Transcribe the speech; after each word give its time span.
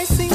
al 0.00 0.29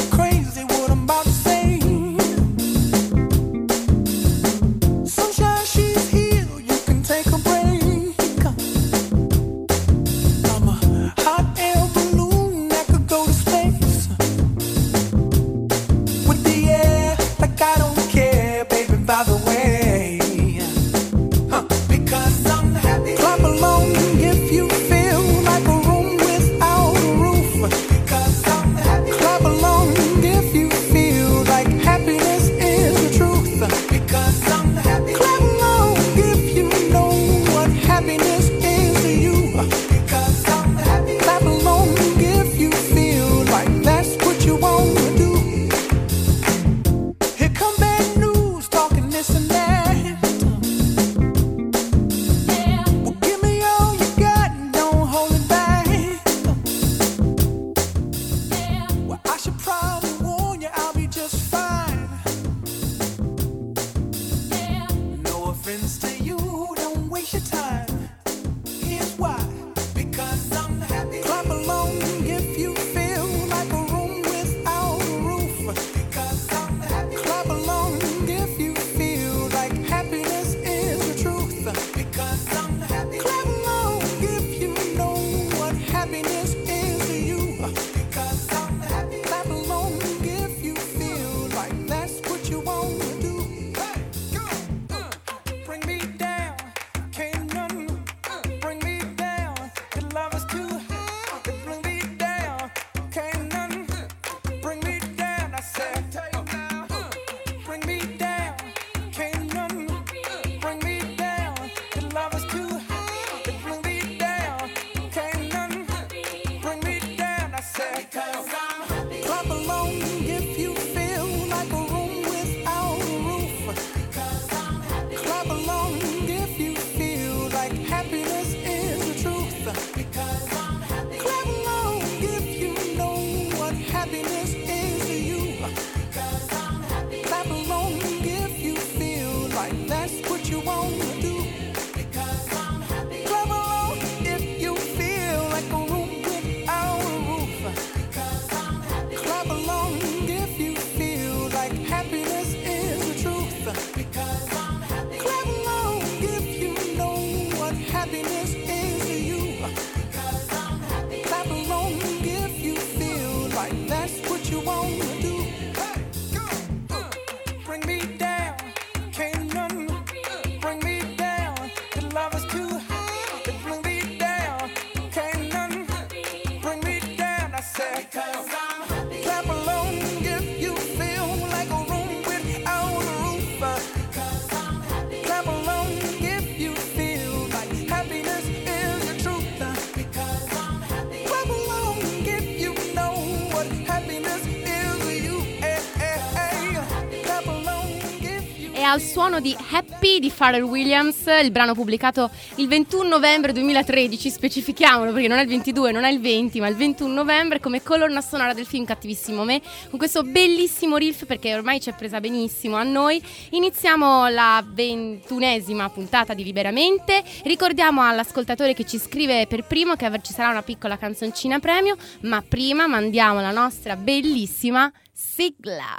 suono 199.35 199.39
di 199.41 199.55
Happy 199.71 200.19
di 200.19 200.31
Pharrell 200.33 200.61
Williams, 200.61 201.25
il 201.41 201.51
brano 201.51 201.73
pubblicato 201.73 202.29
il 202.55 202.67
21 202.67 203.07
novembre 203.07 203.51
2013, 203.51 204.29
specifichiamolo 204.29 205.11
perché 205.11 205.27
non 205.27 205.39
è 205.39 205.41
il 205.41 205.47
22, 205.47 205.91
non 205.91 206.03
è 206.05 206.11
il 206.11 206.21
20, 206.21 206.59
ma 206.59 206.67
il 206.67 206.75
21 206.75 207.11
novembre 207.11 207.59
come 207.59 207.81
colonna 207.83 208.21
sonora 208.21 208.53
del 208.53 208.65
film 208.65 208.85
Cattivissimo 208.85 209.43
Me, 209.43 209.61
con 209.89 209.97
questo 209.97 210.23
bellissimo 210.23 210.95
riff 210.95 211.25
perché 211.25 211.53
ormai 211.53 211.81
ci 211.81 211.89
è 211.89 211.93
presa 211.93 212.19
benissimo 212.19 212.77
a 212.77 212.83
noi. 212.83 213.21
Iniziamo 213.51 214.29
la 214.29 214.63
ventunesima 214.65 215.89
puntata 215.89 216.33
di 216.33 216.43
Liberamente, 216.43 217.23
ricordiamo 217.43 218.03
all'ascoltatore 218.03 218.73
che 218.73 218.85
ci 218.85 218.97
scrive 218.97 219.47
per 219.47 219.65
primo 219.65 219.95
che 219.95 220.09
ci 220.21 220.33
sarà 220.33 220.49
una 220.49 220.63
piccola 220.63 220.97
canzoncina 220.97 221.59
premio, 221.59 221.97
ma 222.21 222.41
prima 222.47 222.87
mandiamo 222.87 223.41
la 223.41 223.51
nostra 223.51 223.95
bellissima 223.95 224.91
sigla. 225.11 225.97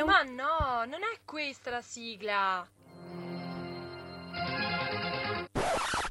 Un... 0.00 0.08
Ma 0.08 0.22
no, 0.22 0.84
non 0.84 1.02
è 1.02 1.20
questa 1.24 1.70
la 1.70 1.82
sigla. 1.82 2.66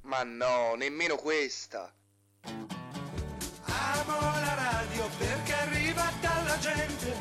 Ma 0.04 0.24
no, 0.24 0.76
nemmeno 0.76 1.16
questa. 1.16 1.94
Amo 2.44 4.20
la 4.20 4.54
radio 4.56 5.08
perché 5.18 5.54
arriva 5.54 6.12
dalla 6.22 6.58
gente. 6.60 7.16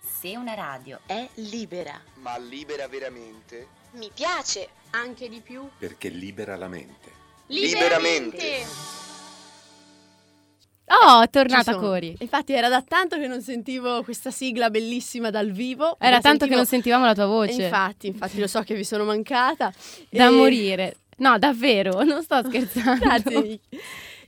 Se 0.00 0.36
una 0.36 0.54
radio 0.54 1.00
è 1.06 1.28
libera. 1.34 2.00
Ma 2.14 2.36
libera 2.36 2.86
veramente? 2.88 3.68
Mi 3.92 4.10
piace. 4.12 4.68
Anche 4.90 5.28
di 5.28 5.40
più. 5.40 5.68
Perché 5.78 6.08
libera 6.08 6.56
la 6.56 6.68
mente. 6.68 7.10
Liberamente. 7.46 8.36
Liberamente. 8.36 9.09
Oh, 10.90 11.22
è 11.22 11.30
tornata 11.30 11.76
Cori. 11.76 12.16
Infatti 12.18 12.52
era 12.52 12.68
da 12.68 12.82
tanto 12.82 13.16
che 13.16 13.28
non 13.28 13.40
sentivo 13.42 14.02
questa 14.02 14.30
sigla 14.30 14.70
bellissima 14.70 15.30
dal 15.30 15.50
vivo. 15.50 15.96
Era 16.00 16.20
tanto 16.20 16.28
sentivo... 16.28 16.50
che 16.50 16.56
non 16.56 16.66
sentivamo 16.66 17.04
la 17.04 17.14
tua 17.14 17.26
voce. 17.26 17.62
Infatti, 17.62 18.08
infatti 18.08 18.40
lo 18.40 18.48
so 18.48 18.62
che 18.62 18.74
vi 18.74 18.84
sono 18.84 19.04
mancata. 19.04 19.72
Da 20.08 20.26
e... 20.26 20.30
morire. 20.30 20.96
No, 21.18 21.38
davvero, 21.38 22.02
non 22.02 22.22
sto 22.22 22.42
scherzando. 22.46 23.04
Grazie. 23.04 23.60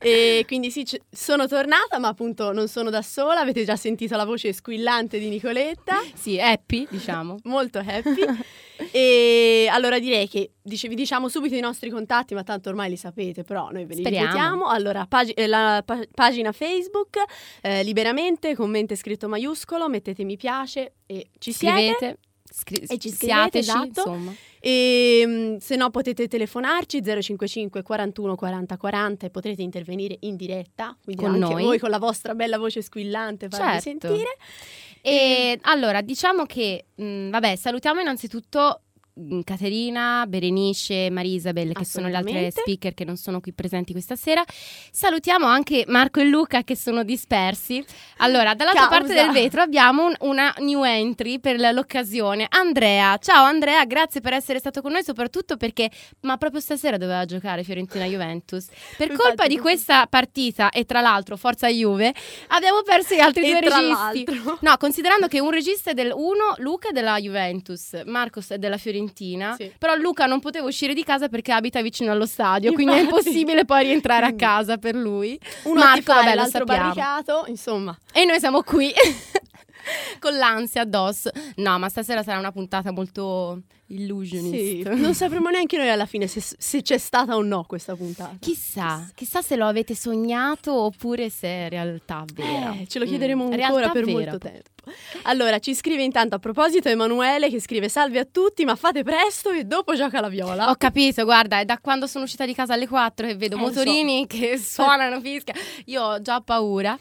E 0.03 0.45
quindi 0.47 0.71
sì, 0.71 0.85
c- 0.85 0.99
sono 1.11 1.47
tornata, 1.47 1.99
ma 1.99 2.09
appunto 2.09 2.53
non 2.53 2.69
sono 2.69 2.91
da 2.91 3.03
sola. 3.03 3.41
Avete 3.41 3.65
già 3.65 3.77
sentito 3.77 4.17
la 4.17 4.25
voce 4.25 4.53
squillante 4.53 5.19
di 5.19 5.29
Nicoletta. 5.29 6.03
Sì, 6.15 6.41
happy, 6.41 6.87
diciamo. 6.91 7.39
Molto 7.45 7.79
happy. 7.79 8.25
e 8.91 9.69
allora 9.71 9.99
direi 9.99 10.29
che 10.29 10.53
dice, 10.63 10.89
vi 10.89 10.95
diciamo 10.95 11.29
subito 11.29 11.55
i 11.55 11.61
nostri 11.61 11.91
contatti, 11.91 12.35
ma 12.35 12.43
tanto 12.43 12.69
ormai 12.69 12.91
li 12.91 12.97
sapete, 12.97 13.45
però 13.45 13.71
noi 13.71 13.85
ve 13.85 13.95
li 13.95 14.01
Speriamo. 14.01 14.27
ripetiamo. 14.27 14.67
Allora, 14.67 15.07
pag- 15.07 15.33
eh, 15.35 15.47
la 15.47 15.83
pa- 15.85 16.01
pagina 16.15 16.53
Facebook, 16.53 17.19
eh, 17.61 17.83
liberamente, 17.85 18.55
commento 18.55 18.95
scritto 18.97 19.29
maiuscolo, 19.29 19.89
mettete 19.89 20.25
mi 20.25 20.37
piace 20.37 20.95
e 21.07 21.29
ci 21.39 21.53
Scrivete. 21.53 22.19
Scri- 22.55 22.85
e 22.87 22.99
ci 22.99 23.09
scrivete, 23.11 23.59
esatto. 23.59 23.87
Insomma. 23.87 24.35
E 24.65 25.25
mm, 25.27 25.57
se 25.57 25.75
no 25.75 25.91
potete 25.91 26.29
telefonarci 26.29 27.03
055 27.03 27.83
41 27.83 28.37
40 28.37 28.77
40 28.77 29.27
e 29.27 29.31
potrete 29.31 29.63
intervenire 29.63 30.17
in 30.21 30.37
diretta, 30.37 30.97
quindi 31.03 31.21
Con 31.21 31.33
anche 31.35 31.53
noi. 31.55 31.65
voi 31.65 31.79
con 31.81 31.91
la 31.91 31.99
vostra 31.99 32.33
bella 32.37 32.59
voce 32.59 32.81
squillante 32.81 33.49
farvi 33.49 33.81
Certo. 33.81 34.07
sentire. 34.07 34.37
E 35.01 35.59
allora, 35.63 36.01
diciamo 36.01 36.45
che, 36.47 36.85
mh, 36.95 37.31
vabbè, 37.31 37.57
salutiamo 37.57 38.01
innanzitutto 38.03 38.83
Caterina, 39.45 40.25
Berenice, 40.27 41.11
Maria 41.11 41.35
Isabel, 41.35 41.73
che 41.75 41.85
sono 41.85 42.09
le 42.09 42.17
altre 42.17 42.51
speaker 42.51 42.95
che 42.95 43.05
non 43.05 43.17
sono 43.17 43.41
qui 43.41 43.53
presenti 43.53 43.93
questa 43.93 44.17
sera. 44.17 44.43
Salutiamo 44.91 45.45
anche 45.47 45.85
Marco 45.89 46.21
e 46.21 46.25
Luca 46.25 46.63
che 46.63 46.75
sono 46.77 47.05
dispersi. 47.05 47.85
Allora, 48.19 48.55
dall'altra 48.55 48.89
Causa. 48.89 48.99
parte 48.99 49.15
del 49.15 49.31
vetro 49.31 49.61
abbiamo 49.61 50.07
un- 50.07 50.15
una 50.21 50.55
new 50.61 50.83
entry 50.85 51.41
per 51.41 51.59
l'occasione. 51.59 52.47
Andrea, 52.49 53.19
ciao 53.19 53.45
Andrea, 53.45 53.85
grazie 53.85 54.21
per 54.23 54.33
essere 54.33 54.59
stato 54.59 54.81
con 54.81 54.93
noi, 54.93 55.03
soprattutto 55.05 55.57
perché, 55.59 55.91
ma 56.21 56.39
proprio 56.39 56.61
stasera 56.61 56.97
doveva 56.97 57.25
giocare 57.27 57.65
Fiorentina 57.65 58.07
Juventus. 58.07 58.67
Per 58.97 59.11
Infatti, 59.11 59.17
colpa 59.29 59.47
di 59.47 59.59
questa 59.59 60.07
partita, 60.07 60.71
e 60.71 60.85
tra 60.87 61.01
l'altro, 61.03 61.37
forza 61.37 61.69
Juve, 61.69 62.15
abbiamo 62.49 62.81
perso 62.83 63.15
gli 63.15 63.21
altri 63.21 63.45
E 63.45 63.51
due 63.51 63.61
registi. 63.61 64.25
l'altro. 64.25 64.59
No, 64.63 64.77
considerando 64.79 65.27
che 65.29 65.39
un 65.41 65.51
regista 65.51 65.91
è 65.91 65.95
del 65.95 66.13
uno, 66.15 66.55
Luca 66.59 66.89
è 66.89 66.93
della 66.93 67.19
Juventus, 67.21 68.01
Marcos 68.07 68.49
è 68.51 68.59
della 68.59 68.77
Fiorentina, 68.79 69.01
Sì. 69.57 69.73
però 69.79 69.95
Luca 69.95 70.27
non 70.27 70.41
poteva 70.41 70.67
uscire 70.67 70.95
di 70.95 71.05
casa 71.05 71.29
perché 71.29 71.53
abita 71.53 71.81
vicino 71.83 72.13
allo 72.13 72.27
stadio, 72.27 72.73
quindi 72.73 72.95
è 72.95 73.01
Infatti. 73.01 73.19
impossibile 73.29 73.65
poi 73.65 73.85
rientrare 73.85 74.27
a 74.27 74.35
casa 74.35 74.79
per 74.79 74.95
lui. 74.95 75.39
Uno 75.65 75.81
Marco, 75.81 76.13
vabbè, 76.13 76.35
lo 76.35 76.65
barricato, 76.65 77.45
insomma. 77.47 77.97
E 78.13 78.25
noi 78.25 78.39
siamo 78.39 78.63
qui 78.63 78.93
con 80.21 80.37
l'ansia 80.37 80.83
addosso. 80.83 81.31
No, 81.57 81.79
ma 81.79 81.89
stasera 81.89 82.23
sarà 82.23 82.39
una 82.39 82.53
puntata 82.53 82.93
molto 82.93 83.63
illusionist. 83.95 84.55
Sì, 84.93 85.01
non 85.01 85.15
sapremo 85.15 85.49
neanche 85.51 85.77
noi 85.77 85.89
alla 85.91 86.07
fine 86.07 86.27
se, 86.27 86.41
se 86.59 86.83
c'è 86.83 86.99
stata 86.99 87.37
o 87.37 87.43
no 87.43 87.65
questa 87.67 87.95
puntata. 87.95 88.37
Chissà, 88.41 89.09
chissà 89.15 89.43
se 89.43 89.57
lo 89.57 89.67
avete 89.67 89.95
sognato 89.95 90.73
oppure 90.73 91.31
se 91.31 91.49
è 91.49 91.69
realtà 91.69 92.25
vera. 92.35 92.75
Eh, 92.81 92.87
ce 92.89 92.99
lo 92.99 93.05
chiederemo 93.05 93.45
Mm, 93.49 93.53
ancora 93.53 93.67
realtà 93.67 93.91
per 93.93 94.05
vera. 94.05 94.19
molto 94.19 94.39
tempo. 94.39 94.71
Allora, 95.23 95.59
ci 95.61 95.75
scrive 95.77 96.03
intanto 96.03 96.35
a 96.35 96.39
proposito 96.41 96.89
Emanuele 96.89 97.49
che 97.49 97.61
scrive 97.61 97.89
salve 97.89 98.19
a 98.19 98.25
tutti, 98.31 98.65
ma 98.65 98.75
fate 98.75 99.05
presto 99.05 99.51
e 99.51 99.63
dopo 99.65 99.95
gioca 99.95 100.21
la 100.21 100.29
viola. 100.29 100.71
Ho 100.71 100.75
capito, 100.77 101.23
guarda, 101.25 101.61
è 101.61 101.65
da 101.65 101.79
quando 101.79 102.07
sono 102.09 102.25
uscita 102.25 102.45
di 102.47 102.53
casa 102.55 102.75
alle 102.75 102.89
4 102.89 103.27
che 103.29 103.37
vedo 103.37 103.57
Eh, 103.57 103.61
lo 103.61 103.67
so. 103.67 103.73
motorini 103.79 104.27
che 104.29 104.59
suonano, 104.59 105.21
fischia. 105.21 105.55
Io 105.87 106.03
ho 106.03 106.21
già 106.21 106.41
paura. 106.41 106.97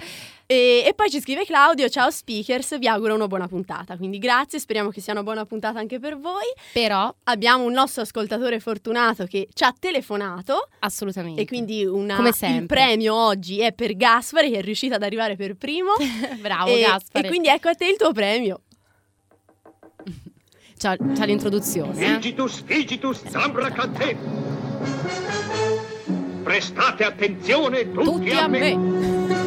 E, 0.51 0.83
e 0.85 0.93
poi 0.93 1.09
ci 1.09 1.21
scrive 1.21 1.45
Claudio, 1.45 1.87
ciao 1.87 2.11
speakers, 2.11 2.77
vi 2.77 2.85
auguro 2.85 3.15
una 3.15 3.27
buona 3.27 3.47
puntata. 3.47 3.95
Quindi 3.95 4.17
grazie, 4.17 4.59
speriamo 4.59 4.89
che 4.89 4.99
sia 4.99 5.13
una 5.13 5.23
buona 5.23 5.45
puntata 5.45 5.79
anche 5.79 5.97
per 5.97 6.19
voi. 6.19 6.43
Però, 6.73 7.15
Abbiamo 7.23 7.63
un 7.63 7.71
nostro 7.71 8.01
ascoltatore 8.01 8.59
fortunato 8.59 9.23
che 9.27 9.47
ci 9.53 9.63
ha 9.63 9.73
telefonato 9.79 10.67
assolutamente. 10.79 11.39
e 11.39 11.45
quindi 11.45 11.85
una- 11.85 12.17
Come 12.17 12.31
il 12.41 12.65
premio 12.65 13.15
oggi 13.15 13.61
è 13.61 13.71
per 13.71 13.95
Gaspare 13.95 14.49
che 14.49 14.57
è 14.57 14.61
riuscito 14.61 14.93
ad 14.95 15.03
arrivare 15.03 15.37
per 15.37 15.55
primo. 15.55 15.91
Bravo, 16.41 16.75
e, 16.75 16.81
Gaspare. 16.81 17.25
e 17.25 17.29
quindi 17.29 17.47
ecco 17.47 17.69
a 17.69 17.73
te 17.73 17.85
il 17.85 17.95
tuo 17.95 18.11
premio. 18.11 18.59
C'ha, 20.77 20.97
c'ha 20.97 21.23
l'introduzione. 21.23 21.97
Eh? 21.97 22.11
Digitus, 22.15 22.63
digitus, 22.63 23.23
zambracante. 23.25 24.17
Prestate 26.43 27.05
attenzione 27.05 27.89
tutti, 27.89 28.03
Tutti 28.03 28.31
a 28.31 28.47
me. 28.47 29.40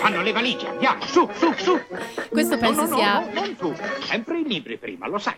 Fanno 0.00 0.22
le 0.22 0.32
valigie, 0.32 0.68
andiamo, 0.68 1.02
su, 1.04 1.28
su, 1.34 1.52
su. 1.56 1.80
Questo 2.28 2.54
No, 2.54 2.60
penso 2.60 2.82
no, 2.82 2.88
no, 2.88 2.96
sia. 2.96 3.18
no, 3.20 3.30
non 3.32 3.56
su. 3.58 3.74
Sempre 4.06 4.38
i 4.40 4.44
libri 4.46 4.76
prima, 4.78 5.06
lo 5.08 5.18
sai. 5.18 5.34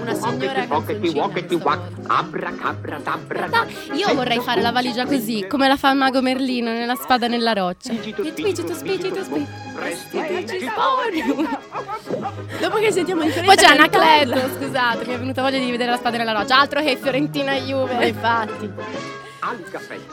Una 0.00 0.14
signora 0.14 0.64
Pockety, 0.66 1.12
pockety, 1.12 1.54
wack, 1.56 1.92
volta. 1.94 2.14
abracabra, 2.14 2.98
dabra, 2.98 3.46
Da- 3.48 3.66
Io 3.94 4.14
vorrei 4.14 4.40
fare 4.40 4.60
la 4.60 4.70
valigia 4.72 5.04
così, 5.06 5.46
come 5.46 5.68
la 5.68 5.76
fa 5.76 5.90
il 5.90 5.96
mago 5.98 6.20
Merlino 6.22 6.70
nella 6.72 6.94
spada 6.94 7.28
nella 7.28 7.52
roccia. 7.52 7.92
Spicitus. 7.94 8.78
Prestate 8.82 10.44
Dopo 12.60 12.76
che 12.78 12.92
sentiamo 12.92 13.20
Poi 13.22 13.30
differenza 13.30 13.66
c'è 13.66 13.72
Anacleto, 13.72 14.48
scusate, 14.56 15.06
mi 15.06 15.14
è 15.14 15.18
venuta 15.18 15.42
voglia 15.42 15.58
di 15.58 15.70
vedere 15.70 15.90
la 15.90 15.96
spada 15.96 16.16
nella 16.16 16.32
roccia. 16.32 16.58
Altro 16.58 16.80
che 16.80 16.96
Fiorentina 16.96 17.52
e 17.52 17.60
Juve. 17.62 18.06
infatti. 18.08 18.70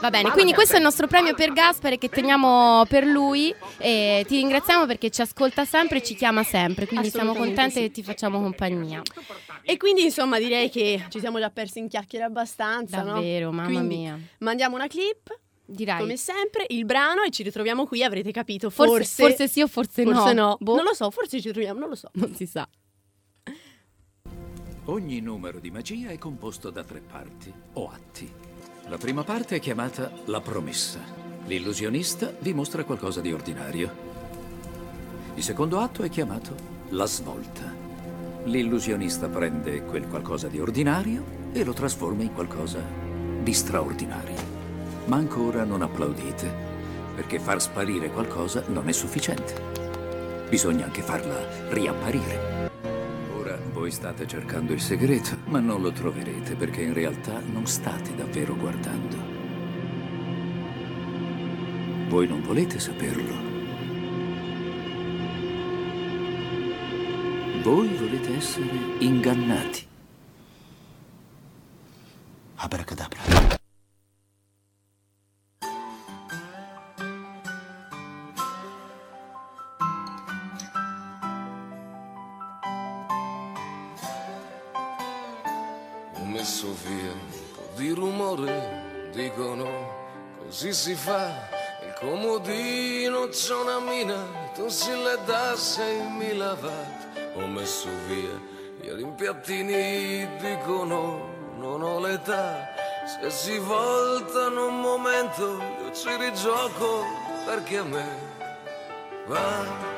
Va 0.00 0.10
bene, 0.10 0.30
quindi 0.30 0.52
questo 0.52 0.74
è 0.74 0.76
il 0.76 0.82
nostro 0.82 1.06
premio 1.06 1.34
per 1.34 1.52
Gaspare 1.52 1.98
che 1.98 2.08
teniamo 2.08 2.84
per 2.88 3.04
lui 3.04 3.54
e 3.78 4.24
ti 4.26 4.36
ringraziamo 4.36 4.86
perché 4.86 5.10
ci 5.10 5.20
ascolta 5.20 5.64
sempre 5.64 5.98
e 5.98 6.02
ci 6.02 6.14
chiama 6.14 6.42
sempre, 6.42 6.86
quindi 6.86 7.10
siamo 7.10 7.34
contenti 7.34 7.74
sì. 7.74 7.80
che 7.80 7.90
ti 7.90 8.02
facciamo 8.02 8.40
compagnia. 8.40 9.02
E 9.62 9.76
quindi 9.76 10.04
insomma 10.04 10.38
direi 10.38 10.70
che 10.70 11.04
ci 11.08 11.20
siamo 11.20 11.38
già 11.38 11.50
persi 11.50 11.78
in 11.78 11.88
chiacchiere 11.88 12.24
abbastanza, 12.24 13.02
no? 13.02 13.14
Davvero, 13.14 13.52
mamma 13.52 13.68
Quindi 13.68 13.96
mia. 13.96 14.18
Mandiamo 14.38 14.76
una 14.76 14.86
clip, 14.86 15.38
Direi. 15.64 15.98
come 15.98 16.16
sempre, 16.16 16.64
il 16.68 16.84
brano 16.84 17.22
e 17.22 17.30
ci 17.30 17.42
ritroviamo 17.42 17.86
qui, 17.86 18.02
avrete 18.02 18.32
capito, 18.32 18.70
Forse, 18.70 18.92
forse... 18.94 19.22
forse 19.22 19.48
sì 19.48 19.60
o 19.62 19.66
forse, 19.68 20.02
forse 20.02 20.32
no. 20.32 20.48
no. 20.48 20.56
Boh, 20.60 20.74
Non 20.76 20.84
lo 20.84 20.94
so, 20.94 21.10
forse 21.10 21.40
ci 21.40 21.50
troviamo, 21.50 21.78
non 21.78 21.90
lo 21.90 21.94
so. 21.94 22.08
non 22.14 22.34
si 22.34 22.46
sa. 22.46 22.68
Ogni 24.86 25.20
numero 25.20 25.60
di 25.60 25.70
magia 25.70 26.08
è 26.08 26.18
composto 26.18 26.70
da 26.70 26.82
tre 26.82 27.00
parti 27.00 27.52
o 27.74 27.90
atti. 27.90 28.49
La 28.90 28.98
prima 28.98 29.22
parte 29.22 29.54
è 29.54 29.60
chiamata 29.60 30.10
la 30.24 30.40
promessa. 30.40 30.98
L'illusionista 31.44 32.34
vi 32.40 32.52
mostra 32.52 32.82
qualcosa 32.82 33.20
di 33.20 33.32
ordinario. 33.32 33.88
Il 35.36 35.44
secondo 35.44 35.78
atto 35.78 36.02
è 36.02 36.08
chiamato 36.08 36.56
la 36.88 37.06
svolta. 37.06 37.72
L'illusionista 38.46 39.28
prende 39.28 39.84
quel 39.84 40.08
qualcosa 40.08 40.48
di 40.48 40.58
ordinario 40.58 41.22
e 41.52 41.62
lo 41.62 41.72
trasforma 41.72 42.24
in 42.24 42.34
qualcosa 42.34 42.82
di 43.40 43.52
straordinario. 43.52 44.42
Ma 45.04 45.18
ancora 45.18 45.62
non 45.62 45.82
applaudite, 45.82 46.52
perché 47.14 47.38
far 47.38 47.62
sparire 47.62 48.10
qualcosa 48.10 48.64
non 48.66 48.88
è 48.88 48.92
sufficiente. 48.92 50.48
Bisogna 50.48 50.86
anche 50.86 51.02
farla 51.02 51.68
riapparire. 51.68 52.79
Ora 53.50 53.58
voi 53.72 53.90
state 53.90 54.28
cercando 54.28 54.72
il 54.72 54.80
segreto, 54.80 55.38
ma 55.46 55.58
non 55.58 55.82
lo 55.82 55.90
troverete 55.90 56.54
perché 56.54 56.82
in 56.82 56.94
realtà 56.94 57.40
non 57.40 57.66
state 57.66 58.14
davvero 58.14 58.54
guardando. 58.54 59.16
Voi 62.08 62.28
non 62.28 62.42
volete 62.42 62.78
saperlo. 62.78 63.34
Voi 67.64 67.88
volete 67.88 68.36
essere 68.36 68.68
ingannati. 69.00 69.84
Abracadabra. 72.54 73.68
Via 86.62 87.12
un 87.12 87.54
po' 87.54 87.70
di 87.74 87.88
rumore, 87.92 89.08
dicono 89.12 89.64
così 90.44 90.74
si 90.74 90.94
fa. 90.94 91.48
Il 91.82 91.94
comodino 91.98 93.28
c'è 93.28 93.54
una 93.54 93.80
mina, 93.80 94.26
tu 94.52 94.68
si 94.68 94.90
le 94.90 95.18
dà 95.24 95.54
6.000 95.54 96.38
watt. 96.60 97.36
Ho 97.36 97.46
messo 97.46 97.88
via 98.06 98.38
i 98.82 98.94
rimpiattini, 98.94 100.28
dicono 100.38 101.28
non 101.56 101.82
ho 101.82 101.98
l'età. 101.98 102.68
Se 103.06 103.30
si 103.30 103.56
voltano 103.56 104.66
un 104.66 104.80
momento, 104.80 105.62
io 105.82 105.92
ci 105.94 106.14
rigioco 106.14 107.04
perché 107.46 107.78
a 107.78 107.84
me 107.84 108.06
va. 109.28 109.89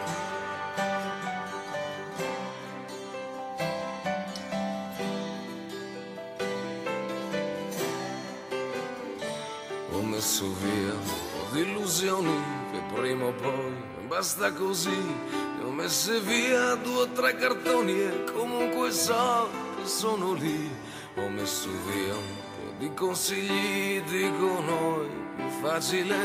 Messo 10.22 10.54
via 10.62 10.92
un 10.92 11.04
po' 11.32 11.52
di 11.52 11.60
illusioni 11.62 12.32
che 12.70 12.80
prima 12.94 13.24
o 13.24 13.32
poi 13.32 13.74
basta 14.06 14.52
così. 14.52 14.88
Ne 14.88 15.64
ho 15.64 15.70
messe 15.72 16.20
via 16.20 16.76
due 16.76 17.02
o 17.02 17.08
tre 17.08 17.34
cartoni 17.34 18.00
e 18.00 18.24
comunque 18.32 18.92
so 18.92 19.48
che 19.76 19.84
sono 19.84 20.34
lì. 20.34 20.70
Ho 21.16 21.28
messo 21.28 21.70
via 21.88 22.14
un 22.14 22.36
po' 22.54 22.72
di 22.78 22.94
consigli, 22.94 24.00
dicono 24.02 25.02
è 25.02 25.08
più 25.34 25.48
facile. 25.60 26.16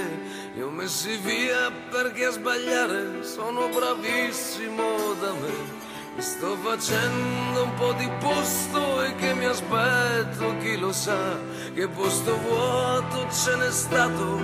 Li 0.53 0.61
ho 0.61 0.69
messi 0.69 1.17
via 1.17 1.71
perché 1.89 2.25
a 2.25 2.29
sbagliare 2.29 3.23
sono 3.23 3.67
bravissimo 3.67 5.13
da 5.19 5.33
me. 5.33 5.86
Sto 6.19 6.55
facendo 6.57 7.63
un 7.63 7.73
po' 7.75 7.93
di 7.93 8.09
posto 8.19 9.03
e 9.03 9.15
che 9.17 9.35
mi 9.35 9.45
aspetto, 9.45 10.57
chi 10.57 10.75
lo 10.77 10.91
sa, 10.91 11.37
che 11.75 11.87
posto 11.87 12.35
vuoto 12.39 13.27
ce 13.29 13.55
n'è 13.55 13.69
stato, 13.69 14.39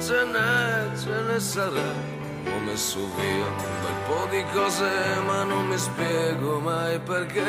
ce 0.00 0.24
n'è, 0.24 0.96
ce 0.96 1.20
ne 1.28 1.38
sarà. 1.38 1.92
ho 2.46 2.58
messo 2.60 2.98
via 3.16 3.46
un 3.46 3.80
bel 3.82 3.98
po' 4.06 4.26
di 4.30 4.44
cose 4.52 4.88
ma 5.26 5.44
non 5.44 5.66
mi 5.66 5.76
spiego 5.76 6.58
mai 6.58 6.98
perché 7.00 7.44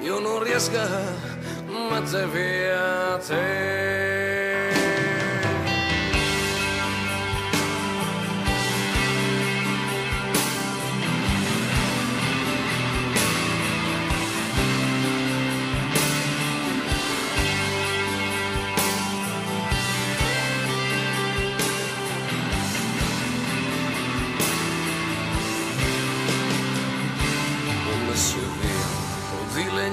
io 0.00 0.18
non 0.18 0.42
riesco 0.42 0.78
a 0.78 1.90
mettere 1.90 2.26
via 2.26 3.16
te. 3.26 4.11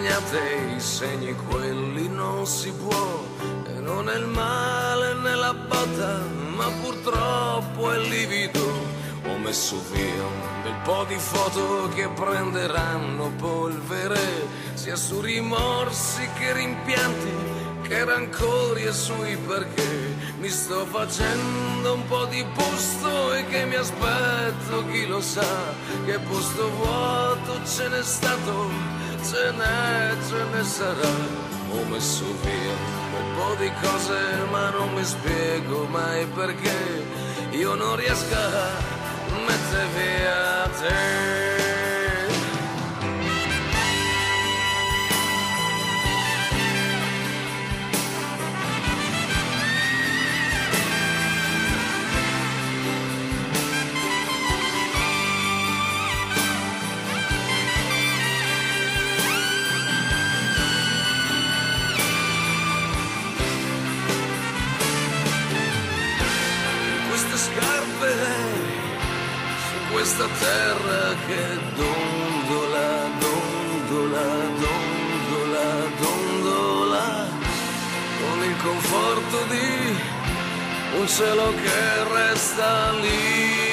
Legnate, 0.09 0.73
i 0.75 0.79
segni 0.79 1.35
quelli 1.35 2.07
non 2.07 2.45
si 2.45 2.71
può, 2.71 3.23
e 3.67 3.79
non 3.79 4.09
è 4.09 4.15
il 4.15 4.25
male 4.25 5.13
nella 5.13 5.53
botta, 5.53 6.21
ma 6.55 6.67
purtroppo 6.81 7.91
è 7.91 7.99
livido. 7.99 8.97
Ho 9.27 9.37
messo 9.37 9.79
via 9.91 10.23
un 10.23 10.63
bel 10.63 10.75
po' 10.83 11.05
di 11.07 11.17
foto 11.17 11.89
che 11.93 12.07
prenderanno 12.09 13.31
polvere, 13.37 14.47
sia 14.73 14.95
su 14.95 15.21
rimorsi 15.21 16.27
che 16.37 16.53
rimpianti, 16.53 17.33
che 17.83 18.03
rancori 18.03 18.83
e 18.83 18.91
sui 18.91 19.37
perché. 19.37 20.17
Mi 20.39 20.49
sto 20.49 20.85
facendo 20.85 21.93
un 21.93 22.07
po' 22.07 22.25
di 22.25 22.43
posto 22.53 23.33
e 23.33 23.45
che 23.47 23.65
mi 23.65 23.75
aspetto, 23.75 24.85
chi 24.89 25.05
lo 25.05 25.19
sa, 25.19 25.73
che 26.05 26.17
posto 26.19 26.69
vuoto 26.77 27.59
ce 27.65 27.89
n'è 27.89 28.01
stato, 28.01 28.69
ce 29.23 29.51
n'è, 29.51 30.15
ce 30.27 30.43
ne 30.53 30.63
sarà. 30.63 31.13
Ho 31.71 31.83
messo 31.89 32.25
via 32.43 32.75
un 33.19 33.35
po' 33.35 33.55
di 33.61 33.71
cose 33.81 34.19
ma 34.51 34.69
non 34.71 34.93
mi 34.93 35.03
spiego 35.03 35.85
mai 35.85 36.25
perché 36.27 37.05
io 37.51 37.75
non 37.75 37.95
riesco 37.95 38.35
a 38.35 39.37
mettere 39.45 39.87
via 39.95 40.69
te. 40.79 41.38
Questa 70.19 70.45
terra 70.45 71.15
che 71.27 71.57
dondola, 71.75 73.09
dondola, 73.19 74.25
dondola, 74.59 75.65
dondola 75.97 77.27
con 78.19 78.43
il 78.43 78.55
conforto 78.61 79.37
di 79.47 79.97
un 80.99 81.07
cielo 81.07 81.53
che 81.53 82.03
resta 82.13 82.91
lì. 82.99 83.67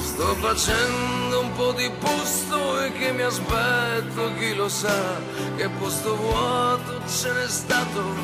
Sto 0.00 0.34
facendo 0.36 1.40
un 1.40 1.52
po' 1.52 1.72
di 1.72 1.90
posto 2.00 2.80
e 2.80 2.92
che 2.92 3.12
mi 3.12 3.22
aspetto, 3.22 4.32
chi 4.38 4.54
lo 4.54 4.70
sa, 4.70 5.20
che 5.56 5.68
posto 5.68 6.16
vuoto 6.16 7.02
ce 7.06 7.30
n'è 7.30 7.46
stato, 7.46 8.14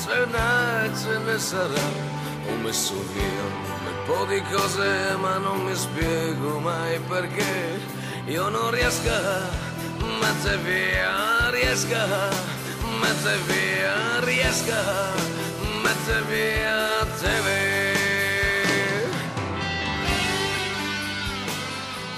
ce 0.00 0.26
n'è, 0.30 0.90
ce 0.94 1.18
ne 1.18 1.38
sarà. 1.38 2.21
Ho 2.48 2.56
messo 2.62 2.94
via 3.12 3.44
un 3.92 4.04
po' 4.06 4.24
di 4.26 4.40
cose 4.50 5.16
ma 5.20 5.38
non 5.38 5.64
mi 5.64 5.74
spiego 5.74 6.58
mai 6.58 6.98
perché 7.08 7.80
io 8.26 8.48
non 8.48 8.70
riesco 8.70 9.10
a 9.10 9.48
mettere 10.20 10.56
via, 10.58 11.50
riesco 11.50 11.94
a 11.94 12.30
mettere 13.00 13.38
via, 13.46 14.20
riesco 14.20 14.72
a 14.72 15.10
mettere 15.82 16.22
via 16.28 17.06
te. 17.20 17.61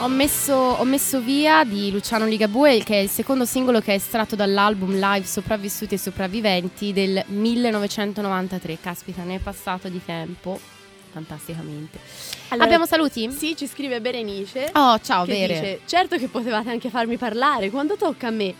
Ho 0.00 0.08
messo, 0.08 0.54
ho 0.54 0.84
messo 0.84 1.20
via 1.20 1.64
di 1.64 1.90
Luciano 1.90 2.26
Ligabue, 2.26 2.82
che 2.82 2.94
è 2.94 3.02
il 3.02 3.08
secondo 3.08 3.44
singolo 3.44 3.80
che 3.80 3.92
è 3.92 3.94
estratto 3.94 4.34
dall'album 4.34 4.98
live 4.98 5.24
Sopravvissuti 5.24 5.94
e 5.94 5.98
Sopravviventi 5.98 6.92
del 6.92 7.22
1993. 7.26 8.78
Caspita, 8.80 9.22
ne 9.22 9.36
è 9.36 9.38
passato 9.38 9.88
di 9.88 10.00
tempo. 10.04 10.60
Fantasticamente. 11.12 11.98
Allora, 12.48 12.66
Abbiamo 12.66 12.86
saluti? 12.86 13.30
Sì, 13.30 13.56
ci 13.56 13.68
scrive 13.68 14.00
Berenice. 14.00 14.70
Oh, 14.74 14.98
ciao, 15.00 15.24
Bere. 15.24 15.54
dice, 15.54 15.80
certo 15.86 16.16
che 16.18 16.26
potevate 16.26 16.70
anche 16.70 16.90
farmi 16.90 17.16
parlare 17.16 17.70
quando 17.70 17.96
tocca 17.96 18.26
a 18.26 18.30
me. 18.30 18.52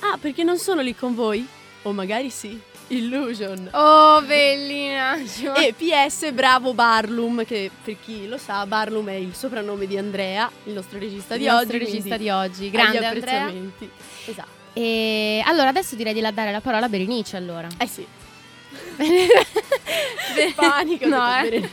Ah, 0.00 0.18
perché 0.20 0.42
non 0.42 0.58
sono 0.58 0.80
lì 0.80 0.94
con 0.94 1.14
voi? 1.14 1.46
O 1.82 1.92
magari 1.92 2.30
sì. 2.30 2.60
Illusion. 2.92 3.68
Oh, 3.72 4.20
bellina. 4.22 5.16
E 5.56 5.72
PS, 5.76 6.32
bravo 6.32 6.74
Barlum, 6.74 7.44
che 7.44 7.70
per 7.84 7.96
chi 8.00 8.26
lo 8.26 8.36
sa, 8.38 8.66
Barlum 8.66 9.08
è 9.08 9.12
il 9.14 9.34
soprannome 9.34 9.86
di 9.86 9.96
Andrea, 9.96 10.50
il 10.64 10.72
nostro 10.72 10.98
regista 10.98 11.36
di 11.36 11.44
Il 11.44 11.50
nostro 11.50 11.76
oggi. 11.76 11.78
regista 11.78 12.02
quindi 12.16 12.24
di 12.24 12.30
oggi. 12.30 12.70
Grande 12.70 12.98
Andrea. 12.98 13.10
apprezzamenti. 13.44 13.90
Esatto. 14.26 14.48
E 14.72 15.42
allora 15.44 15.68
adesso 15.68 15.94
direi 15.96 16.12
di 16.14 16.20
dare 16.20 16.52
la 16.52 16.60
parola 16.60 16.86
a 16.86 16.88
Berenice 16.88 17.36
allora. 17.36 17.68
Eh 17.78 17.86
sì. 17.86 18.06
Panico. 20.54 21.06
No, 21.08 21.42
eh. 21.42 21.68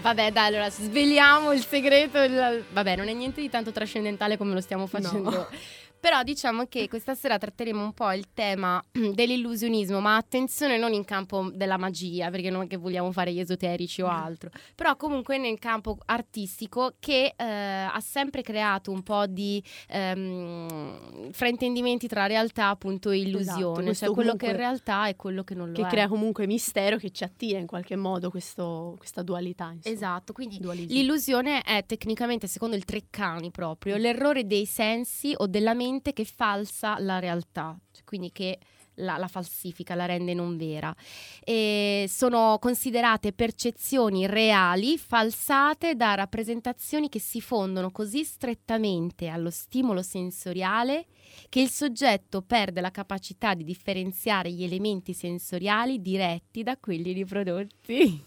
Vabbè, 0.00 0.32
dai, 0.32 0.46
allora 0.46 0.70
sveliamo 0.70 1.52
il 1.52 1.64
segreto. 1.64 2.22
il- 2.22 2.64
Vabbè, 2.70 2.96
non 2.96 3.08
è 3.08 3.12
niente 3.12 3.40
di 3.40 3.50
tanto 3.50 3.70
trascendentale 3.72 4.36
come 4.36 4.54
lo 4.54 4.60
stiamo 4.60 4.86
facendo. 4.86 5.30
No. 5.30 5.48
Però 6.00 6.22
diciamo 6.22 6.64
che 6.64 6.88
questa 6.88 7.14
sera 7.14 7.36
tratteremo 7.36 7.82
un 7.82 7.92
po' 7.92 8.10
il 8.12 8.32
tema 8.32 8.82
dell'illusionismo, 8.90 10.00
ma 10.00 10.16
attenzione 10.16 10.78
non 10.78 10.94
in 10.94 11.04
campo 11.04 11.50
della 11.52 11.76
magia, 11.76 12.30
perché 12.30 12.48
non 12.48 12.62
è 12.62 12.66
che 12.66 12.78
vogliamo 12.78 13.12
fare 13.12 13.32
gli 13.34 13.38
esoterici 13.38 14.00
o 14.00 14.06
altro, 14.08 14.48
però 14.74 14.96
comunque 14.96 15.36
nel 15.36 15.58
campo 15.58 15.98
artistico 16.06 16.94
che 16.98 17.34
eh, 17.36 17.44
ha 17.44 18.00
sempre 18.00 18.40
creato 18.40 18.90
un 18.90 19.02
po' 19.02 19.26
di 19.26 19.62
ehm, 19.88 21.32
fraintendimenti 21.32 22.08
tra 22.08 22.26
realtà 22.26 22.68
appunto 22.68 23.10
e 23.10 23.18
illusione, 23.18 23.90
Esatto, 23.90 24.06
cioè 24.06 24.14
quello 24.14 24.36
che 24.36 24.46
è 24.48 24.56
realtà 24.56 25.06
e 25.08 25.16
quello 25.16 25.42
che 25.44 25.54
non 25.54 25.68
lo 25.68 25.74
Che 25.74 25.82
è. 25.82 25.90
crea 25.90 26.08
comunque 26.08 26.46
mistero, 26.46 26.96
che 26.96 27.10
ci 27.10 27.24
attira 27.24 27.58
in 27.58 27.66
qualche 27.66 27.96
modo 27.96 28.30
questo- 28.30 28.94
questa 28.96 29.22
dualità. 29.22 29.70
Insomma. 29.70 29.94
Esatto, 29.94 30.32
quindi 30.32 30.58
Dualismo. 30.58 30.94
L'illusione 30.94 31.60
è 31.60 31.84
tecnicamente, 31.84 32.46
secondo 32.46 32.74
il 32.74 32.84
Treccani 32.86 33.50
proprio, 33.50 33.98
l'errore 33.98 34.46
dei 34.46 34.64
sensi 34.64 35.34
o 35.36 35.46
della 35.46 35.74
mente 35.74 35.88
che 35.98 36.24
falsa 36.24 36.98
la 36.98 37.18
realtà, 37.18 37.76
cioè 37.90 38.04
quindi 38.04 38.30
che 38.30 38.58
la, 39.00 39.16
la 39.16 39.28
falsifica, 39.28 39.94
la 39.94 40.06
rende 40.06 40.34
non 40.34 40.56
vera. 40.56 40.94
E 41.42 42.06
sono 42.08 42.58
considerate 42.60 43.32
percezioni 43.32 44.26
reali 44.26 44.98
falsate 44.98 45.94
da 45.94 46.14
rappresentazioni 46.14 47.08
che 47.08 47.20
si 47.20 47.40
fondono 47.40 47.90
così 47.90 48.24
strettamente 48.24 49.28
allo 49.28 49.50
stimolo 49.50 50.02
sensoriale 50.02 51.06
che 51.48 51.60
il 51.60 51.70
soggetto 51.70 52.42
perde 52.42 52.80
la 52.80 52.90
capacità 52.90 53.54
di 53.54 53.64
differenziare 53.64 54.50
gli 54.50 54.64
elementi 54.64 55.12
sensoriali 55.12 56.00
diretti 56.00 56.62
da 56.62 56.76
quelli 56.76 57.12
riprodotti. 57.12 58.24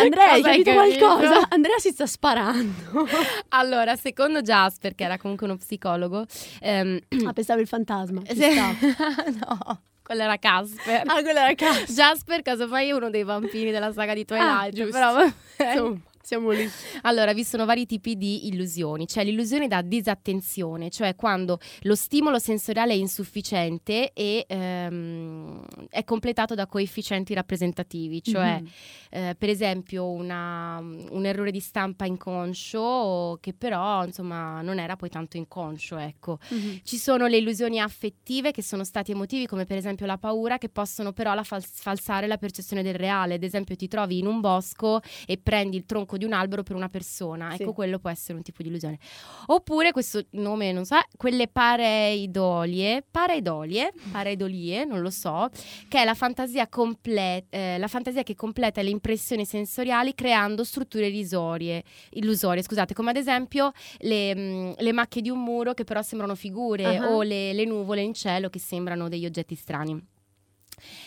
Andrea, 0.00 0.32
hai 0.32 0.42
capito 0.42 0.70
capito? 0.72 1.06
qualcosa? 1.06 1.46
Andrea 1.50 1.78
si 1.78 1.90
sta 1.90 2.06
sparando. 2.06 3.06
Allora, 3.50 3.96
secondo 3.96 4.42
Jasper, 4.42 4.94
che 4.94 5.04
era 5.04 5.18
comunque 5.18 5.46
uno 5.46 5.56
psicologo, 5.56 6.24
ehm, 6.60 6.98
ah, 7.26 7.32
pensavo 7.32 7.60
il 7.60 7.66
fantasma. 7.66 8.22
se- 8.26 8.54
no, 8.54 9.80
quello 10.02 10.22
era 10.22 10.36
Casper. 10.38 11.02
Ah, 11.06 11.20
quello 11.22 11.38
era 11.38 11.54
caso. 11.54 11.84
Jasper, 11.92 12.42
casomai, 12.42 12.88
è 12.88 12.92
uno 12.92 13.10
dei 13.10 13.22
vampiri 13.24 13.70
della 13.70 13.92
saga 13.92 14.14
di 14.14 14.20
Ah, 14.20 14.24
Twilight. 14.24 14.74
giusto. 14.74 14.92
però. 14.92 15.24
Insomma, 15.72 16.00
Siamo 16.26 16.50
lì. 16.50 16.68
Allora, 17.02 17.32
vi 17.32 17.44
sono 17.44 17.64
vari 17.64 17.86
tipi 17.86 18.16
di 18.16 18.48
illusioni. 18.48 19.06
C'è 19.06 19.22
l'illusione 19.22 19.68
da 19.68 19.80
disattenzione, 19.80 20.90
cioè 20.90 21.14
quando 21.14 21.60
lo 21.82 21.94
stimolo 21.94 22.40
sensoriale 22.40 22.94
è 22.94 22.96
insufficiente 22.96 24.12
e 24.12 24.44
ehm, 24.48 25.64
è 25.88 26.02
completato 26.02 26.56
da 26.56 26.66
coefficienti 26.66 27.32
rappresentativi, 27.32 28.24
cioè 28.24 28.54
mm-hmm. 28.54 28.66
eh, 29.10 29.36
per 29.38 29.50
esempio 29.50 30.10
una, 30.10 30.78
un 30.78 31.26
errore 31.26 31.52
di 31.52 31.60
stampa 31.60 32.06
inconscio 32.06 33.38
che 33.40 33.54
però 33.54 34.04
insomma 34.04 34.62
non 34.62 34.80
era 34.80 34.96
poi 34.96 35.10
tanto 35.10 35.36
inconscio, 35.36 35.96
ecco. 35.96 36.40
Mm-hmm. 36.52 36.76
Ci 36.82 36.96
sono 36.96 37.28
le 37.28 37.36
illusioni 37.36 37.78
affettive 37.78 38.50
che 38.50 38.62
sono 38.62 38.82
stati 38.82 39.12
emotivi 39.12 39.46
come 39.46 39.64
per 39.64 39.76
esempio 39.76 40.06
la 40.06 40.18
paura 40.18 40.58
che 40.58 40.70
possono 40.70 41.12
però 41.12 41.34
la 41.34 41.44
fal- 41.44 41.62
falsare 41.62 42.26
la 42.26 42.36
percezione 42.36 42.82
del 42.82 42.96
reale. 42.96 43.34
Ad 43.34 43.44
esempio 43.44 43.76
ti 43.76 43.86
trovi 43.86 44.18
in 44.18 44.26
un 44.26 44.40
bosco 44.40 45.00
e 45.24 45.38
prendi 45.38 45.76
il 45.76 45.86
tronco 45.86 46.14
di 46.16 46.24
un 46.24 46.32
albero 46.32 46.62
per 46.62 46.76
una 46.76 46.88
persona. 46.88 47.54
Sì. 47.54 47.62
Ecco, 47.62 47.72
quello 47.72 47.98
può 47.98 48.10
essere 48.10 48.36
un 48.36 48.42
tipo 48.42 48.62
di 48.62 48.68
illusione. 48.68 48.98
Oppure 49.46 49.92
questo 49.92 50.24
nome, 50.30 50.72
non 50.72 50.84
so, 50.84 50.96
quelle 51.16 51.48
pareidolie, 51.48 53.04
pareidolie, 53.08 53.92
pareidolie, 54.10 54.84
non 54.84 55.00
lo 55.00 55.10
so, 55.10 55.48
che 55.88 56.00
è 56.00 56.04
la 56.04 56.14
fantasia, 56.14 56.68
comple- 56.68 57.46
eh, 57.50 57.78
la 57.78 57.88
fantasia 57.88 58.22
che 58.22 58.34
completa 58.34 58.82
le 58.82 58.90
impressioni 58.90 59.44
sensoriali 59.44 60.14
creando 60.14 60.64
strutture 60.64 61.06
illusorie, 61.08 61.82
illusorie 62.10 62.62
scusate, 62.62 62.94
come 62.94 63.10
ad 63.10 63.16
esempio 63.16 63.72
le, 63.98 64.34
mh, 64.34 64.40
mm, 64.40 64.72
le, 64.78 64.92
macchie 64.92 65.22
di 65.22 65.30
un 65.30 65.42
muro 65.42 65.74
che 65.74 65.84
però 65.84 66.02
sembrano 66.02 66.34
figure 66.34 66.98
uh-huh. 66.98 67.14
o 67.14 67.22
le, 67.22 67.52
le 67.52 67.64
nuvole 67.64 68.02
in 68.02 68.14
cielo 68.14 68.48
che 68.48 68.58
sembrano 68.58 69.08
degli 69.08 69.26
oggetti 69.26 69.54
strani. 69.54 70.14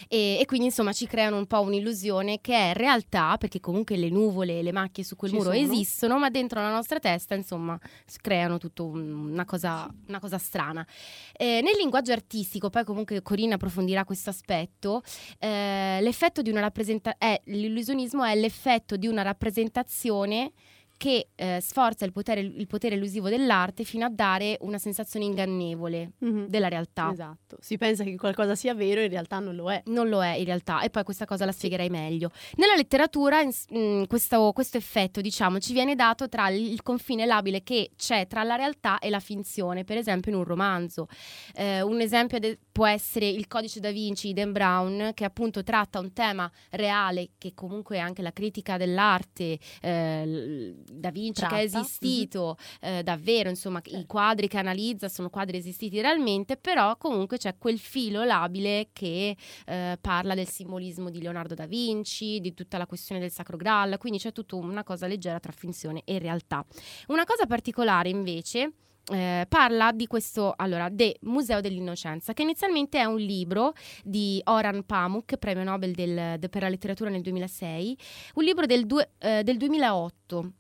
E, 0.08 0.40
e, 0.40 0.46
quindi 0.46 0.68
insomma 0.68 0.94
ci 0.94 1.06
creano 1.06 1.38
un 1.38 1.46
po' 1.46 1.62
un'illusione 1.62 2.42
che 2.42 2.72
è 2.72 2.74
realtà, 2.74 3.38
perché 3.38 3.60
comunque 3.60 3.96
le 3.98 4.10
nuvole 4.10 4.60
e 4.60 4.64
le 4.64 4.72
macchie 4.72 5.04
su 5.04 5.16
quel 5.16 5.32
ci 5.32 5.38
muro 5.38 5.52
sono. 5.52 5.64
esistono, 5.64 6.18
ma 6.18 6.30
dentro 6.30 6.62
la 6.62 6.72
nostra 6.72 7.00
testa 7.00 7.36
insomma 7.36 7.80
creano 8.22 8.58
tutta 8.58 8.84
un, 8.84 9.32
una, 9.32 9.46
cosa, 9.46 9.88
una 10.08 10.20
cosa 10.20 10.38
strana. 10.38 10.86
Eh, 11.34 11.62
nel 11.64 11.76
linguaggio 11.78 12.12
artistico, 12.12 12.70
poi 12.70 12.84
comunque 12.84 13.22
Corina 13.22 13.56
approfondirà 13.56 14.04
questo 14.06 14.30
aspetto, 14.30 15.02
eh, 15.38 16.00
l'effetto 16.02 16.42
di 16.42 16.50
una 16.50 16.62
rappresentazione, 16.62 17.42
l'illusionismo 17.46 18.24
è 18.24 18.36
l'effetto 18.36 18.96
di 18.98 19.08
una 19.08 19.22
rappresentazione 19.22 20.52
che 21.00 21.30
eh, 21.34 21.60
sforza 21.62 22.04
il 22.04 22.12
potere, 22.12 22.42
il 22.42 22.68
potere, 22.68 22.96
elusivo 22.96 23.30
dell'arte 23.30 23.86
fino 23.86 24.04
a 24.04 24.10
dare 24.10 24.58
una 24.60 24.78
sensazione 24.78 25.24
ingannevole 25.24 26.12
mm-hmm. 26.24 26.46
della 26.48 26.68
realtà. 26.68 27.10
Esatto, 27.10 27.56
si 27.62 27.78
pensa 27.78 28.04
che 28.04 28.18
qualcosa 28.18 28.54
sia 28.54 28.74
vero, 28.74 29.00
in 29.00 29.08
realtà 29.08 29.40
non 29.40 29.56
lo 29.56 29.72
è. 29.72 29.82
Non 29.86 30.10
lo 30.10 30.22
è 30.22 30.34
in 30.34 30.44
realtà, 30.44 30.82
e 30.82 30.90
poi 30.90 31.04
questa 31.06 31.24
cosa 31.24 31.46
la 31.46 31.54
spiegherai 31.54 31.86
sì. 31.86 31.92
meglio. 31.92 32.32
Nella 32.58 32.76
letteratura 32.76 33.40
in, 33.40 33.48
mh, 33.48 33.80
mm, 33.80 34.04
questo, 34.10 34.52
questo, 34.52 34.76
effetto, 34.76 35.22
diciamo, 35.22 35.60
ci 35.60 35.72
viene 35.72 35.96
dato 35.96 36.28
tra 36.28 36.50
il, 36.50 36.70
il, 36.70 36.84
confine 36.84 37.26
labile 37.26 37.64
che 37.64 37.92
c'è 37.96 38.28
tra 38.28 38.44
la 38.44 38.56
realtà 38.56 39.00
e 39.00 39.10
la 39.10 39.22
finzione, 39.22 39.86
per 39.86 39.96
esempio 39.96 40.34
in 40.34 40.38
un 40.38 40.44
romanzo. 40.44 41.08
Eh, 41.56 41.82
un 41.82 42.02
esempio 42.02 42.40
de- 42.40 42.60
può 42.74 42.86
essere 42.86 43.30
Il 43.30 43.48
codice 43.48 43.80
da 43.80 43.92
Vinci 43.92 44.28
di 44.28 44.34
Dan 44.34 44.52
Brown, 44.52 45.12
che 45.14 45.24
appunto 45.24 45.64
tratta 45.64 46.00
un 46.00 46.12
tema 46.12 46.52
reale, 46.72 47.30
che 47.38 47.54
comunque 47.54 47.96
è 47.96 48.00
anche 48.00 48.22
la 48.22 48.34
critica 48.34 48.76
dell'arte. 48.76 49.58
Eh, 49.80 50.76
da 50.92 51.12
Vinci 51.12 51.42
Tratta. 51.42 51.56
che 51.56 51.62
è 51.62 51.66
esistito 51.66 52.58
mm-hmm. 52.86 52.98
eh, 52.98 53.04
davvero, 53.04 53.50
insomma, 53.50 53.82
certo. 53.82 54.00
i 54.00 54.06
quadri 54.06 54.48
che 54.48 54.58
analizza 54.58 55.08
sono 55.10 55.30
quadri 55.30 55.58
esistiti 55.58 56.02
realmente, 56.02 56.58
però 56.58 56.98
comunque 56.98 57.38
c'è 57.38 57.58
quel 57.58 57.80
filo 57.80 58.24
labile 58.24 58.90
che 58.94 59.36
eh, 59.66 59.98
parla 60.00 60.36
del 60.36 60.48
simbolismo 60.48 61.10
di 61.10 61.22
Leonardo 61.22 61.54
da 61.54 61.66
Vinci, 61.66 62.40
di 62.40 62.54
tutta 62.54 62.78
la 62.78 62.86
questione 62.86 63.22
del 63.22 63.32
Sacro 63.32 63.58
Graal, 63.58 63.98
quindi 63.98 64.20
c'è 64.20 64.32
tutta 64.32 64.56
una 64.56 64.84
cosa 64.84 65.08
leggera 65.08 65.40
tra 65.40 65.52
finzione 65.52 66.02
e 66.06 66.20
realtà. 66.20 66.66
Una 67.08 67.26
cosa 67.26 67.46
particolare 67.46 68.10
invece 68.10 68.74
eh, 69.12 69.46
parla 69.50 69.92
di 69.92 70.08
questo, 70.08 70.54
allora, 70.56 70.90
De 70.90 71.18
Museo 71.22 71.62
dell'Innocenza, 71.62 72.34
che 72.34 72.44
inizialmente 72.44 73.00
è 73.00 73.06
un 73.06 73.18
libro 73.18 73.74
di 74.04 74.42
Oran 74.46 74.86
Pamuk, 74.86 75.38
premio 75.38 75.64
Nobel 75.64 75.94
del, 75.94 76.38
de, 76.38 76.50
per 76.50 76.62
la 76.62 76.70
letteratura 76.70 77.10
nel 77.10 77.22
2006, 77.22 77.98
un 78.36 78.44
libro 78.44 78.66
del, 78.66 78.86
due, 78.86 79.12
eh, 79.18 79.44
del 79.44 79.58
2008 79.58 80.52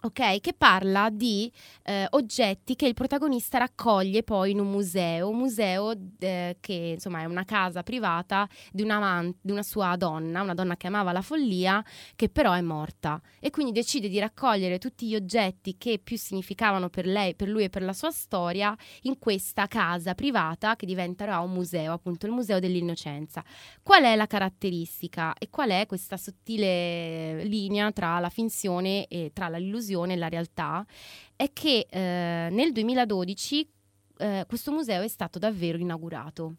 Ok, 0.00 0.38
che 0.38 0.54
parla 0.56 1.10
di 1.10 1.50
eh, 1.82 2.06
oggetti 2.10 2.76
che 2.76 2.86
il 2.86 2.94
protagonista 2.94 3.58
raccoglie 3.58 4.22
poi 4.22 4.52
in 4.52 4.60
un 4.60 4.70
museo, 4.70 5.28
un 5.28 5.36
museo 5.36 5.92
eh, 6.20 6.56
che 6.60 6.92
insomma 6.94 7.22
è 7.22 7.24
una 7.24 7.44
casa 7.44 7.82
privata 7.82 8.48
di 8.70 8.82
una, 8.82 9.00
man- 9.00 9.34
di 9.40 9.50
una, 9.50 9.64
sua 9.64 9.96
donna, 9.96 10.42
una 10.42 10.54
donna 10.54 10.76
che 10.76 10.86
amava 10.86 11.10
la 11.10 11.20
follia, 11.20 11.84
che 12.14 12.28
però 12.28 12.52
è 12.52 12.60
morta 12.60 13.20
e 13.40 13.50
quindi 13.50 13.72
decide 13.72 14.08
di 14.08 14.20
raccogliere 14.20 14.78
tutti 14.78 15.08
gli 15.08 15.16
oggetti 15.16 15.76
che 15.76 15.98
più 15.98 16.16
significavano 16.16 16.90
per 16.90 17.04
lei, 17.04 17.34
per 17.34 17.48
lui 17.48 17.64
e 17.64 17.68
per 17.68 17.82
la 17.82 17.92
sua 17.92 18.12
storia 18.12 18.76
in 19.02 19.18
questa 19.18 19.66
casa 19.66 20.14
privata 20.14 20.76
che 20.76 20.86
diventerà 20.86 21.40
un 21.40 21.50
museo, 21.50 21.92
appunto 21.92 22.24
il 22.26 22.32
Museo 22.32 22.60
dell'Innocenza. 22.60 23.42
Qual 23.82 24.04
è 24.04 24.14
la 24.14 24.28
caratteristica 24.28 25.34
e 25.36 25.48
qual 25.50 25.70
è 25.70 25.86
questa 25.88 26.16
sottile 26.16 27.42
linea 27.42 27.90
tra 27.90 28.20
la 28.20 28.28
finzione 28.28 29.08
e 29.08 29.32
tra 29.34 29.48
l'illusione? 29.48 29.86
Illusione, 29.88 30.16
la 30.16 30.28
realtà, 30.28 30.86
è 31.34 31.52
che 31.52 31.86
eh, 31.88 32.48
nel 32.50 32.72
2012 32.72 33.70
eh, 34.18 34.44
questo 34.46 34.72
museo 34.72 35.02
è 35.02 35.08
stato 35.08 35.38
davvero 35.38 35.78
inaugurato. 35.78 36.56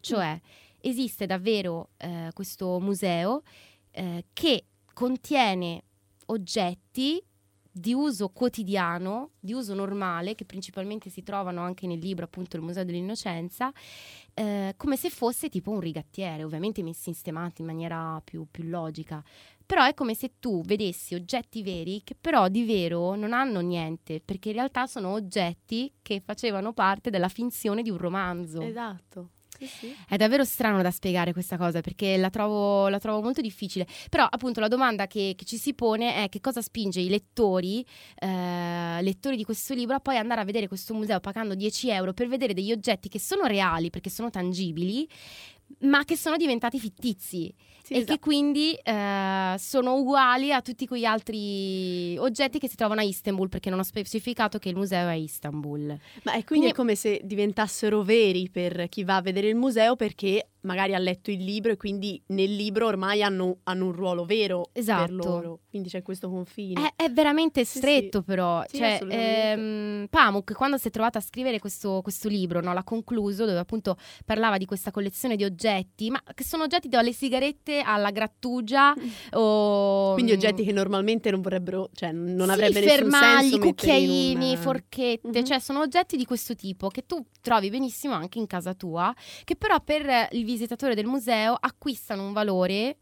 Cioè 0.00 0.40
esiste 0.80 1.26
davvero 1.26 1.90
eh, 1.98 2.30
questo 2.32 2.80
museo 2.80 3.42
eh, 3.90 4.24
che 4.32 4.64
contiene 4.94 5.82
oggetti 6.26 7.22
di 7.72 7.92
uso 7.92 8.30
quotidiano, 8.30 9.30
di 9.38 9.52
uso 9.52 9.74
normale, 9.74 10.34
che 10.34 10.44
principalmente 10.44 11.08
si 11.08 11.22
trovano 11.22 11.60
anche 11.60 11.86
nel 11.86 11.98
libro 11.98 12.24
appunto 12.24 12.56
Il 12.56 12.62
Museo 12.62 12.84
dell'Innocenza, 12.84 13.72
eh, 14.34 14.74
come 14.76 14.96
se 14.96 15.08
fosse 15.08 15.48
tipo 15.48 15.70
un 15.70 15.80
rigattiere, 15.80 16.42
ovviamente 16.42 16.82
messi 16.82 17.12
sistemati 17.12 17.60
in 17.60 17.68
maniera 17.68 18.20
più, 18.24 18.46
più 18.50 18.64
logica. 18.64 19.22
Però 19.70 19.84
è 19.84 19.94
come 19.94 20.14
se 20.14 20.32
tu 20.40 20.62
vedessi 20.64 21.14
oggetti 21.14 21.62
veri 21.62 22.02
che 22.02 22.16
però 22.20 22.48
di 22.48 22.64
vero 22.64 23.14
non 23.14 23.32
hanno 23.32 23.60
niente, 23.60 24.20
perché 24.20 24.48
in 24.48 24.56
realtà 24.56 24.88
sono 24.88 25.12
oggetti 25.12 25.92
che 26.02 26.20
facevano 26.24 26.72
parte 26.72 27.08
della 27.08 27.28
finzione 27.28 27.82
di 27.82 27.88
un 27.88 27.96
romanzo. 27.96 28.62
Esatto. 28.62 29.28
È 30.08 30.16
davvero 30.16 30.42
strano 30.44 30.82
da 30.82 30.90
spiegare 30.90 31.32
questa 31.32 31.56
cosa 31.56 31.82
perché 31.82 32.16
la 32.16 32.30
trovo, 32.30 32.88
la 32.88 32.98
trovo 32.98 33.22
molto 33.22 33.40
difficile. 33.40 33.86
Però, 34.08 34.26
appunto, 34.28 34.58
la 34.58 34.66
domanda 34.66 35.06
che, 35.06 35.34
che, 35.36 35.44
ci 35.44 35.56
si 35.56 35.72
pone 35.72 36.24
è 36.24 36.28
che 36.28 36.40
cosa 36.40 36.62
spinge 36.62 36.98
i 36.98 37.08
lettori, 37.08 37.86
eh, 38.18 39.00
lettori 39.02 39.36
di 39.36 39.44
questo 39.44 39.72
libro, 39.74 39.94
a 39.94 40.00
poi 40.00 40.16
andare 40.16 40.40
a 40.40 40.44
vedere 40.44 40.66
questo 40.66 40.94
museo 40.94 41.20
pagando 41.20 41.54
10 41.54 41.90
euro 41.90 42.12
per 42.12 42.26
vedere 42.26 42.54
degli 42.54 42.72
oggetti 42.72 43.08
che 43.08 43.20
sono 43.20 43.44
reali 43.44 43.88
perché 43.90 44.10
sono 44.10 44.30
tangibili, 44.30 45.08
ma 45.80 46.04
che 46.04 46.16
sono 46.16 46.36
diventati 46.36 46.78
fittizi 46.78 47.52
sì, 47.82 47.94
e 47.94 47.96
esatto. 47.98 48.12
che 48.12 48.18
quindi 48.20 48.74
eh, 48.74 49.54
sono 49.58 49.96
uguali 49.96 50.52
a 50.52 50.60
tutti 50.60 50.86
quegli 50.86 51.04
altri 51.04 52.16
oggetti 52.18 52.58
che 52.58 52.68
si 52.68 52.76
trovano 52.76 53.00
a 53.00 53.04
Istanbul, 53.04 53.48
perché 53.48 53.70
non 53.70 53.80
ho 53.80 53.82
specificato 53.82 54.58
che 54.58 54.68
il 54.68 54.76
museo 54.76 55.08
è 55.08 55.10
a 55.10 55.14
Istanbul. 55.14 55.86
Ma 56.22 56.32
è 56.32 56.44
quindi, 56.44 56.44
quindi 56.44 56.66
è 56.68 56.72
come 56.72 56.94
se 56.94 57.20
diventassero 57.24 58.02
veri 58.02 58.48
per 58.48 58.88
chi 58.88 59.02
va 59.02 59.16
a 59.16 59.22
vedere 59.22 59.48
il 59.48 59.56
museo 59.56 59.96
perché 59.96 60.50
magari 60.62 60.94
ha 60.94 60.98
letto 60.98 61.30
il 61.30 61.42
libro 61.42 61.72
e 61.72 61.76
quindi 61.76 62.20
nel 62.28 62.54
libro 62.54 62.86
ormai 62.86 63.22
hanno, 63.22 63.58
hanno 63.64 63.86
un 63.86 63.92
ruolo 63.92 64.24
vero 64.24 64.70
esatto. 64.72 65.04
per 65.04 65.14
loro. 65.14 65.58
Quindi 65.68 65.88
c'è 65.88 66.02
questo 66.02 66.28
confine. 66.28 66.92
È, 66.96 67.04
è 67.04 67.10
veramente 67.10 67.64
stretto, 67.64 68.18
sì, 68.18 68.24
però. 68.24 68.62
Sì, 68.66 68.78
cioè, 68.78 68.98
ehm, 69.08 70.06
Pamuk, 70.10 70.52
quando 70.52 70.76
si 70.78 70.88
è 70.88 70.90
trovata 70.90 71.18
a 71.18 71.22
scrivere 71.22 71.58
questo, 71.58 72.00
questo 72.02 72.28
libro, 72.28 72.60
no, 72.60 72.72
l'ha 72.72 72.82
concluso, 72.82 73.44
dove 73.44 73.58
appunto 73.58 73.96
parlava 74.24 74.58
di 74.58 74.64
questa 74.64 74.90
collezione 74.90 75.36
di 75.36 75.44
oggetti, 75.44 76.10
ma 76.10 76.20
che 76.34 76.44
sono 76.44 76.64
oggetti 76.64 76.88
dalle 76.88 77.12
sigarette 77.12 77.80
alla 77.80 78.10
grattugia. 78.10 78.92
o, 79.32 80.12
quindi 80.14 80.32
oggetti 80.32 80.64
che 80.64 80.72
normalmente 80.72 81.30
non 81.30 81.40
vorrebbero, 81.40 81.88
cioè 81.94 82.10
non 82.12 82.46
sì, 82.46 82.52
avrebbe 82.52 82.80
nessun 82.80 82.96
fermagli, 82.96 83.58
cucchiaini, 83.58 84.52
una... 84.52 84.60
forchette, 84.60 85.28
mm-hmm. 85.28 85.44
cioè 85.44 85.58
sono 85.60 85.80
oggetti 85.80 86.16
di 86.16 86.24
questo 86.24 86.54
tipo 86.54 86.88
che 86.88 87.06
tu 87.06 87.24
trovi 87.40 87.70
benissimo 87.70 88.14
anche 88.14 88.38
in 88.38 88.46
casa 88.46 88.74
tua, 88.74 89.14
che 89.44 89.56
però 89.56 89.80
per 89.80 90.28
il 90.32 90.44
visitatore 90.50 90.94
del 90.94 91.06
museo 91.06 91.56
acquistano 91.58 92.26
un 92.26 92.32
valore 92.32 92.96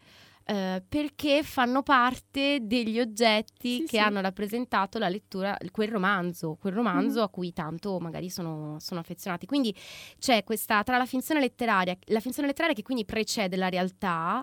eh, 0.50 0.82
perché 0.88 1.42
fanno 1.42 1.82
parte 1.82 2.60
degli 2.62 2.98
oggetti 2.98 3.74
sì, 3.74 3.80
che 3.80 3.86
sì. 3.88 3.98
hanno 3.98 4.22
rappresentato 4.22 4.98
la 4.98 5.10
lettura, 5.10 5.54
quel 5.70 5.90
romanzo, 5.90 6.56
quel 6.58 6.72
romanzo 6.72 7.20
mm. 7.20 7.22
a 7.22 7.28
cui 7.28 7.52
tanto 7.52 7.98
magari 7.98 8.30
sono, 8.30 8.78
sono, 8.80 9.00
affezionati. 9.00 9.44
Quindi 9.44 9.76
c'è 10.18 10.44
questa, 10.44 10.82
tra 10.84 10.96
la 10.96 11.04
finzione 11.04 11.40
letteraria, 11.40 11.94
la 12.06 12.20
finzione 12.20 12.48
letteraria 12.48 12.74
che 12.74 12.82
quindi 12.82 13.04
precede 13.04 13.56
la 13.56 13.68
realtà 13.68 14.42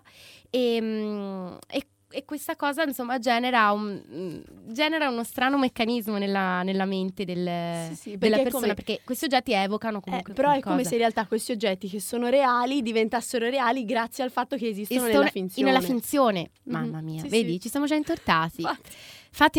e, 0.51 0.79
mm, 0.79 1.55
e 1.69 1.87
e 2.15 2.23
questa 2.23 2.56
cosa 2.56 2.84
insomma 2.84 3.19
genera, 3.19 3.71
un, 3.73 4.41
genera 4.67 5.10
uno 5.10 5.23
strano 5.25 5.58
meccanismo 5.58 6.17
nella, 6.17 6.63
nella 6.63 6.86
mente 6.86 7.25
del, 7.25 7.89
sì, 7.89 7.95
sì, 7.95 8.17
della 8.17 8.38
persona 8.38 8.62
come, 8.62 8.73
perché 8.73 9.01
questi 9.04 9.25
oggetti 9.25 9.51
evocano 9.51 9.99
comunque 9.99 10.32
eh, 10.32 10.36
però 10.36 10.47
qualcosa. 10.47 10.73
è 10.73 10.78
come 10.78 10.88
se 10.88 10.93
in 10.93 10.99
realtà 10.99 11.25
questi 11.28 11.51
oggetti 11.51 11.89
che 11.89 11.99
sono 11.99 12.30
reali 12.30 12.82
diventassero 12.82 13.49
reali 13.49 13.84
grazie 13.84 14.23
al 14.23 14.32
fatto 14.32 14.56
che 14.56 14.69
esistono 14.69 15.01
Esistono 15.01 15.19
nella 15.19 15.32
finzione 15.32 15.71
nella 15.71 15.84
finzione. 15.86 16.49
mamma 16.63 17.01
mia 17.01 17.21
sì, 17.23 17.28
vedi 17.28 17.60
ci 17.60 17.67
siamo 17.69 17.86
già 17.86 17.95
intortati. 17.95 18.62
Infatti 18.62 18.89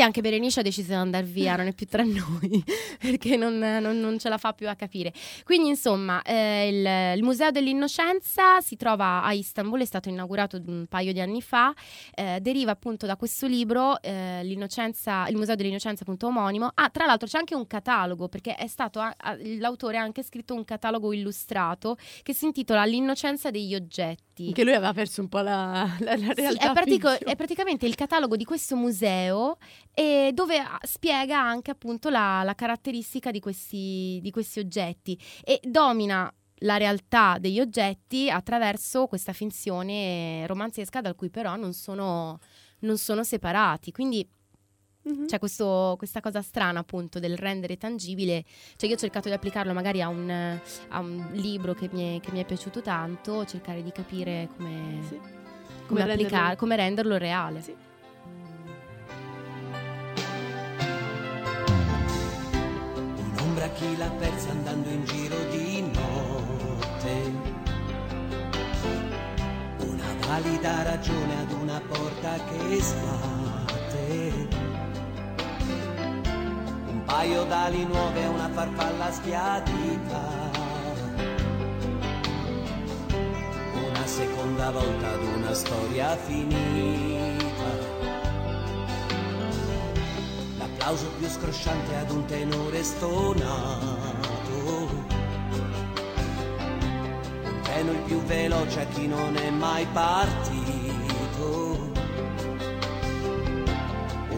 anche 0.02 0.20
Berenice 0.20 0.60
ha 0.60 0.62
deciso 0.62 0.88
di 0.88 0.94
andare 0.94 1.24
via, 1.24 1.56
non 1.56 1.66
è 1.66 1.74
più 1.74 1.86
tra 1.86 2.02
noi, 2.02 2.64
perché 2.98 3.36
non, 3.36 3.58
non, 3.58 3.98
non, 4.00 4.18
ce 4.18 4.28
la 4.28 4.38
fa 4.38 4.52
più 4.52 4.68
a 4.68 4.74
capire. 4.74 5.12
Quindi 5.44 5.68
insomma, 5.68 6.22
eh, 6.22 6.68
il, 6.68 7.18
il, 7.18 7.22
Museo 7.22 7.50
dell'Innocenza 7.50 8.60
si 8.60 8.76
trova 8.76 9.22
a 9.22 9.32
Istanbul, 9.32 9.80
è 9.80 9.84
stato 9.84 10.08
inaugurato 10.08 10.60
un 10.66 10.86
paio 10.88 11.12
di 11.12 11.20
anni 11.20 11.42
fa, 11.42 11.74
eh, 12.14 12.38
deriva 12.40 12.70
appunto 12.70 13.06
da 13.06 13.16
questo 13.16 13.46
libro, 13.46 14.00
eh, 14.00 14.40
il 14.42 15.36
Museo 15.36 15.54
dell'Innocenza 15.54 16.02
appunto 16.02 16.26
omonimo. 16.26 16.70
Ah, 16.74 16.88
tra 16.90 17.04
l'altro 17.04 17.28
c'è 17.28 17.38
anche 17.38 17.54
un 17.54 17.66
catalogo, 17.66 18.28
perché 18.28 18.54
è 18.54 18.66
stato, 18.66 19.00
l'autore 19.58 19.98
ha 19.98 20.02
anche 20.02 20.22
scritto 20.22 20.54
un 20.54 20.64
catalogo 20.64 21.12
illustrato 21.12 21.96
che 22.22 22.32
si 22.32 22.46
intitola 22.46 22.84
L'innocenza 22.84 23.50
degli 23.50 23.74
oggetti. 23.74 24.25
Che 24.52 24.64
lui 24.64 24.74
aveva 24.74 24.92
perso 24.92 25.20
un 25.20 25.28
po' 25.28 25.40
la, 25.40 25.96
la, 26.00 26.16
la 26.16 26.32
realtà. 26.32 26.50
Sì, 26.50 26.56
è, 26.58 26.72
pratico, 26.72 27.18
è 27.18 27.36
praticamente 27.36 27.86
il 27.86 27.94
catalogo 27.94 28.36
di 28.36 28.44
questo 28.44 28.76
museo 28.76 29.56
e 29.94 30.30
dove 30.34 30.58
ah, 30.58 30.78
spiega 30.82 31.40
anche 31.40 31.70
appunto 31.70 32.10
la, 32.10 32.42
la 32.42 32.54
caratteristica 32.54 33.30
di 33.30 33.40
questi, 33.40 34.18
di 34.22 34.30
questi 34.30 34.58
oggetti 34.58 35.18
e 35.42 35.60
domina 35.62 36.32
la 36.60 36.76
realtà 36.76 37.36
degli 37.38 37.60
oggetti 37.60 38.30
attraverso 38.30 39.06
questa 39.06 39.32
finzione 39.32 40.46
romanzesca 40.46 41.00
da 41.00 41.14
cui 41.14 41.30
però 41.30 41.56
non 41.56 41.72
sono, 41.72 42.38
non 42.80 42.98
sono 42.98 43.24
separati. 43.24 43.92
Quindi 43.92 44.26
Mm-hmm. 45.08 45.26
C'è 45.26 45.38
questo, 45.38 45.94
questa 45.98 46.20
cosa 46.20 46.42
strana 46.42 46.80
appunto 46.80 47.20
del 47.20 47.36
rendere 47.36 47.76
tangibile, 47.76 48.44
cioè 48.76 48.88
io 48.88 48.96
ho 48.96 48.98
cercato 48.98 49.28
di 49.28 49.34
applicarlo 49.34 49.72
magari 49.72 50.02
a 50.02 50.08
un, 50.08 50.58
a 50.88 50.98
un 50.98 51.28
libro 51.32 51.74
che 51.74 51.88
mi, 51.92 52.16
è, 52.16 52.20
che 52.20 52.32
mi, 52.32 52.40
è, 52.40 52.44
piaciuto 52.44 52.82
tanto, 52.82 53.44
cercare 53.44 53.84
di 53.84 53.92
capire 53.92 54.48
come, 54.56 54.98
sì. 55.08 55.16
come, 55.16 55.84
come, 55.86 56.04
renderlo... 56.06 56.56
come 56.56 56.76
renderlo 56.76 57.16
reale. 57.18 57.62
Sì. 57.62 57.74
Un'ombra 63.36 63.68
chi 63.70 63.96
l'ha 63.96 64.10
persa 64.10 64.50
andando 64.50 64.88
in 64.88 65.04
giro 65.04 65.36
di 65.50 65.82
notte. 65.82 67.54
Una 69.86 70.26
valida 70.26 70.82
ragione 70.82 71.40
ad 71.42 71.52
una 71.52 71.80
porta 71.80 72.34
che 72.44 72.80
sbatte. 72.80 73.65
Paio 77.06 77.44
d'ali 77.44 77.84
nuove 77.84 78.20
e 78.20 78.26
una 78.26 78.48
farfalla 78.50 79.10
schiadita. 79.12 80.22
Una 83.74 84.06
seconda 84.06 84.70
volta 84.70 85.12
ad 85.12 85.22
una 85.22 85.54
storia 85.54 86.16
finita 86.16 87.70
l'applauso 90.58 91.06
più 91.18 91.28
scrosciante 91.28 91.96
ad 91.96 92.10
un 92.10 92.24
tenore 92.26 92.82
stonato. 92.82 93.54
Un 97.44 97.60
treno 97.62 97.92
il 97.92 98.02
più 98.04 98.20
veloce 98.22 98.80
a 98.80 98.86
chi 98.86 99.06
non 99.06 99.36
è 99.36 99.50
mai 99.50 99.86
partito. 99.92 100.85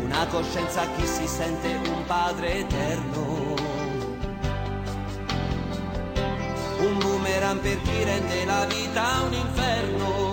Una 0.08 0.26
coscienza 0.28 0.80
a 0.80 0.86
chi 0.96 1.06
si 1.06 1.26
sente 1.28 1.68
un 1.68 2.02
padre 2.06 2.60
eterno. 2.60 3.54
Un 6.78 6.98
boomerang 6.98 7.60
per 7.60 7.82
chi 7.82 8.04
rende 8.04 8.44
la 8.46 8.64
vita 8.64 9.22
un 9.26 9.34
inferno. 9.34 10.27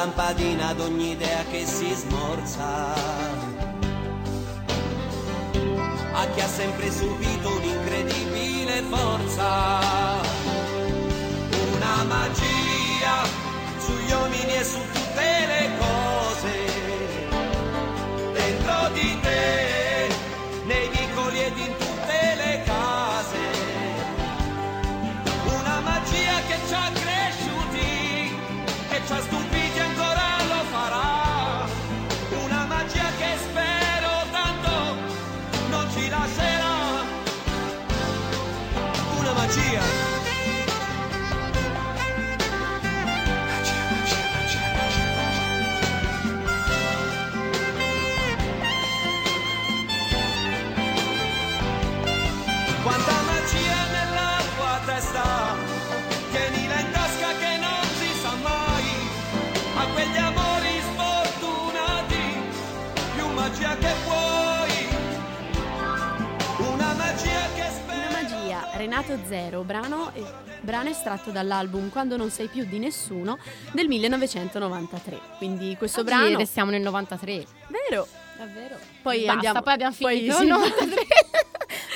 Lampadina 0.00 0.68
ad 0.68 0.80
ogni 0.80 1.10
idea 1.10 1.44
che 1.50 1.66
si 1.66 1.92
smorza. 1.92 2.94
A 6.12 6.26
chi 6.32 6.40
ha 6.40 6.48
sempre 6.48 6.90
subito 6.90 7.48
un'incredibile 7.56 8.82
forza. 8.88 9.78
Una 11.74 12.04
magia 12.04 13.14
sugli 13.78 14.12
uomini 14.12 14.54
e 14.54 14.64
su 14.64 14.89
Renato 68.80 69.18
Zero, 69.28 69.62
brano, 69.62 70.10
brano 70.62 70.88
estratto 70.88 71.30
dall'album 71.30 71.90
Quando 71.90 72.16
non 72.16 72.30
sei 72.30 72.48
più 72.48 72.64
di 72.64 72.78
nessuno 72.78 73.38
del 73.72 73.88
1993. 73.88 75.20
Quindi 75.36 75.76
questo 75.76 76.00
Oggi 76.00 76.08
brano... 76.08 76.38
restiamo 76.38 76.70
nel 76.70 76.80
93. 76.80 77.44
Vero? 77.68 78.08
Davvero? 78.38 78.78
Poi 79.02 79.18
Basta, 79.18 79.32
andiamo... 79.32 79.60
poi 79.60 79.72
abbiamo 79.74 79.92
finito. 79.92 80.34
Poi, 80.34 80.44
sì, 80.44 80.48
93. 80.48 81.06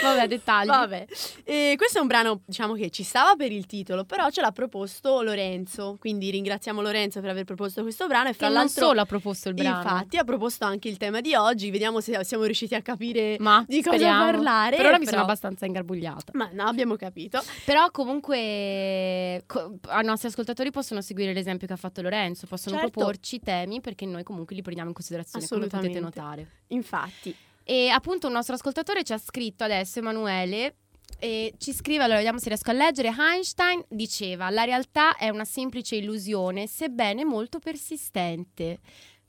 Vabbè, 0.04 0.28
dettagli. 0.28 0.66
Vabbè. 0.66 1.06
E 1.44 1.74
questo 1.76 1.98
è 1.98 2.00
un 2.00 2.06
brano, 2.06 2.40
diciamo 2.44 2.74
che 2.74 2.90
ci 2.90 3.02
stava 3.02 3.34
per 3.36 3.52
il 3.52 3.66
titolo, 3.66 4.04
però 4.04 4.30
ce 4.30 4.40
l'ha 4.40 4.52
proposto 4.52 5.22
Lorenzo. 5.22 5.96
Quindi 5.98 6.30
ringraziamo 6.30 6.80
Lorenzo 6.80 7.20
per 7.20 7.30
aver 7.30 7.44
proposto 7.44 7.82
questo 7.82 8.06
brano. 8.06 8.28
E 8.28 8.32
fra 8.32 8.48
che 8.48 8.52
l'altro. 8.52 8.80
non 8.80 8.88
solo 8.88 9.00
ha 9.00 9.06
proposto 9.06 9.48
il 9.48 9.54
brano. 9.54 9.76
Infatti, 9.78 10.16
ha 10.16 10.24
proposto 10.24 10.64
anche 10.64 10.88
il 10.88 10.96
tema 10.96 11.20
di 11.20 11.34
oggi. 11.34 11.70
Vediamo 11.70 12.00
se 12.00 12.22
siamo 12.24 12.44
riusciti 12.44 12.74
a 12.74 12.82
capire 12.82 13.36
Ma, 13.40 13.64
di 13.66 13.80
speriamo. 13.80 14.20
cosa 14.20 14.30
parlare. 14.32 14.76
Per 14.76 14.86
ora 14.86 14.98
mi 14.98 15.06
sono 15.06 15.22
abbastanza 15.22 15.66
ingarbugliata. 15.66 16.32
Ma 16.34 16.48
no, 16.52 16.64
abbiamo 16.64 16.96
capito. 16.96 17.42
Però 17.64 17.90
comunque 17.90 19.42
co- 19.46 19.78
i 20.00 20.04
nostri 20.04 20.28
ascoltatori 20.28 20.70
possono 20.70 21.00
seguire 21.00 21.32
l'esempio 21.32 21.66
che 21.66 21.72
ha 21.72 21.76
fatto 21.76 22.02
Lorenzo, 22.02 22.46
possono 22.46 22.76
certo. 22.76 22.90
proporci 22.90 23.40
temi 23.40 23.80
perché 23.80 24.06
noi 24.06 24.22
comunque 24.22 24.54
li 24.54 24.62
prendiamo 24.62 24.90
in 24.90 24.94
considerazione, 24.94 25.46
come 25.48 25.66
potete 25.66 26.00
notare. 26.00 26.48
Infatti. 26.68 27.34
E 27.64 27.88
appunto 27.88 28.26
un 28.26 28.34
nostro 28.34 28.54
ascoltatore 28.54 29.02
ci 29.02 29.12
ha 29.12 29.18
scritto 29.18 29.64
adesso, 29.64 29.98
Emanuele, 29.98 30.76
e 31.18 31.54
ci 31.58 31.72
scrive, 31.72 32.02
allora 32.02 32.18
vediamo 32.18 32.38
se 32.38 32.48
riesco 32.48 32.70
a 32.70 32.74
leggere, 32.74 33.14
Einstein 33.16 33.82
diceva 33.88 34.50
la 34.50 34.64
realtà 34.64 35.16
è 35.16 35.30
una 35.30 35.44
semplice 35.46 35.96
illusione, 35.96 36.66
sebbene 36.66 37.24
molto 37.24 37.58
persistente. 37.58 38.80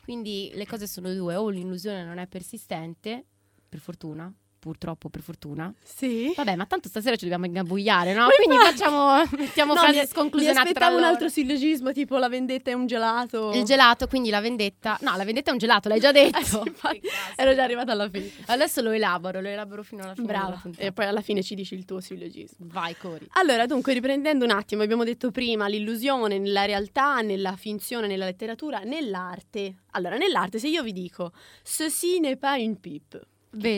Quindi 0.03 0.51
le 0.53 0.67
cose 0.67 0.87
sono 0.87 1.13
due, 1.13 1.35
o 1.35 1.49
l'illusione 1.49 2.03
non 2.03 2.17
è 2.17 2.27
persistente, 2.27 3.25
per 3.67 3.79
fortuna, 3.79 4.31
purtroppo, 4.65 5.09
per 5.09 5.21
fortuna. 5.21 5.71
Sì. 5.83 6.33
Vabbè, 6.35 6.55
ma 6.55 6.65
tanto 6.65 6.89
stasera 6.89 7.15
ci 7.15 7.25
dobbiamo 7.25 7.45
ingabugliare, 7.45 8.13
no? 8.13 8.21
Ma 8.25 8.29
Quindi 8.35 8.55
infatti- 8.55 8.77
facciamo, 8.77 9.23
mettiamo 9.37 9.73
No, 9.75 9.79
frasi 9.81 9.99
mi- 9.99 10.07
sconclusionate 10.07 10.61
Mi 10.63 10.67
aspettavo 10.69 10.97
un 10.97 11.03
altro 11.03 11.29
sillogismo, 11.29 11.91
tipo 11.91 12.17
la 12.17 12.27
vendetta 12.29 12.71
è 12.71 12.73
un 12.73 12.87
gelato. 12.87 13.51
Il 13.53 13.63
gelato, 13.63 14.07
quindi 14.07 14.31
la 14.31 14.41
vendetta. 14.41 14.97
No, 15.01 15.15
la 15.15 15.23
vendetta 15.23 15.49
è 15.49 15.53
un 15.53 15.59
gelato, 15.59 15.87
l'hai 15.89 15.99
già 15.99 16.11
detto. 16.13 16.37
Eh 16.37 16.43
sì, 16.43 16.57
infatti, 16.65 17.01
ero 17.35 17.53
già 17.53 17.63
arrivata 17.63 17.91
alla 17.91 18.09
fine. 18.09 18.31
Adesso 18.47 18.81
lo 18.81 18.89
elaboro, 18.91 19.39
lo 19.39 19.47
elaboro 19.47 19.83
fino 19.83 20.01
alla 20.03 20.15
fine. 20.15 20.25
Brava. 20.25 20.61
E 20.77 20.91
poi 20.91 21.05
alla 21.05 21.21
fine 21.21 21.43
ci 21.43 21.53
dici 21.53 21.75
il 21.75 21.85
tuo 21.85 21.99
sillogismo. 21.99 22.65
Vai, 22.69 22.95
Cori. 22.97 23.27
Allora, 23.33 23.67
dunque, 23.67 23.93
riprendendo 23.93 24.43
un 24.45 24.51
attimo, 24.51 24.81
abbiamo 24.81 25.03
detto 25.03 25.29
prima 25.31 25.67
l'illusione 25.67 26.37
nella 26.39 26.65
realtà, 26.65 27.21
nella 27.21 27.55
finzione, 27.55 28.07
nella 28.07 28.25
letteratura, 28.25 28.79
nell'arte. 28.79 29.83
Allora, 29.91 30.17
nell'arte, 30.17 30.59
se 30.59 30.67
io 30.67 30.81
vi 30.83 30.91
dico 30.91 31.31
ceci 31.63 32.19
n'est 32.19 32.37
pas 32.37 32.57
une 32.59 32.75
pipe, 32.75 33.21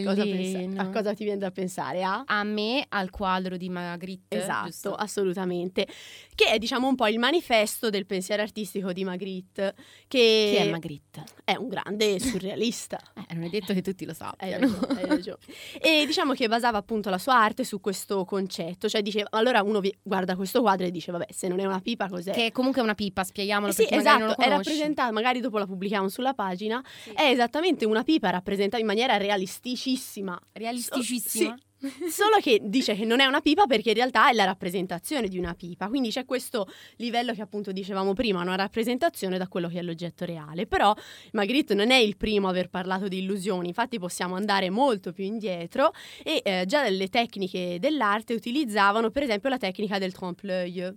cosa 0.04 0.24
pensa- 0.24 0.82
a 0.82 0.90
cosa 0.90 1.14
ti 1.14 1.24
viene 1.24 1.40
da 1.40 1.52
pensare? 1.52 2.04
A? 2.04 2.24
A 2.26 2.44
me, 2.44 2.86
al 2.90 3.10
quadro 3.10 3.58
di 3.58 3.70
Magritte. 3.70 4.38
Esatto, 4.38 4.66
giusto? 4.66 4.96
assolutamente. 4.96 5.88
Che 6.36 6.46
è, 6.46 6.58
diciamo, 6.58 6.88
un 6.88 6.96
po' 6.96 7.08
il 7.08 7.20
manifesto 7.20 7.90
del 7.90 8.06
pensiero 8.06 8.42
artistico 8.42 8.94
di 8.94 9.04
Magritte. 9.04 9.74
Che 10.08 10.50
Chi 10.52 10.56
è 10.56 10.70
Magritte? 10.70 11.24
È 11.44 11.56
un 11.56 11.68
grande 11.68 12.20
surrealista. 12.20 13.00
Eh, 13.30 13.34
non 13.34 13.44
è 13.44 13.50
detto 13.50 13.74
che 13.74 13.82
tutti 13.82 14.06
lo 14.06 14.12
Hai 14.38 14.52
sappiano. 14.52 14.68
ragione, 14.68 15.02
hai 15.02 15.06
ragione. 15.08 15.38
E 15.82 16.06
diciamo 16.06 16.32
che 16.34 16.48
basava 16.48 16.78
appunto 16.78 17.10
la 17.10 17.18
sua 17.18 17.36
arte 17.36 17.66
su 17.66 17.82
questo 17.82 18.24
concetto, 18.24 18.88
cioè 18.88 19.02
diceva, 19.02 19.28
allora 19.32 19.62
uno 19.64 19.82
vi- 19.82 19.94
guarda 20.02 20.38
questo 20.38 20.62
quadro 20.62 20.86
e 20.86 20.92
dice, 20.92 21.12
vabbè, 21.12 21.26
se 21.30 21.50
non 21.50 21.60
è 21.60 21.66
una 21.66 21.82
pipa 21.82 22.08
cos'è? 22.08 22.32
Che 22.32 22.52
comunque 22.54 22.80
è 22.80 22.84
una 22.86 22.96
pipa, 22.96 23.26
spieghiamolo 23.26 23.72
Eh 23.72 23.76
sì, 23.76 23.86
esatto, 23.90 24.18
non 24.20 24.28
lo 24.30 24.36
è 24.36 24.48
rappresentata, 24.48 25.12
magari 25.12 25.42
dopo 25.42 25.58
la 25.58 25.66
pubblichiamo 25.66 26.08
sulla 26.08 26.34
pagina, 26.34 26.82
è 27.14 27.24
esattamente 27.24 27.86
una 27.86 28.04
pipa 28.04 28.30
rappresentata 28.30 28.80
in 28.80 28.86
maniera 28.88 29.18
realisticissima. 29.68 30.40
Realisticissima. 30.54 31.56
Sì. 31.58 31.66
Solo 32.10 32.38
che 32.42 32.60
dice 32.64 32.96
che 32.96 33.06
non 33.06 33.20
è 33.20 33.26
una 33.26 33.40
pipa 33.40 33.68
perché 33.68 33.90
in 33.90 33.96
realtà 33.96 34.32
è 34.32 34.34
la 34.34 34.46
rappresentazione 34.46 35.28
di 35.28 35.38
una 35.38 35.54
pipa, 35.54 35.88
quindi 35.88 36.10
c'è 36.10 36.26
questo 36.26 36.68
livello 36.96 37.34
che 37.34 37.42
appunto 37.44 37.72
dicevamo 37.72 38.14
prima, 38.14 38.42
una 38.42 38.56
rappresentazione 38.56 39.38
da 39.38 39.48
quello 39.48 39.68
che 39.68 39.80
è 39.80 39.82
l'oggetto 39.84 40.26
reale. 40.26 40.66
Però 40.66 40.96
Magritte 41.34 41.76
non 41.76 41.92
è 41.92 41.98
il 41.98 42.18
primo 42.18 42.48
a 42.48 42.50
aver 42.50 42.70
parlato 42.70 43.08
di 43.08 43.20
illusioni, 43.20 43.68
infatti 43.68 44.00
possiamo 44.00 44.36
andare 44.36 44.72
molto 44.72 45.12
più 45.12 45.24
indietro 45.24 45.92
e 46.24 46.42
eh, 46.44 46.64
già 46.66 46.88
le 46.90 47.08
tecniche 47.10 47.78
dell'arte 47.80 48.34
utilizzavano 48.34 49.12
per 49.12 49.24
esempio 49.24 49.50
la 49.50 49.58
tecnica 49.58 50.00
del 50.00 50.14
trompe-l'œil. 50.14 50.96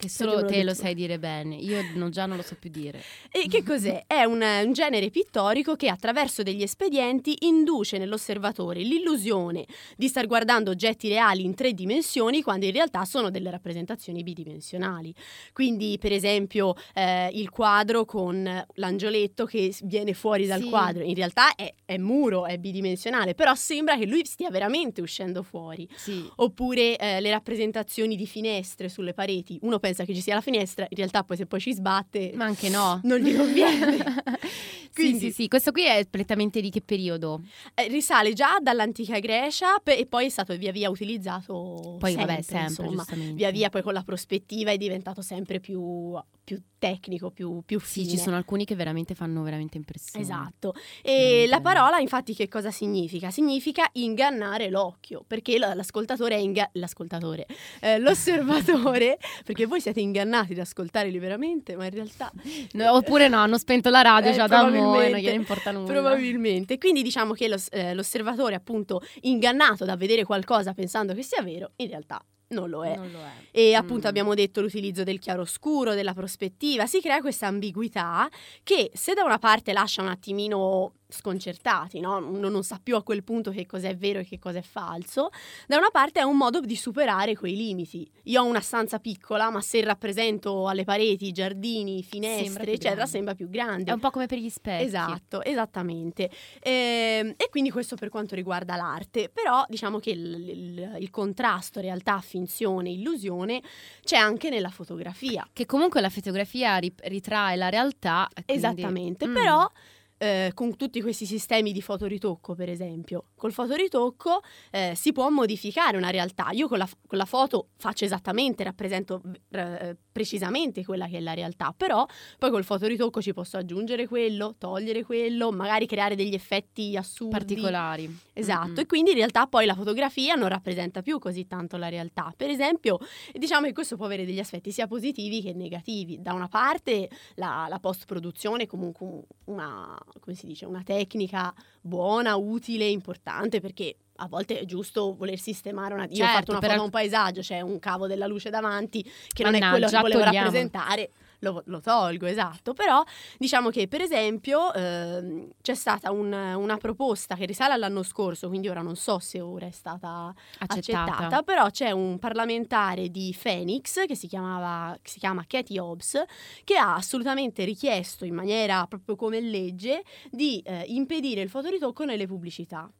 Che 0.00 0.08
Solo 0.08 0.44
te 0.44 0.62
lo 0.62 0.74
sai 0.74 0.94
dire 0.94 1.18
bene. 1.18 1.56
Io 1.56 1.82
non- 1.96 2.12
già 2.12 2.24
non 2.24 2.36
lo 2.36 2.44
so 2.44 2.54
più 2.56 2.70
dire. 2.70 3.02
E 3.32 3.48
che 3.48 3.64
cos'è? 3.64 4.04
È 4.06 4.22
un, 4.22 4.40
un 4.40 4.72
genere 4.72 5.10
pittorico 5.10 5.74
che 5.74 5.88
attraverso 5.88 6.44
degli 6.44 6.62
espedienti 6.62 7.34
induce 7.40 7.98
nell'osservatore 7.98 8.82
l'illusione 8.82 9.66
di 9.96 10.06
star 10.06 10.28
guardando 10.28 10.70
oggetti 10.70 11.08
reali 11.08 11.42
in 11.42 11.56
tre 11.56 11.72
dimensioni 11.72 12.42
quando 12.42 12.64
in 12.66 12.70
realtà 12.70 13.04
sono 13.04 13.28
delle 13.28 13.50
rappresentazioni 13.50 14.22
bidimensionali. 14.22 15.12
Quindi, 15.52 15.98
per 15.98 16.12
esempio, 16.12 16.74
eh, 16.94 17.30
il 17.32 17.50
quadro 17.50 18.04
con 18.04 18.66
l'angioletto 18.74 19.46
che 19.46 19.74
viene 19.82 20.14
fuori 20.14 20.46
dal 20.46 20.62
Sì. 20.62 20.68
quadro, 20.68 21.02
in 21.02 21.16
realtà 21.16 21.56
è, 21.56 21.74
è 21.84 21.96
muro, 21.96 22.46
è 22.46 22.56
bidimensionale, 22.58 23.34
però 23.34 23.52
sembra 23.56 23.96
che 23.98 24.06
lui 24.06 24.24
stia 24.24 24.48
veramente 24.48 25.00
uscendo 25.00 25.42
fuori. 25.42 25.88
Sì. 25.96 26.24
Oppure 26.36 26.96
eh, 26.96 27.20
le 27.20 27.30
rappresentazioni 27.30 28.14
di 28.14 28.28
finestre 28.28 28.88
sulle 28.88 29.12
pareti. 29.12 29.58
Uno 29.62 29.80
pensa 29.88 30.04
che 30.04 30.14
ci 30.14 30.20
sia 30.20 30.34
la 30.34 30.40
finestra, 30.40 30.86
in 30.88 30.96
realtà 30.96 31.24
poi 31.24 31.36
se 31.36 31.46
poi 31.46 31.60
ci 31.60 31.72
sbatte 31.72 32.32
Ma 32.34 32.44
anche 32.44 32.68
no. 32.68 33.00
non 33.04 33.18
gli 33.18 33.34
conviene. 33.34 33.96
sì, 34.98 35.08
Quindi- 35.08 35.18
sì, 35.26 35.32
sì. 35.32 35.48
Questo 35.48 35.72
qui 35.72 35.84
è 35.84 36.06
prettamente 36.08 36.60
di 36.60 36.70
che 36.70 36.80
periodo? 36.80 37.42
Eh, 37.74 37.88
risale 37.88 38.32
già 38.32 38.58
dall'antica 38.60 39.18
Grecia 39.18 39.78
pe- 39.82 39.96
e 39.96 40.06
poi 40.06 40.26
è 40.26 40.28
stato 40.28 40.56
via 40.56 40.72
via 40.72 40.90
utilizzato 40.90 41.96
Poi 41.98 42.12
sempre, 42.12 42.26
vabbè, 42.26 42.42
sempre, 42.42 42.86
insomma. 42.86 43.04
Via 43.34 43.50
via 43.50 43.68
poi 43.70 43.82
con 43.82 43.92
la 43.92 44.02
prospettiva 44.02 44.70
è 44.70 44.76
diventato 44.76 45.22
sempre 45.22 45.60
più, 45.60 46.14
più 46.44 46.60
tecnico, 46.78 47.30
più, 47.30 47.62
più 47.64 47.80
Sì, 47.80 48.00
fine. 48.02 48.08
ci 48.10 48.18
sono 48.18 48.36
alcuni 48.36 48.64
che 48.64 48.74
veramente 48.76 49.14
fanno 49.14 49.42
veramente 49.42 49.76
impressione. 49.76 50.24
Esatto. 50.24 50.74
E 51.02 51.12
Veramente. 51.12 51.46
la 51.48 51.60
parola, 51.60 51.98
infatti, 51.98 52.34
che 52.34 52.48
cosa 52.48 52.70
significa? 52.70 53.30
Significa 53.30 53.88
ingannare 53.94 54.70
l'occhio, 54.70 55.24
perché 55.26 55.58
l'ascoltatore 55.58 56.36
è 56.36 56.38
inga- 56.38 56.68
l'ascoltatore, 56.74 57.46
eh, 57.80 57.98
l'osservatore, 57.98 59.18
perché 59.44 59.66
voi 59.66 59.80
siete 59.80 60.00
ingannati 60.00 60.52
ad 60.52 60.58
ascoltare 60.58 61.10
liberamente, 61.10 61.74
ma 61.76 61.84
in 61.84 61.90
realtà 61.90 62.30
No, 62.72 62.92
oppure 62.94 63.28
no, 63.28 63.38
hanno 63.38 63.58
spento 63.58 63.90
la 63.90 64.02
radio 64.02 64.30
Eh, 64.30 64.34
già 64.34 64.46
da 64.46 64.60
noi, 64.90 65.10
non 65.10 65.20
probabilmente, 65.20 65.20
gliene 65.22 65.36
importa 65.36 65.70
nulla. 65.72 65.86
Probabilmente. 65.92 66.78
Quindi 66.78 67.02
diciamo 67.02 67.32
che 67.32 67.48
lo- 67.48 67.56
eh, 67.70 67.94
l'osservatore, 67.94 68.54
appunto, 68.54 69.02
ingannato 69.22 69.84
da 69.84 69.96
vedere 69.96 70.24
qualcosa 70.24 70.72
pensando 70.74 71.14
che 71.14 71.22
sia 71.22 71.42
vero, 71.42 71.72
in 71.76 71.88
realtà 71.88 72.22
non 72.50 72.70
lo 72.70 72.82
è. 72.84 72.96
Non 72.96 73.10
lo 73.12 73.18
è. 73.18 73.30
E 73.50 73.74
appunto 73.74 74.06
Mm. 74.06 74.10
abbiamo 74.10 74.34
detto 74.34 74.60
l'utilizzo 74.62 75.02
del 75.04 75.18
chiaroscuro, 75.18 75.92
della 75.94 76.14
prospettiva, 76.14 76.86
si 76.86 77.00
crea 77.00 77.20
questa 77.20 77.46
ambiguità 77.46 78.26
che 78.62 78.90
se 78.94 79.12
da 79.14 79.22
una 79.24 79.38
parte 79.38 79.72
lascia 79.74 80.00
un 80.00 80.08
attimino 80.08 80.92
sconcertati, 81.08 82.00
no? 82.00 82.16
uno 82.18 82.48
non 82.48 82.62
sa 82.62 82.78
più 82.82 82.94
a 82.96 83.02
quel 83.02 83.24
punto 83.24 83.50
che 83.50 83.64
cosa 83.66 83.88
è 83.88 83.96
vero 83.96 84.18
e 84.18 84.24
che 84.26 84.38
cosa 84.38 84.58
è 84.58 84.62
falso, 84.62 85.30
da 85.66 85.78
una 85.78 85.90
parte 85.90 86.20
è 86.20 86.22
un 86.22 86.36
modo 86.36 86.60
di 86.60 86.76
superare 86.76 87.34
quei 87.36 87.56
limiti. 87.56 88.08
Io 88.24 88.42
ho 88.42 88.44
una 88.44 88.60
stanza 88.60 88.98
piccola, 88.98 89.50
ma 89.50 89.60
se 89.60 89.82
rappresento 89.82 90.68
alle 90.68 90.84
pareti, 90.84 91.32
giardini, 91.32 92.02
Sembra 92.02 92.28
finestre, 92.30 92.64
più 92.64 92.72
eccetera, 92.72 92.94
grande. 92.94 93.10
sembra 93.10 93.34
più 93.34 93.48
grande. 93.48 93.90
È 93.90 93.94
un 93.94 94.00
po' 94.00 94.10
come 94.10 94.26
per 94.26 94.38
gli 94.38 94.50
specchi. 94.50 94.84
Esatto, 94.84 95.42
esattamente. 95.42 96.30
Ehm, 96.60 97.34
e 97.36 97.48
quindi 97.50 97.70
questo 97.70 97.96
per 97.96 98.08
quanto 98.10 98.34
riguarda 98.34 98.76
l'arte, 98.76 99.30
però 99.32 99.64
diciamo 99.68 99.98
che 99.98 100.10
il, 100.10 100.48
il- 100.48 100.96
il 101.00 101.10
contrasto 101.10 101.80
realtà, 101.80 102.20
finzione, 102.20 102.90
illusione 102.90 103.62
c'è 104.02 104.16
anche 104.16 104.50
nella 104.50 104.70
fotografia. 104.70 105.48
Che 105.52 105.64
comunque 105.66 106.00
la 106.00 106.10
fotografia 106.10 106.76
ri- 106.76 106.92
ritrae 107.04 107.56
la 107.56 107.68
realtà. 107.70 108.28
quindi- 108.32 108.52
Esattamente, 108.52 109.26
Mm. 109.26 109.34
però 109.34 109.70
eh, 110.18 110.50
con 110.54 110.76
tutti 110.76 111.00
questi 111.00 111.24
sistemi 111.26 111.72
di 111.72 111.80
fotoritocco, 111.80 112.54
per 112.54 112.68
esempio, 112.68 113.26
col 113.36 113.52
fotoritocco 113.52 114.40
eh, 114.70 114.92
si 114.94 115.12
può 115.12 115.28
modificare 115.30 115.96
una 115.96 116.10
realtà. 116.10 116.50
Io 116.50 116.68
con 116.68 116.78
la, 116.78 116.88
con 117.06 117.18
la 117.18 117.24
foto 117.24 117.68
faccio 117.76 118.04
esattamente, 118.04 118.64
rappresento 118.64 119.22
eh, 119.50 119.96
precisamente 120.12 120.84
quella 120.84 121.06
che 121.06 121.18
è 121.18 121.20
la 121.20 121.34
realtà, 121.34 121.72
però 121.76 122.04
poi 122.38 122.50
col 122.50 122.64
fotoritocco 122.64 123.22
ci 123.22 123.32
posso 123.32 123.56
aggiungere 123.56 124.06
quello, 124.08 124.56
togliere 124.58 125.04
quello, 125.04 125.52
magari 125.52 125.86
creare 125.86 126.16
degli 126.16 126.34
effetti 126.34 126.96
assurdi. 126.96 127.32
particolari. 127.32 128.18
Esatto, 128.32 128.68
Mm-mm. 128.68 128.78
e 128.78 128.86
quindi 128.86 129.10
in 129.10 129.16
realtà 129.16 129.46
poi 129.46 129.66
la 129.66 129.74
fotografia 129.74 130.34
non 130.34 130.48
rappresenta 130.48 131.02
più 131.02 131.18
così 131.18 131.46
tanto 131.46 131.76
la 131.76 131.88
realtà. 131.88 132.32
Per 132.36 132.50
esempio, 132.50 132.98
diciamo 133.32 133.66
che 133.66 133.72
questo 133.72 133.96
può 133.96 134.06
avere 134.06 134.24
degli 134.24 134.38
aspetti 134.38 134.72
sia 134.72 134.86
positivi 134.86 135.42
che 135.42 135.52
negativi. 135.52 136.20
Da 136.20 136.32
una 136.32 136.48
parte 136.48 137.08
la, 137.34 137.66
la 137.68 137.78
post-produzione 137.78 138.64
è 138.64 138.66
comunque 138.66 139.06
un- 139.06 139.22
una, 139.46 139.96
come 140.20 140.36
si 140.36 140.46
dice, 140.46 140.66
una 140.66 140.82
tecnica 140.84 141.52
buona, 141.80 142.36
utile, 142.36 142.86
importante 142.86 143.60
perché 143.60 143.96
a 144.20 144.26
volte 144.26 144.58
è 144.60 144.64
giusto 144.64 145.14
voler 145.14 145.38
sistemare 145.38 145.94
una... 145.94 146.04
Io 146.04 146.10
ho 146.10 146.14
Certo, 146.14 146.32
fatto 146.32 146.50
una 146.52 146.60
per 146.60 146.68
foto 146.70 146.80
a 146.80 146.82
al- 146.82 146.86
un 146.86 146.90
paesaggio, 146.90 147.40
c'è 147.40 147.60
un 147.60 147.78
cavo 147.78 148.06
della 148.06 148.26
luce 148.26 148.50
davanti 148.50 149.02
che 149.28 149.42
non 149.44 149.54
è 149.54 149.58
quello 149.58 149.86
che 149.86 149.92
Mannaggia, 149.92 150.00
volevo 150.00 150.22
togliamo. 150.24 150.44
rappresentare. 150.44 151.10
Lo, 151.40 151.62
lo 151.66 151.80
tolgo, 151.80 152.26
esatto. 152.26 152.72
Però 152.72 153.02
diciamo 153.38 153.70
che 153.70 153.86
per 153.86 154.00
esempio 154.00 154.72
ehm, 154.74 155.50
c'è 155.62 155.74
stata 155.74 156.10
un- 156.10 156.32
una 156.32 156.76
proposta 156.78 157.36
che 157.36 157.44
risale 157.46 157.74
all'anno 157.74 158.02
scorso, 158.02 158.48
quindi 158.48 158.68
ora 158.68 158.82
non 158.82 158.96
so 158.96 159.18
se 159.20 159.40
ora 159.40 159.66
è 159.66 159.70
stata 159.70 160.34
Accettata. 160.58 161.12
accettata, 161.12 161.42
però 161.42 161.70
c'è 161.70 161.92
un 161.92 162.18
parlamentare 162.18 163.08
di 163.10 163.36
Phoenix 163.40 164.04
che 164.06 164.16
si, 164.16 164.26
chiamava, 164.26 164.96
che 165.00 165.10
si 165.10 165.18
chiama 165.20 165.44
Katie 165.46 165.78
Hobbs 165.78 166.22
che 166.64 166.76
ha 166.76 166.94
assolutamente 166.96 167.64
richiesto 167.64 168.24
in 168.24 168.34
maniera 168.34 168.84
proprio 168.86 169.14
come 169.14 169.40
legge 169.40 170.02
di 170.30 170.60
eh, 170.64 170.84
impedire 170.88 171.40
il 171.40 171.48
fotoritocco 171.50 172.04
nelle 172.04 172.26
pubblicità. 172.26 172.90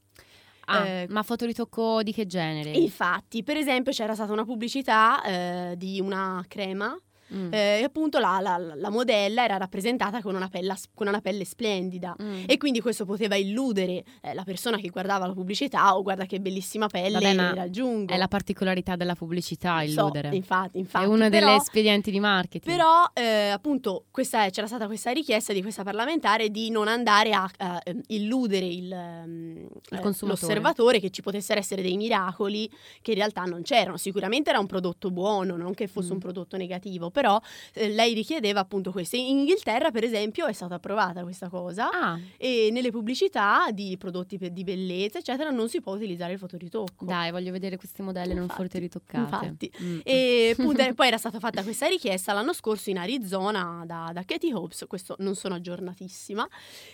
Ah, 0.71 0.85
Eh, 0.87 1.07
ma 1.09 1.23
fotoritocco 1.23 2.03
di 2.03 2.13
che 2.13 2.27
genere? 2.27 2.71
Infatti, 2.73 3.43
per 3.43 3.57
esempio, 3.57 3.91
c'era 3.93 4.15
stata 4.15 4.33
una 4.33 4.45
pubblicità 4.45 5.23
eh, 5.23 5.75
di 5.77 5.99
una 6.01 6.45
crema 6.47 6.95
Mm. 7.35 7.53
eh, 7.53 7.81
e 7.81 7.83
appunto 7.85 8.19
la, 8.19 8.39
la- 8.41 8.57
la 8.75 8.91
modella 8.91 9.45
era 9.45 9.57
rappresentata 9.59 10.23
con 10.23 10.35
una, 10.35 10.49
pella- 10.49 10.77
con 10.95 11.07
una 11.09 11.21
pelle 11.21 11.45
splendida. 11.45 12.15
Mm. 12.23 12.45
E 12.47 12.57
quindi 12.57 12.81
questo 12.81 13.05
poteva 13.05 13.35
illudere 13.37 14.05
eh, 14.23 14.35
la 14.35 14.45
persona 14.45 14.77
che 14.79 14.89
guardava 14.89 15.27
la 15.27 15.33
pubblicità 15.35 15.97
o 15.97 16.03
guarda 16.03 16.25
che 16.27 16.41
bellissima 16.41 16.87
pelle 16.87 17.13
Vabbè, 17.21 17.35
ma 17.35 17.55
raggiungo. 17.55 18.13
È 18.13 18.17
la 18.17 18.29
particolarità 18.29 18.97
della 18.97 19.15
pubblicità, 19.15 19.79
So, 19.81 19.85
illudere. 19.85 20.35
infatti, 20.35 20.79
infatti. 20.79 21.05
è 21.05 21.09
uno 21.09 21.29
degli 21.29 21.43
espedienti 21.49 22.11
di 22.11 22.21
marketing. 22.21 22.75
Però, 22.75 23.05
eh, 23.15 23.49
appunto, 23.51 24.05
questa- 24.11 24.49
c'era 24.51 24.67
stata 24.67 24.87
questa 24.87 25.11
richiesta 25.11 25.53
di 25.53 25.61
questa 25.63 25.83
parlamentare 25.83 26.51
di 26.51 26.71
non 26.71 26.89
andare 26.89 27.33
a 27.33 27.49
a, 27.59 27.81
ehm, 27.85 28.01
illudere 28.09 28.67
il, 28.67 28.93
ehm, 28.93 29.67
eh, 29.91 30.01
consumatore. 30.01 30.29
l'osservatore 30.29 31.01
che 31.01 31.11
ci 31.11 31.23
potessero 31.23 31.59
essere 31.61 31.83
dei 31.83 31.97
miracoli 31.97 32.69
che 33.01 33.13
in 33.13 33.17
realtà 33.17 33.43
non 33.45 33.63
c'erano. 33.63 33.97
Sicuramente 33.97 34.51
era 34.51 34.59
un 34.59 34.67
prodotto 34.67 35.11
buono, 35.11 35.57
non 35.57 35.73
che 35.75 35.87
fosse 35.87 36.11
Mm. 36.11 36.13
un 36.15 36.19
prodotto 36.19 36.57
negativo, 36.57 37.11
però 37.19 37.41
eh, 37.75 37.89
lei 37.89 38.15
richiedeva 38.15 38.61
appunto 38.61 38.93
questo. 38.93 39.17
In 39.17 39.39
Inghilterra, 39.39 39.91
per 39.91 40.05
esempio, 40.05 40.47
è 40.47 40.53
stata 40.53 40.77
approvata 40.77 41.23
questa 41.25 41.49
cosa 41.49 41.91
Ah, 41.91 42.19
e 42.37 42.69
nelle 42.71 42.91
pubblicità 42.93 43.71
di 43.73 43.97
prodotti 43.99 44.39
per- 44.39 44.53
di 44.53 44.63
bellezza, 44.63 45.19
eccetera, 45.19 45.51
non 45.51 45.69
si 45.69 45.81
può 45.81 45.95
utilizzare 45.95 46.35
il 46.35 46.39
fotoritocco. 46.39 47.05
dai, 47.05 47.31
voglio 47.33 47.51
vedere 47.51 47.77
queste 47.77 48.03
modelle 48.03 48.35
non 48.35 48.45
Infatti, 48.45 48.61
forte 48.61 48.79
ritoccate. 48.79 49.45
infatti. 49.47 49.73
Mm. 49.83 49.99
E 50.05 50.55
appunto, 50.57 50.81
eh, 50.83 50.95
poi 50.95 51.09
era 51.09 51.19
stata 51.19 51.41
fatta 51.41 51.63
questa 51.65 51.87
richiesta 51.89 52.33
l'anno 52.33 52.53
scorso 52.53 52.91
in 52.91 52.99
Arizona 52.99 53.83
da, 53.85 54.11
da 54.13 54.23
Katie 54.25 54.55
Hopes, 54.55 54.85
questo 54.87 55.17
non 55.19 55.35
sono 55.35 55.55
aggiornatissima. 55.57 56.47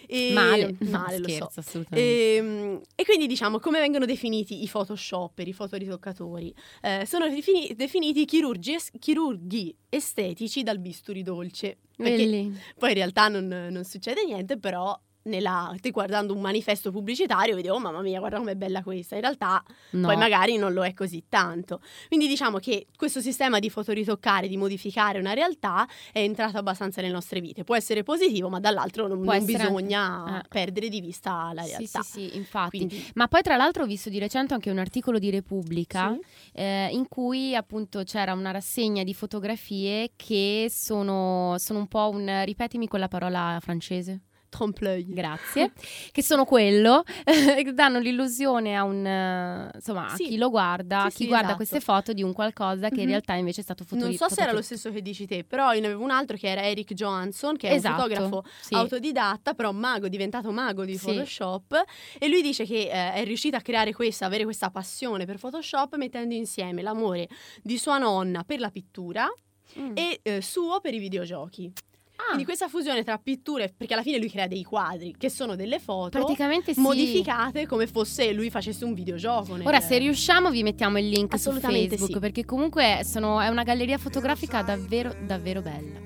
E, 0.07 0.31
Male, 0.33 0.75
no, 0.79 0.89
male 0.99 1.19
lo 1.19 1.29
so. 1.29 1.35
scherzo, 1.35 1.61
assolutamente. 1.61 2.09
E, 2.37 2.81
e 2.95 3.05
quindi 3.05 3.27
diciamo 3.27 3.59
come 3.59 3.79
vengono 3.81 4.07
definiti 4.07 4.63
i 4.63 4.69
photoshopper, 4.69 5.47
i 5.47 5.53
fotoritoccatori? 5.53 6.55
Eh, 6.81 7.05
sono 7.07 7.29
defini- 7.29 7.75
definiti 7.75 8.25
chirurgi, 8.25 8.77
chirurghi 8.99 9.75
estetici 9.89 10.14
dal 10.63 10.79
bisturi 10.79 11.23
dolce. 11.23 11.79
Perché 11.97 12.17
Belli. 12.17 12.59
poi 12.79 12.91
in 12.91 12.95
realtà 12.97 13.29
non, 13.29 13.47
non 13.47 13.85
succede 13.85 14.25
niente, 14.25 14.59
però 14.59 14.99
nella, 15.25 15.75
guardando 15.91 16.35
un 16.35 16.41
manifesto 16.41 16.91
pubblicitario 16.91 17.55
vedi, 17.55 17.69
oh 17.69 17.79
mamma 17.79 18.01
mia, 18.03 18.19
guarda 18.19 18.39
com'è 18.39 18.55
bella 18.55 18.83
questa. 18.83 19.15
In 19.15 19.21
realtà 19.23 19.63
No. 19.91 20.07
poi 20.09 20.17
magari 20.17 20.57
non 20.57 20.73
lo 20.73 20.85
è 20.85 20.93
così 20.95 21.25
tanto. 21.29 21.81
Quindi 22.09 22.27
diciamo 22.29 22.59
che 22.59 22.87
questo 22.97 23.21
sistema 23.21 23.59
di 23.59 23.71
fotoritoccare, 23.71 24.49
di 24.49 24.57
modificare 24.57 25.19
una 25.19 25.33
realtà 25.33 25.87
è 26.13 26.21
entrato 26.21 26.59
abbastanza 26.59 27.01
nelle 27.01 27.13
nostre 27.13 27.41
vite. 27.41 27.65
Può 27.65 27.77
essere 27.77 28.03
positivo, 28.03 28.49
ma 28.49 28.61
dall'altro 28.61 29.07
non, 29.07 29.21
non 29.21 29.45
bisogna 29.45 30.01
anche- 30.03 30.45
eh. 30.45 30.49
perdere 30.49 30.89
di 30.89 31.01
vista 31.01 31.53
la 31.53 31.63
Sì, 31.63 31.69
realtà. 31.71 32.03
sì, 32.03 32.11
sì, 32.29 32.37
infatti. 32.37 32.77
Quindi- 32.77 33.11
Ma 33.15 33.29
poi 33.29 33.43
tra 33.43 33.57
l'altro 33.57 33.85
ho 33.85 33.87
visto 33.87 34.09
di 34.11 34.19
recente 34.19 34.55
anche 34.55 34.71
un 34.71 34.79
articolo 34.79 35.19
di 35.19 35.31
Repubblica 35.31 36.13
Sì. 36.13 36.21
eh, 36.61 36.89
in 36.93 37.09
cui 37.09 37.55
appunto 37.55 38.03
c'era 38.05 38.33
una 38.33 38.51
rassegna 38.51 39.03
di 39.05 39.15
fotografie 39.15 40.13
che 40.17 40.67
sono, 40.71 41.55
sono 41.59 41.79
un 41.81 41.87
po' 41.89 42.11
un... 42.13 42.43
ripetimi 42.45 42.89
quella 42.89 43.09
parola 43.09 43.59
francese. 43.61 44.21
Trompe-l'œil. 44.55 45.13
Grazie, 45.13 45.73
che 46.13 46.23
sono 46.23 46.45
quello, 46.45 47.03
che 47.25 47.73
danno 47.73 47.99
l'illusione 47.99 48.77
a 48.77 48.85
un 48.85 49.05
eh, 49.05 49.71
insomma 49.75 50.07
a 50.11 50.15
Sì. 50.15 50.25
chi 50.29 50.37
lo 50.37 50.51
guarda, 50.51 51.05
a 51.05 51.11
Sì, 51.11 51.17
chi 51.17 51.23
sì, 51.23 51.29
guarda 51.29 51.47
esatto. 51.47 51.57
queste 51.57 51.81
foto 51.81 52.13
di 52.13 52.23
un 52.23 52.33
qualcosa 52.33 52.89
che 52.89 52.97
in 53.01 53.03
Mhm. 53.03 53.09
realtà 53.09 53.35
invece 53.35 53.61
è 53.61 53.65
stato 53.65 53.85
foto- 53.85 54.05
Non 54.05 54.15
so 54.15 54.29
se 54.29 54.43
era 54.43 54.53
lo 54.53 54.63
stesso 54.63 54.91
che 54.93 55.03
dici 55.03 55.27
te, 55.27 55.43
però 55.45 55.73
io 55.73 55.81
ne 55.81 55.87
avevo 55.87 56.03
un 56.05 56.11
altro 56.11 56.37
che 56.37 56.49
era 56.49 56.63
Eric 56.67 56.93
Johansson, 56.95 57.57
che 57.57 57.69
è 57.69 57.73
Esatto, 57.75 58.03
un 58.05 58.09
fotografo 58.09 58.45
autodidatta, 58.71 59.55
però 59.55 59.73
mago, 59.73 60.09
diventato 60.09 60.51
mago 60.53 60.85
di. 60.85 60.97
Photoshop. 60.97 61.83
E 62.19 62.29
lui 62.29 62.43
dice 62.43 62.65
che 62.65 62.89
eh, 62.91 63.13
è 63.15 63.25
riuscito 63.25 63.57
a 63.57 63.61
creare 63.61 63.93
questa, 63.93 64.27
avere 64.27 64.45
questa 64.45 64.71
passione 64.71 65.25
per 65.27 65.39
Photoshop 65.39 65.97
mettendo 65.97 66.35
insieme 66.35 66.83
l'amore 66.83 67.29
di 67.63 67.77
sua 67.79 67.99
nonna 67.99 68.45
per 68.45 68.61
la 68.61 68.71
pittura 68.71 69.29
Mm. 69.77 69.97
e 69.97 70.21
eh, 70.23 70.41
suo 70.41 70.79
per 70.81 70.95
i 70.95 70.99
videogiochi. 70.99 71.73
Ah, 72.17 72.27
Quindi 72.27 72.45
questa 72.45 72.69
fusione 72.69 73.03
tra 73.03 73.19
pitture, 73.19 73.75
perché 73.77 73.93
alla 73.95 74.03
fine 74.05 74.19
lui 74.19 74.31
crea 74.31 74.47
dei 74.47 74.63
quadri 74.63 75.15
che 75.19 75.29
sono 75.29 75.57
delle 75.57 75.81
foto 75.81 76.11
praticamente 76.11 76.73
sì. 76.73 76.79
modificate 76.81 77.67
come 77.67 77.89
fosse 77.89 78.33
lui 78.33 78.51
facesse 78.51 78.85
un 78.85 78.95
videogioco. 78.95 79.57
nel- 79.57 79.67
Ora, 79.67 79.81
se 79.81 79.99
riusciamo, 79.99 80.51
vi 80.51 80.63
mettiamo 80.63 80.99
il 80.99 81.09
link 81.09 81.37
su 81.39 81.51
Facebook 81.53 82.13
sì. 82.13 82.19
perché 82.21 82.45
comunque 82.45 83.01
sono- 83.05 83.41
è 83.41 83.49
una 83.49 83.65
galleria 83.65 83.99
fotografica 83.99 84.63
davvero, 84.63 85.13
davvero 85.27 85.61
bella. 85.61 86.03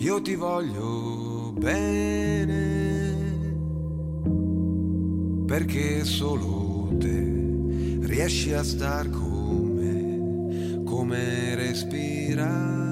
Io 0.00 0.20
ti 0.22 0.34
voglio 0.34 1.52
bene 1.52 3.16
perché 5.46 6.04
solo 6.04 6.96
te 6.98 7.36
riesci 8.02 8.52
a 8.52 8.62
star 8.62 9.10
con 9.10 9.37
come 10.88 11.54
respirare. 11.54 12.86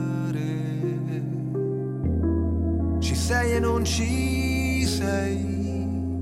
Ci 2.98 3.14
sei 3.14 3.54
e 3.54 3.58
non 3.58 3.84
ci 3.84 4.84
sei, 4.84 6.18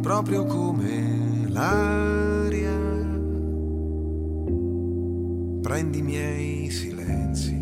proprio 0.00 0.44
come 0.44 1.46
l'aria. 1.48 2.76
Prendi 5.62 5.98
i 5.98 6.02
miei 6.02 6.70
silenzi 6.70 7.56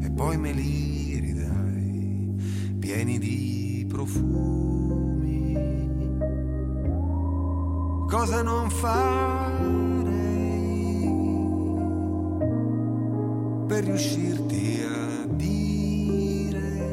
e 0.00 0.10
poi 0.10 0.36
me 0.36 0.52
li 0.52 1.18
ridai, 1.20 2.34
pieni 2.78 3.18
di 3.18 3.84
profumi. 3.88 5.56
Cosa 8.06 8.42
non 8.42 8.70
farei 8.70 10.07
per 13.68 13.84
riuscirti 13.84 14.82
a 14.82 15.26
dire 15.26 16.86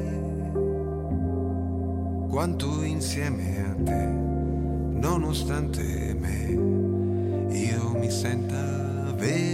quanto 2.27 2.83
insieme 2.83 3.63
a 3.65 3.73
te, 3.81 4.05
nonostante 4.99 6.13
me, 6.19 6.49
io 7.55 7.93
mi 7.97 8.11
senta 8.11 9.13
vero. 9.15 9.53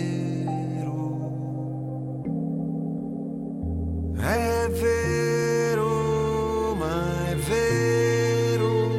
È 4.17 4.67
vero, 4.81 6.73
ma 6.73 7.27
è 7.27 7.35
vero 7.35 8.89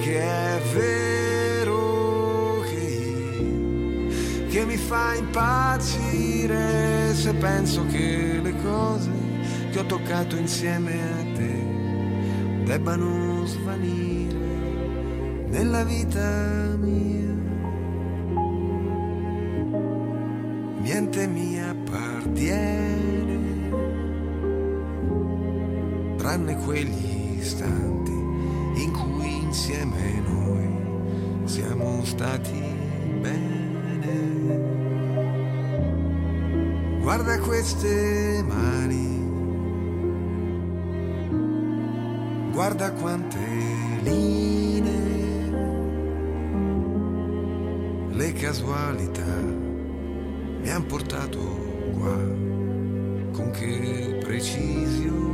che 0.00 0.20
è 0.20 0.58
vero 0.74 2.62
che 4.48 4.64
mi 4.64 4.76
fa 4.78 5.14
impazzire 5.16 6.07
se 7.28 7.34
penso 7.34 7.84
che 7.84 8.40
le 8.42 8.54
cose 8.62 9.10
che 9.70 9.78
ho 9.80 9.84
toccato 9.84 10.34
insieme 10.36 10.94
a 10.94 11.22
te 11.36 12.64
debbano 12.64 13.44
svanire 13.44 14.38
nella 15.48 15.84
vita 15.84 16.74
mia. 16.78 17.34
Niente 20.80 21.26
mi 21.26 21.60
appartiene 21.60 23.36
tranne 26.16 26.56
quegli 26.64 27.36
istanti 27.38 28.10
in 28.10 28.90
cui 28.90 29.42
insieme 29.42 30.22
noi 30.26 31.44
siamo 31.44 32.02
stati 32.06 32.97
Guarda 37.18 37.40
queste 37.40 38.44
mani, 38.46 39.08
guarda 42.52 42.92
quante 42.92 43.38
linee, 44.04 45.50
le 48.10 48.32
casualità 48.34 49.34
mi 50.62 50.70
han 50.70 50.86
portato 50.86 51.40
qua, 51.98 52.16
con 53.32 53.50
che 53.50 54.20
precisione. 54.22 55.27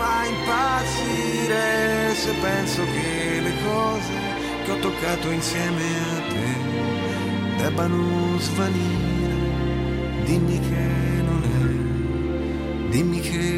Fa 0.00 0.24
impazzire 0.24 2.14
se 2.14 2.32
penso 2.40 2.82
che 2.94 3.40
le 3.46 3.54
cose 3.62 4.14
che 4.64 4.70
ho 4.72 4.78
toccato 4.78 5.30
insieme 5.30 5.84
a 6.14 6.18
te 6.32 6.48
debbano 7.62 8.38
svanire. 8.38 9.36
Dimmi 10.24 10.58
che 10.68 10.86
non 11.28 11.42
è, 11.44 12.90
dimmi 12.90 13.20
che 13.20 13.49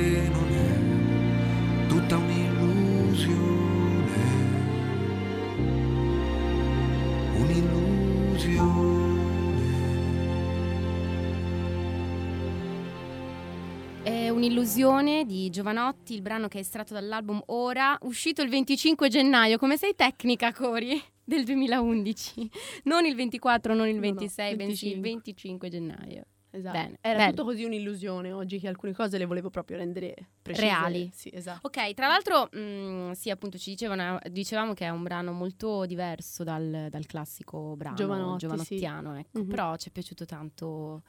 È 14.63 14.65
un'illusione 14.65 15.25
di 15.27 15.51
Giovanotti, 15.51 16.15
il 16.15 16.23
brano 16.23 16.47
che 16.47 16.59
è 16.59 16.61
estratto 16.61 16.95
dall'album 16.95 17.43
Ora, 17.47 17.99
uscito 18.03 18.43
il 18.43 18.49
25 18.49 19.09
gennaio. 19.09 19.59
Come 19.59 19.77
sei 19.77 19.97
tecnica, 19.97 20.53
Cori? 20.53 21.03
Del 21.25 21.43
2011. 21.45 22.49
Non 22.85 23.05
il 23.05 23.17
24, 23.17 23.75
non 23.75 23.89
il 23.89 23.95
No, 23.97 24.01
no, 24.03 24.07
26, 24.15 24.55
bensì 24.55 24.93
il 24.93 25.01
25. 25.01 25.59
25 25.59 25.69
gennaio. 25.69 26.25
Esatto. 26.53 26.79
Bene, 26.79 26.99
Era 27.01 27.19
bello. 27.19 27.31
tutto 27.31 27.45
così 27.45 27.65
un'illusione 27.65 28.31
oggi 28.31 28.61
che 28.61 28.69
alcune 28.69 28.93
cose 28.93 29.19
le 29.19 29.25
volevo 29.25 29.51
proprio 29.51 29.79
rendere 29.79 30.15
precise. 30.41 30.65
Reali. 30.67 31.11
Sì, 31.13 31.29
esatto. 31.35 31.67
Ok, 31.67 31.95
tra 31.95 32.07
l'altro, 32.07 32.49
mh, 32.53 33.13
sì, 33.13 33.31
appunto, 33.31 33.59
ci 33.59 33.71
dicevano, 33.71 34.21
dicevamo 34.31 34.75
che 34.75 34.85
è 34.85 34.91
un 34.91 35.03
brano 35.03 35.33
molto 35.33 35.87
diverso 35.87 36.45
dal, 36.45 36.87
dal 36.89 37.07
classico 37.07 37.75
brano 37.75 37.97
Giovanotti, 37.97 38.39
giovanottiano, 38.39 39.17
ecco. 39.17 39.41
Mhm. 39.41 39.49
però 39.49 39.75
ci 39.75 39.89
è 39.89 39.91
piaciuto 39.93 40.25
tanto 40.25 41.03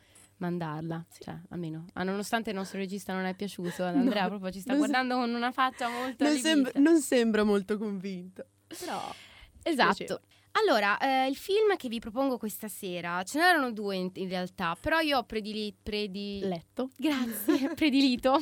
mandarla, 0.44 1.06
cioè 1.20 1.36
almeno, 1.50 1.86
ah, 1.94 2.04
nonostante 2.04 2.50
il 2.50 2.56
nostro 2.58 2.78
regista 2.78 3.14
non 3.14 3.24
è 3.24 3.34
piaciuto, 3.34 3.84
ad 3.86 3.96
Andrea 3.96 4.24
no, 4.24 4.30
proprio 4.30 4.52
ci 4.52 4.60
sta 4.60 4.76
guardando 4.76 5.16
sem- 5.16 5.24
con 5.24 5.34
una 5.36 5.52
faccia 5.52 5.88
molto 5.90 6.24
non 6.24 6.38
sembra, 6.38 6.72
non 6.76 7.00
sembra 7.00 7.44
molto 7.44 7.78
convinto, 7.78 8.46
però 8.68 9.02
esatto. 9.64 10.22
Allora, 10.56 11.00
eh, 11.00 11.28
il 11.28 11.36
film 11.36 11.76
che 11.78 11.88
vi 11.88 11.98
propongo 11.98 12.38
questa 12.38 12.68
sera, 12.68 13.24
ce 13.24 13.40
n'erano 13.40 13.72
due 13.72 13.96
in, 13.96 14.12
in 14.14 14.30
realtà, 14.30 14.78
però 14.80 15.00
io 15.00 15.18
ho 15.18 15.24
predili- 15.24 15.74
prediletto. 15.82 16.90
Grazie, 16.96 17.74
predilito. 17.74 18.40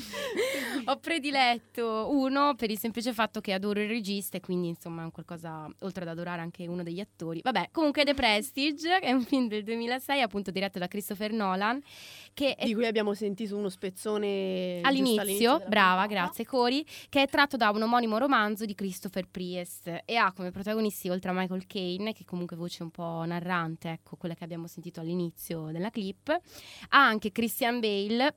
ho 0.85 0.97
prediletto 0.97 2.09
uno 2.11 2.53
per 2.55 2.69
il 2.69 2.77
semplice 2.77 3.13
fatto 3.13 3.39
che 3.39 3.53
adoro 3.53 3.79
il 3.81 3.87
regista 3.87 4.35
e 4.35 4.39
quindi 4.41 4.67
insomma 4.67 5.03
è 5.03 5.05
un 5.05 5.11
qualcosa, 5.11 5.69
oltre 5.79 6.03
ad 6.03 6.09
adorare 6.09 6.41
anche 6.41 6.67
uno 6.67 6.83
degli 6.83 6.99
attori. 6.99 7.39
Vabbè, 7.43 7.69
comunque 7.71 8.03
The 8.03 8.13
Prestige, 8.13 8.99
è 8.99 9.13
un 9.13 9.23
film 9.23 9.47
del 9.47 9.63
2006 9.63 10.21
appunto 10.21 10.51
diretto 10.51 10.79
da 10.79 10.87
Christopher 10.87 11.31
Nolan. 11.31 11.81
Che 12.33 12.55
di 12.63 12.73
cui 12.73 12.85
abbiamo 12.85 13.13
sentito 13.13 13.57
uno 13.57 13.67
spezzone 13.67 14.79
all'inizio, 14.83 15.21
all'inizio 15.21 15.63
brava, 15.67 16.07
grazie 16.07 16.45
Cori, 16.45 16.85
che 17.09 17.23
è 17.23 17.27
tratto 17.27 17.57
da 17.57 17.69
un 17.71 17.81
omonimo 17.81 18.17
romanzo 18.17 18.65
di 18.65 18.73
Christopher 18.73 19.27
Priest 19.29 20.03
e 20.05 20.15
ha 20.15 20.31
come 20.31 20.49
protagonisti 20.49 21.09
oltre 21.09 21.29
a 21.29 21.33
Michael 21.33 21.67
Caine 21.67 22.13
che 22.13 22.23
comunque 22.23 22.55
voce 22.55 22.83
un 22.83 22.89
po' 22.89 23.23
narrante, 23.25 23.89
ecco, 23.89 24.15
quella 24.15 24.33
che 24.33 24.45
abbiamo 24.45 24.67
sentito 24.67 25.01
all'inizio 25.01 25.71
della 25.71 25.89
clip. 25.89 26.29
Ha 26.29 27.05
anche 27.05 27.31
Christian 27.31 27.79
Bale, 27.79 28.35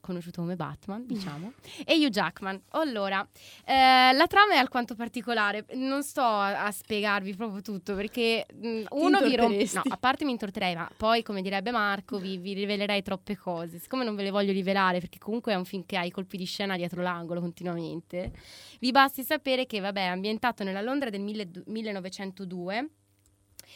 conosciuto 0.00 0.40
come 0.40 0.56
Batman, 0.56 1.06
diciamo, 1.06 1.52
e 1.84 1.94
Hugh 1.96 2.10
Jackman. 2.10 2.60
Allora, 2.70 3.26
eh, 3.64 4.12
la 4.12 4.26
trama 4.26 4.54
è 4.54 4.56
alquanto 4.56 4.94
particolare, 4.94 5.64
non 5.74 6.02
sto 6.02 6.22
a, 6.22 6.64
a 6.64 6.70
spiegarvi 6.70 7.34
proprio 7.34 7.62
tutto 7.62 7.94
perché 7.94 8.46
mh, 8.52 8.68
mm, 8.68 8.84
uno 8.90 9.20
vi 9.20 9.36
rompe, 9.36 9.68
no, 9.74 9.82
a 9.88 9.96
parte 9.96 10.24
mi 10.24 10.32
intorterei, 10.32 10.74
ma 10.74 10.90
poi 10.96 11.22
come 11.22 11.42
direbbe 11.42 11.70
Marco 11.70 12.18
vi, 12.18 12.38
vi, 12.38 12.54
rivelerei 12.54 13.02
troppe 13.02 13.36
cose, 13.36 13.78
siccome 13.78 14.04
non 14.04 14.14
ve 14.14 14.24
le 14.24 14.30
voglio 14.30 14.52
rivelare 14.52 15.00
perché 15.00 15.18
comunque 15.18 15.52
è 15.52 15.56
un 15.56 15.64
film 15.64 15.84
che 15.86 15.96
ha 15.96 16.04
i 16.04 16.10
colpi 16.10 16.36
di 16.36 16.44
scena 16.44 16.76
dietro 16.76 17.02
l'angolo 17.02 17.40
continuamente, 17.40 18.32
vi 18.80 18.90
basti 18.90 19.22
sapere 19.22 19.66
che 19.66 19.80
vabbè 19.80 20.00
è 20.00 20.08
ambientato 20.08 20.64
nella 20.64 20.80
Londra 20.80 21.10
del 21.10 21.20
mille, 21.20 21.48
1902 21.66 22.90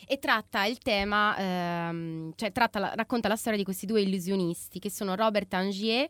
e 0.06 0.18
tratta 0.18 0.64
il 0.64 0.78
tema, 0.78 1.36
ehm, 1.36 2.32
cioè 2.36 2.52
la, 2.54 2.92
racconta 2.94 3.28
la 3.28 3.36
storia 3.36 3.58
di 3.58 3.64
questi 3.64 3.86
due 3.86 4.02
illusionisti 4.02 4.78
che 4.78 4.90
sono 4.90 5.14
Robert 5.14 5.52
Angier 5.54 6.08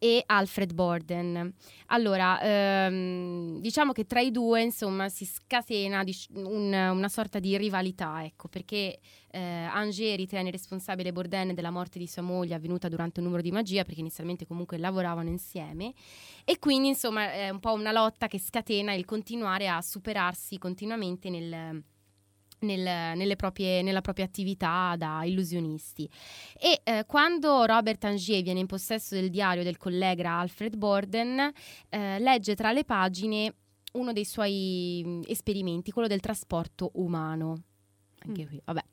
e 0.00 0.22
Alfred 0.26 0.72
Borden. 0.74 1.52
Allora, 1.86 2.40
ehm, 2.40 3.60
diciamo 3.60 3.92
che 3.92 4.06
tra 4.06 4.20
i 4.20 4.30
due, 4.30 4.62
insomma, 4.62 5.08
si 5.08 5.24
scatena 5.24 6.04
un, 6.34 6.72
una 6.72 7.08
sorta 7.08 7.40
di 7.40 7.56
rivalità, 7.58 8.24
ecco, 8.24 8.46
perché 8.46 9.00
eh, 9.30 9.40
Angier 9.40 10.16
ritiene 10.16 10.52
responsabile 10.52 11.12
Borden 11.12 11.52
della 11.52 11.70
morte 11.70 11.98
di 11.98 12.06
sua 12.06 12.22
moglie 12.22 12.54
avvenuta 12.54 12.88
durante 12.88 13.18
un 13.18 13.26
numero 13.26 13.42
di 13.42 13.50
magia, 13.50 13.82
perché 13.82 13.98
inizialmente 13.98 14.46
comunque 14.46 14.78
lavoravano 14.78 15.30
insieme, 15.30 15.92
e 16.44 16.60
quindi, 16.60 16.88
insomma, 16.88 17.32
è 17.32 17.50
un 17.50 17.58
po' 17.58 17.72
una 17.72 17.90
lotta 17.90 18.28
che 18.28 18.38
scatena 18.38 18.92
il 18.92 19.04
continuare 19.04 19.66
a 19.66 19.82
superarsi 19.82 20.58
continuamente 20.58 21.28
nel 21.28 21.82
nel, 22.60 23.36
proprie, 23.36 23.82
nella 23.82 24.00
propria 24.00 24.24
attività 24.24 24.94
da 24.96 25.24
illusionisti. 25.24 26.08
E 26.58 26.80
eh, 26.82 27.04
quando 27.06 27.64
Robert 27.64 28.04
Angier 28.04 28.42
viene 28.42 28.60
in 28.60 28.66
possesso 28.66 29.14
del 29.14 29.30
diario 29.30 29.62
del 29.62 29.76
collega 29.76 30.38
Alfred 30.38 30.76
Borden, 30.76 31.52
eh, 31.88 32.18
legge 32.18 32.54
tra 32.54 32.72
le 32.72 32.84
pagine 32.84 33.54
uno 33.92 34.12
dei 34.12 34.24
suoi 34.24 35.02
mh, 35.04 35.20
esperimenti, 35.26 35.92
quello 35.92 36.08
del 36.08 36.20
trasporto 36.20 36.90
umano 36.94 37.62
anche 38.26 38.42
mm. 38.42 38.46
qui, 38.46 38.60
vabbè. 38.64 38.84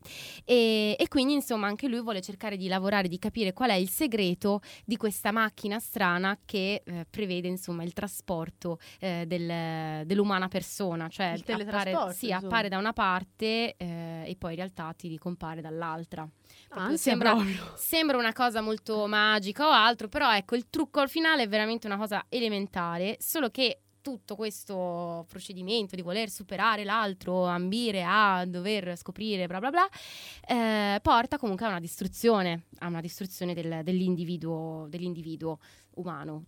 E, 0.43 0.95
e, 0.99 1.07
quindi, 1.07 1.33
insomma, 1.33 1.67
anche 1.67 1.87
lui 1.87 2.01
vuole 2.01 2.21
cercare 2.21 2.57
di 2.57 2.67
lavorare, 2.67 3.07
di 3.07 3.17
capire 3.17 3.53
qual 3.53 3.71
è 3.71 3.75
il 3.75 3.89
segreto 3.89 4.61
di 4.85 4.97
questa 4.97 5.31
macchina 5.31 5.79
strana 5.79 6.37
che 6.45 6.83
eh, 6.85 7.05
prevede, 7.09 7.47
insomma, 7.47 7.83
il 7.83 7.93
trasporto 7.93 8.79
eh, 8.99 9.25
del, 9.27 10.05
dell'umana 10.05 10.47
persona. 10.47 11.07
Cioè, 11.09 11.33
il 11.33 11.43
appare, 11.47 12.13
sì, 12.13 12.31
appare 12.31 12.69
da 12.69 12.77
una 12.77 12.93
parte 12.93 13.75
eh, 13.77 14.23
e 14.25 14.35
poi 14.37 14.51
in 14.51 14.57
realtà 14.57 14.93
ti 14.95 15.07
ricompare 15.07 15.61
dall'altra. 15.61 16.27
Sembra, 16.95 17.35
sembra, 17.75 18.17
una 18.17 18.33
cosa 18.33 18.61
molto 18.61 19.07
magica 19.07 19.67
o 19.67 19.71
altro, 19.71 20.07
però 20.07 20.33
ecco, 20.35 20.55
il 20.55 20.69
trucco 20.69 20.99
al 20.99 21.09
finale 21.09 21.43
è 21.43 21.47
veramente 21.47 21.87
una 21.87 21.97
cosa 21.97 22.25
elementare, 22.29 23.17
solo 23.19 23.49
che 23.49 23.79
tutto 24.05 24.35
questo 24.35 25.25
procedimento 25.27 25.95
di 25.95 26.03
voler 26.03 26.29
superare 26.29 26.83
l'altro, 26.83 27.45
ambire 27.45 28.03
a 28.05 28.45
dover 28.45 28.95
scoprire, 28.95 29.47
bla 29.47 29.57
bla 29.57 29.71
bla, 29.71 29.89
eh, 30.47 30.99
porta 31.01 31.39
comunque 31.39 31.65
a 31.65 31.69
una 31.69 31.79
distruzione, 31.79 32.65
a 32.77 32.87
una 32.87 33.01
distruzione 33.01 33.55
del, 33.55 33.81
dell'individuo, 33.83 34.85
dell'individuo 34.89 35.57
umano. 35.95 36.43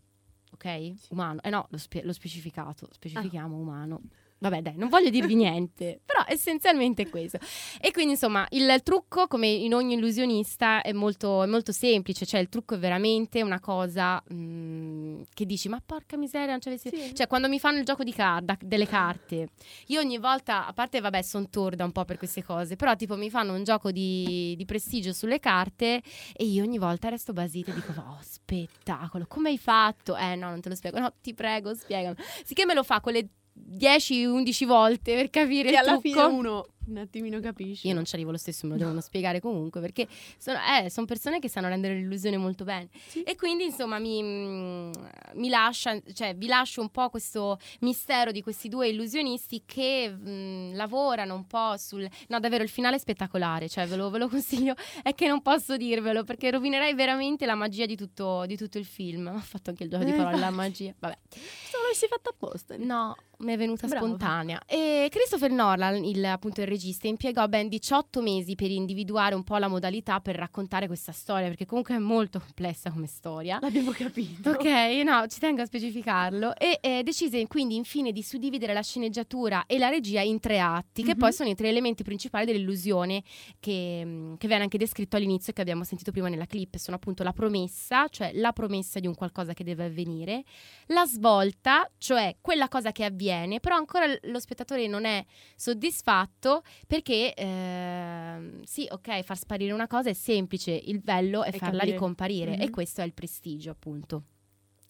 Ok? 0.51 0.65
Sì. 0.65 1.07
Umano. 1.09 1.41
Eh 1.41 1.49
no, 1.49 1.65
l'ho, 1.71 1.77
spe- 1.79 2.03
l'ho 2.03 2.13
specificato, 2.13 2.89
specifichiamo 2.91 3.55
ah. 3.55 3.59
umano. 3.59 4.01
Vabbè, 4.39 4.61
dai, 4.61 4.73
non 4.75 4.89
voglio 4.89 5.09
dirvi 5.09 5.33
niente, 5.35 5.99
però 6.05 6.23
essenzialmente 6.27 7.03
è 7.03 7.09
questo. 7.09 7.39
E 7.81 7.91
quindi, 7.91 8.11
insomma, 8.13 8.45
il 8.51 8.81
trucco, 8.83 9.27
come 9.27 9.47
in 9.47 9.73
ogni 9.73 9.95
illusionista, 9.95 10.81
è 10.81 10.91
molto, 10.93 11.43
è 11.43 11.47
molto 11.47 11.71
semplice. 11.71 12.25
Cioè, 12.25 12.39
il 12.39 12.49
trucco 12.49 12.75
è 12.75 12.77
veramente 12.77 13.41
una 13.41 13.59
cosa 13.59 14.21
mh, 14.27 14.35
mm, 14.35 15.21
che 15.33 15.45
dici, 15.45 15.69
ma 15.69 15.81
porca 15.83 16.17
miseria, 16.17 16.51
non 16.51 16.59
c'avessi... 16.59 16.89
Sì. 16.93 17.15
Cioè, 17.15 17.27
quando 17.27 17.49
mi 17.49 17.59
fanno 17.59 17.79
il 17.79 17.85
gioco 17.85 18.03
di 18.03 18.13
carta, 18.13 18.57
delle 18.61 18.85
carte, 18.85 19.49
io 19.87 19.99
ogni 19.99 20.19
volta, 20.19 20.67
a 20.67 20.73
parte, 20.73 20.99
vabbè, 20.99 21.21
sono 21.23 21.47
torda 21.49 21.83
un 21.83 21.91
po' 21.91 22.05
per 22.05 22.17
queste 22.17 22.43
cose, 22.43 22.75
però 22.75 22.95
tipo 22.95 23.15
mi 23.17 23.29
fanno 23.31 23.53
un 23.53 23.63
gioco 23.63 23.91
di, 23.91 24.53
di 24.55 24.65
prestigio 24.65 25.13
sulle 25.13 25.39
carte 25.39 26.01
e 26.33 26.45
io 26.45 26.63
ogni 26.63 26.77
volta 26.77 27.09
resto 27.09 27.33
basita 27.33 27.71
e 27.71 27.75
dico, 27.75 27.93
oh, 27.97 28.19
spettacolo, 28.21 29.25
come 29.27 29.49
hai 29.49 29.57
fatto? 29.57 30.15
Eh, 30.15 30.35
no, 30.35 30.49
non 30.49 30.61
te 30.61 30.69
lo 30.69 30.75
spiego. 30.75 30.99
No, 30.99 31.11
ti 31.21 31.33
prego, 31.33 31.73
spiegami. 31.73 32.15
Sicché 32.45 32.65
me 32.65 32.75
lo 32.75 32.83
fa 32.83 33.01
con 33.01 33.13
le 33.13 33.27
10-11 33.69 34.65
volte 34.65 35.15
per 35.15 35.29
capire 35.29 35.69
e 35.69 35.71
il 35.71 35.77
alla 35.77 35.97
trucco. 35.97 36.01
fine 36.01 36.23
uno 36.23 36.65
un 36.87 36.97
attimino 36.97 37.39
capisci. 37.39 37.87
Io 37.87 37.93
non 37.93 38.05
ci 38.05 38.15
arrivo 38.15 38.31
lo 38.31 38.37
stesso, 38.37 38.65
me 38.65 38.73
lo 38.73 38.79
devono 38.79 39.01
spiegare 39.01 39.39
comunque, 39.39 39.81
perché 39.81 40.07
sono, 40.37 40.57
eh, 40.57 40.89
sono, 40.89 41.05
persone 41.05 41.39
che 41.39 41.49
sanno 41.49 41.67
rendere 41.67 41.95
l'illusione 41.95 42.37
molto 42.37 42.63
bene. 42.63 42.89
Sì. 43.07 43.23
E 43.23 43.35
quindi, 43.35 43.65
insomma, 43.65 43.99
mi, 43.99 44.21
mm, 44.23 44.91
mi, 45.35 45.49
lascia, 45.49 45.99
cioè, 46.13 46.35
vi 46.35 46.47
lascio 46.47 46.81
un 46.81 46.89
po' 46.89 47.09
questo 47.09 47.59
mistero 47.81 48.31
di 48.31 48.41
questi 48.41 48.69
due 48.69 48.87
illusionisti 48.87 49.63
che 49.65 50.09
mh, 50.09 50.29
mm, 50.29 50.75
lavorano 50.75 51.35
un 51.35 51.45
po' 51.45 51.75
sul... 51.77 52.07
No, 52.27 52.39
davvero, 52.39 52.63
il 52.63 52.69
finale 52.69 52.95
è 52.95 52.99
spettacolare, 52.99 53.67
cioè, 53.67 53.85
ve 53.87 53.95
lo, 53.95 54.09
ve 54.09 54.19
lo 54.19 54.27
consiglio, 54.29 54.75
è 55.03 55.13
che 55.13 55.27
non 55.27 55.41
posso 55.41 55.77
dirvelo, 55.77 56.23
perché 56.23 56.51
rovinerei 56.51 56.93
veramente 56.93 57.45
la 57.45 57.55
magia 57.55 57.85
di 57.85 57.95
tutto, 57.95 58.45
di 58.45 58.55
tutto 58.55 58.77
il 58.77 58.85
film. 58.85 59.27
Ho 59.27 59.39
fatto 59.39 59.69
anche 59.71 59.83
il 59.83 59.89
gioco 59.89 60.03
di 60.03 60.13
parole, 60.13 60.37
la 60.37 60.51
magia. 60.51 60.93
Vabbè. 60.97 61.17
Se 61.29 61.77
l'avessi 61.81 62.07
fatto 62.07 62.29
apposta. 62.29 62.75
No, 62.77 63.15
mi 63.39 63.53
è 63.53 63.57
venuta 63.57 63.87
Brava. 63.87 64.05
spontanea. 64.05 64.61
E 64.65 65.07
Christopher 65.11 65.51
Nolan, 65.51 66.03
il, 66.03 66.25
appunto 66.25 66.61
il 66.61 66.67
regista, 66.67 67.07
impiegò 67.07 67.47
ben 67.47 67.67
18 67.67 68.21
mesi 68.21 68.55
per 68.55 68.71
individuare 68.71 69.35
un 69.35 69.43
po' 69.43 69.57
la 69.57 69.67
modalità 69.67 70.19
per 70.19 70.35
raccontare 70.35 70.87
questa 70.87 71.11
storia, 71.11 71.47
perché 71.47 71.65
comunque 71.65 71.95
è 71.95 71.99
molto 71.99 72.39
complessa 72.39 72.89
come 72.91 73.05
storia. 73.05 73.59
L'abbiamo 73.61 73.91
capito. 73.91 74.51
Ok, 74.51 74.65
no, 75.03 75.27
ci 75.27 75.39
tengo 75.39 75.61
a 75.61 75.65
specificarlo. 75.65 76.55
E 76.55 76.79
eh, 76.81 77.03
decise 77.03 77.45
quindi 77.47 77.75
infine 77.75 78.11
di 78.11 78.23
suddividere 78.23 78.73
la 78.73 78.81
sceneggiatura 78.81 79.65
e 79.67 79.77
la 79.77 79.89
regia 79.89 80.21
in 80.21 80.39
tre 80.39 80.59
atti, 80.59 81.01
mm-hmm. 81.01 81.11
che 81.11 81.15
poi 81.15 81.29
mhm. 81.29 81.35
sono 81.35 81.49
i 81.49 81.55
tre 81.55 81.69
elementi 81.69 82.03
principali 82.03 82.45
dell'illusione 82.45 83.21
che, 83.59 84.35
che 84.37 84.47
viene 84.47 84.63
anche 84.63 84.77
descritto 84.77 85.15
all'inizio 85.15 85.51
e 85.51 85.55
che 85.55 85.61
abbiamo 85.61 85.83
sentito 85.83 86.11
prima 86.11 86.27
nella 86.27 86.47
clip. 86.47 86.77
Sono 86.77 86.95
appunto 86.95 87.21
la 87.21 87.33
promessa, 87.33 88.07
cioè 88.07 88.31
la 88.33 88.51
promessa 88.51 88.99
di 88.99 89.05
un 89.05 89.13
qualcosa 89.13 89.53
che 89.53 89.63
deve 89.63 89.85
avvenire, 89.85 90.43
la 90.87 91.05
svolta, 91.05 91.87
cioè 91.97 92.35
quella 92.41 92.67
cosa 92.67 92.91
che 92.91 93.03
avviene 93.03 93.26
avviene, 93.27 93.59
però 93.59 93.75
ancora 93.75 94.05
lo 94.23 94.39
spettatore 94.39 94.87
non 94.87 95.05
è 95.05 95.25
soddisfatto 95.55 96.63
perché 96.85 97.33
eh, 97.33 98.59
sì, 98.63 98.87
ok, 98.89 99.21
far 99.21 99.37
sparire 99.37 99.73
una 99.73 99.87
cosa 99.87 100.09
è 100.09 100.13
semplice, 100.13 100.71
il 100.71 100.99
bello 101.01 101.43
è 101.43 101.49
e 101.49 101.57
farla 101.57 101.79
capire. 101.79 101.91
ricomparire 101.91 102.51
mm-hmm. 102.51 102.61
e 102.61 102.69
questo 102.69 103.01
è 103.01 103.05
il 103.05 103.13
prestigio, 103.13 103.71
appunto. 103.71 104.23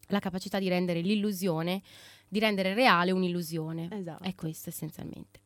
La 0.10 0.20
capacità 0.20 0.60
di 0.60 0.70
rendere 0.70 1.02
l'illusione, 1.02 1.82
di 2.28 2.40
rendere 2.40 2.74
reale 2.74 3.12
un'illusione. 3.12 3.90
Esatto. 3.92 4.24
È 4.24 4.34
questo 4.36 4.70
essenzialmente. 4.70 5.42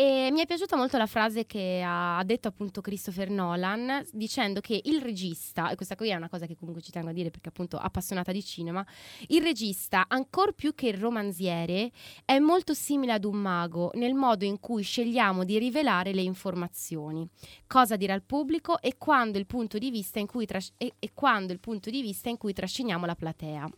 E 0.00 0.30
mi 0.30 0.38
è 0.38 0.46
piaciuta 0.46 0.76
molto 0.76 0.96
la 0.96 1.06
frase 1.06 1.44
che 1.44 1.82
ha 1.84 2.22
detto 2.24 2.46
appunto 2.46 2.80
Christopher 2.80 3.30
Nolan 3.30 4.06
dicendo 4.12 4.60
che 4.60 4.80
il 4.84 5.02
regista, 5.02 5.70
e 5.70 5.74
questa 5.74 5.96
qui 5.96 6.10
è 6.10 6.14
una 6.14 6.28
cosa 6.28 6.46
che 6.46 6.54
comunque 6.54 6.80
ci 6.80 6.92
tengo 6.92 7.08
a 7.08 7.12
dire 7.12 7.30
perché 7.30 7.48
appunto 7.48 7.78
appassionata 7.78 8.30
di 8.30 8.44
cinema, 8.44 8.86
il 9.26 9.42
regista, 9.42 10.04
ancor 10.06 10.52
più 10.52 10.72
che 10.76 10.86
il 10.86 10.98
romanziere, 10.98 11.90
è 12.24 12.38
molto 12.38 12.74
simile 12.74 13.14
ad 13.14 13.24
un 13.24 13.38
mago 13.38 13.90
nel 13.94 14.14
modo 14.14 14.44
in 14.44 14.60
cui 14.60 14.84
scegliamo 14.84 15.42
di 15.42 15.58
rivelare 15.58 16.14
le 16.14 16.22
informazioni, 16.22 17.28
cosa 17.66 17.96
dire 17.96 18.12
al 18.12 18.22
pubblico 18.22 18.80
e 18.80 18.98
quando 18.98 19.36
il 19.36 19.46
punto 19.46 19.78
di 19.78 19.90
vista 19.90 20.20
in 20.20 20.28
cui, 20.28 20.46
tras- 20.46 20.74
e, 20.76 20.92
e 20.96 21.10
quando 21.12 21.52
il 21.52 21.58
punto 21.58 21.90
di 21.90 22.02
vista 22.02 22.28
in 22.28 22.36
cui 22.36 22.52
trasciniamo 22.52 23.04
la 23.04 23.16
platea. 23.16 23.68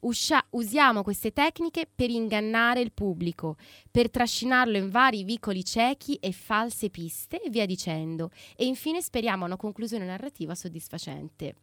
Uscia- 0.00 0.44
usiamo 0.50 1.02
queste 1.02 1.32
tecniche 1.32 1.86
per 1.94 2.08
ingannare 2.10 2.80
il 2.80 2.92
pubblico, 2.92 3.56
per 3.90 4.10
trascinarlo 4.10 4.76
in 4.78 4.88
vari 4.88 5.24
vicoli 5.24 5.64
ciechi 5.64 6.14
e 6.14 6.32
false 6.32 6.88
piste 6.88 7.40
e 7.42 7.50
via 7.50 7.66
dicendo. 7.66 8.30
E 8.56 8.64
infine 8.66 9.02
speriamo 9.02 9.42
a 9.42 9.46
una 9.46 9.56
conclusione 9.56 10.06
narrativa 10.06 10.54
soddisfacente. 10.54 11.54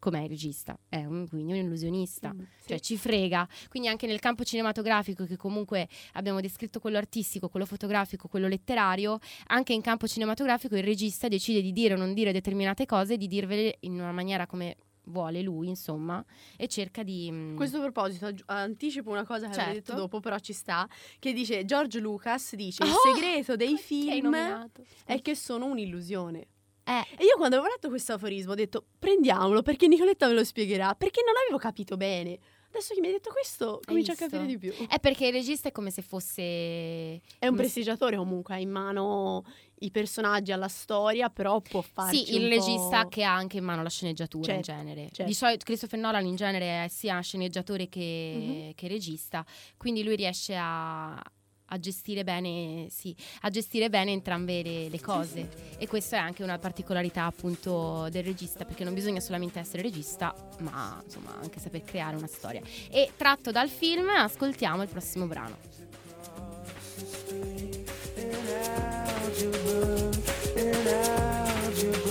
Com'è 0.00 0.20
il 0.22 0.28
regista? 0.28 0.78
È 0.88 1.04
un, 1.04 1.26
quindi 1.28 1.50
un 1.50 1.58
illusionista, 1.58 2.32
Mm, 2.32 2.38
sì. 2.60 2.68
cioè 2.68 2.78
ci 2.78 2.96
frega. 2.96 3.48
Quindi 3.68 3.88
anche 3.88 4.06
nel 4.06 4.20
campo 4.20 4.44
cinematografico, 4.44 5.24
che 5.24 5.36
comunque 5.36 5.88
abbiamo 6.12 6.40
descritto 6.40 6.78
quello 6.78 6.98
artistico, 6.98 7.48
quello 7.48 7.66
fotografico, 7.66 8.28
quello 8.28 8.46
letterario, 8.46 9.18
anche 9.48 9.72
in 9.72 9.80
campo 9.80 10.06
cinematografico 10.06 10.76
il 10.76 10.84
regista 10.84 11.26
decide 11.26 11.60
di 11.60 11.72
dire 11.72 11.94
o 11.94 11.96
non 11.96 12.14
dire 12.14 12.30
determinate 12.30 12.86
cose, 12.86 13.16
di 13.16 13.26
dirvele 13.26 13.78
in 13.80 13.94
una 13.94 14.12
maniera 14.12 14.46
come 14.46 14.76
vuole 15.08 15.42
lui, 15.42 15.68
insomma, 15.68 16.24
e 16.56 16.68
cerca 16.68 17.02
di... 17.02 17.28
mm, 17.30 17.52
A 17.54 17.56
questo 17.56 17.80
proposito 17.80 18.26
aggi- 18.26 18.42
anticipo 18.46 19.10
una 19.10 19.24
cosa 19.24 19.48
che 19.48 19.54
Certo. 19.54 19.72
detto 19.72 19.94
dopo, 19.94 20.20
però 20.20 20.38
ci 20.38 20.52
sta, 20.52 20.88
che 21.18 21.32
dice 21.32 21.64
George 21.64 21.98
Lucas 22.00 22.54
dice 22.54 22.84
il 22.84 22.90
Oh! 22.90 23.14
segreto 23.14 23.56
dei 23.56 23.76
film 23.76 24.34
è 25.04 25.20
che 25.20 25.34
sono 25.34 25.66
un'illusione. 25.66 26.46
Eh, 26.84 27.04
E 27.18 27.24
io 27.24 27.36
quando 27.36 27.56
avevo 27.56 27.70
letto 27.70 27.88
questo 27.88 28.14
aforismo 28.14 28.52
ho 28.52 28.54
detto 28.54 28.86
prendiamolo 28.98 29.60
perché 29.62 29.86
Nicoletta 29.88 30.26
me 30.26 30.32
lo 30.34 30.44
spiegherà, 30.44 30.94
perché 30.94 31.20
non 31.24 31.34
avevo 31.42 31.58
capito 31.58 31.96
bene. 31.98 32.38
Adesso 32.70 32.94
che 32.94 33.00
mi 33.00 33.06
hai 33.06 33.14
detto 33.14 33.30
questo 33.30 33.80
comincio 33.84 34.12
a 34.12 34.14
capire 34.14 34.44
di 34.46 34.58
più. 34.58 34.72
è 34.88 34.98
perché 35.00 35.26
il 35.28 35.32
regista 35.32 35.68
è 35.68 35.72
come 35.72 35.90
se 35.90 36.02
fosse... 36.02 36.42
È 37.38 37.46
un 37.46 37.56
prestigiatore 37.56 38.16
comunque, 38.16 38.54
ha 38.54 38.58
in 38.58 38.70
mano 38.70 39.44
i 39.80 39.90
personaggi 39.90 40.52
alla 40.52 40.68
storia, 40.68 41.30
però 41.30 41.60
può 41.60 41.80
farci 41.80 42.26
Sì, 42.26 42.34
il 42.36 42.48
regista 42.48 43.02
po'- 43.04 43.08
che 43.08 43.24
ha 43.24 43.34
anche 43.34 43.56
in 43.58 43.64
mano 43.64 43.82
la 43.82 43.88
sceneggiatura 43.88 44.52
in 44.52 44.62
Certo, 44.62 44.80
genere. 44.82 45.02
certo. 45.06 45.24
Di 45.24 45.34
solito 45.34 45.64
Christopher 45.64 45.98
Nolan 45.98 46.26
in 46.26 46.36
genere 46.36 46.84
è 46.84 46.88
sia 46.88 47.18
sceneggiatore 47.20 47.88
che, 47.88 48.34
Mhm. 48.68 48.74
che 48.74 48.86
regista, 48.88 49.44
quindi 49.76 50.02
lui 50.04 50.16
riesce 50.16 50.54
a, 50.56 51.20
a 51.68 51.78
gestire 51.78 52.24
bene, 52.24 52.88
sì, 52.90 53.14
a 53.42 53.50
gestire 53.50 53.88
bene 53.88 54.12
entrambe 54.12 54.62
le, 54.62 54.88
le 54.88 55.00
cose. 55.00 55.48
E 55.78 55.86
questa 55.86 56.16
è 56.16 56.20
anche 56.20 56.42
una 56.42 56.58
particolarità 56.58 57.24
appunto 57.24 58.08
del 58.10 58.24
regista, 58.24 58.64
perché 58.64 58.84
non 58.84 58.94
bisogna 58.94 59.20
solamente 59.20 59.58
essere 59.58 59.82
regista, 59.82 60.34
ma 60.60 61.00
insomma 61.04 61.34
anche 61.40 61.60
saper 61.60 61.82
creare 61.82 62.16
una 62.16 62.26
storia. 62.26 62.60
E 62.90 63.10
tratto 63.16 63.50
dal 63.50 63.68
film 63.68 64.08
ascoltiamo 64.08 64.82
il 64.82 64.88
prossimo 64.88 65.26
brano. 65.26 65.56
Sentences 71.78 72.07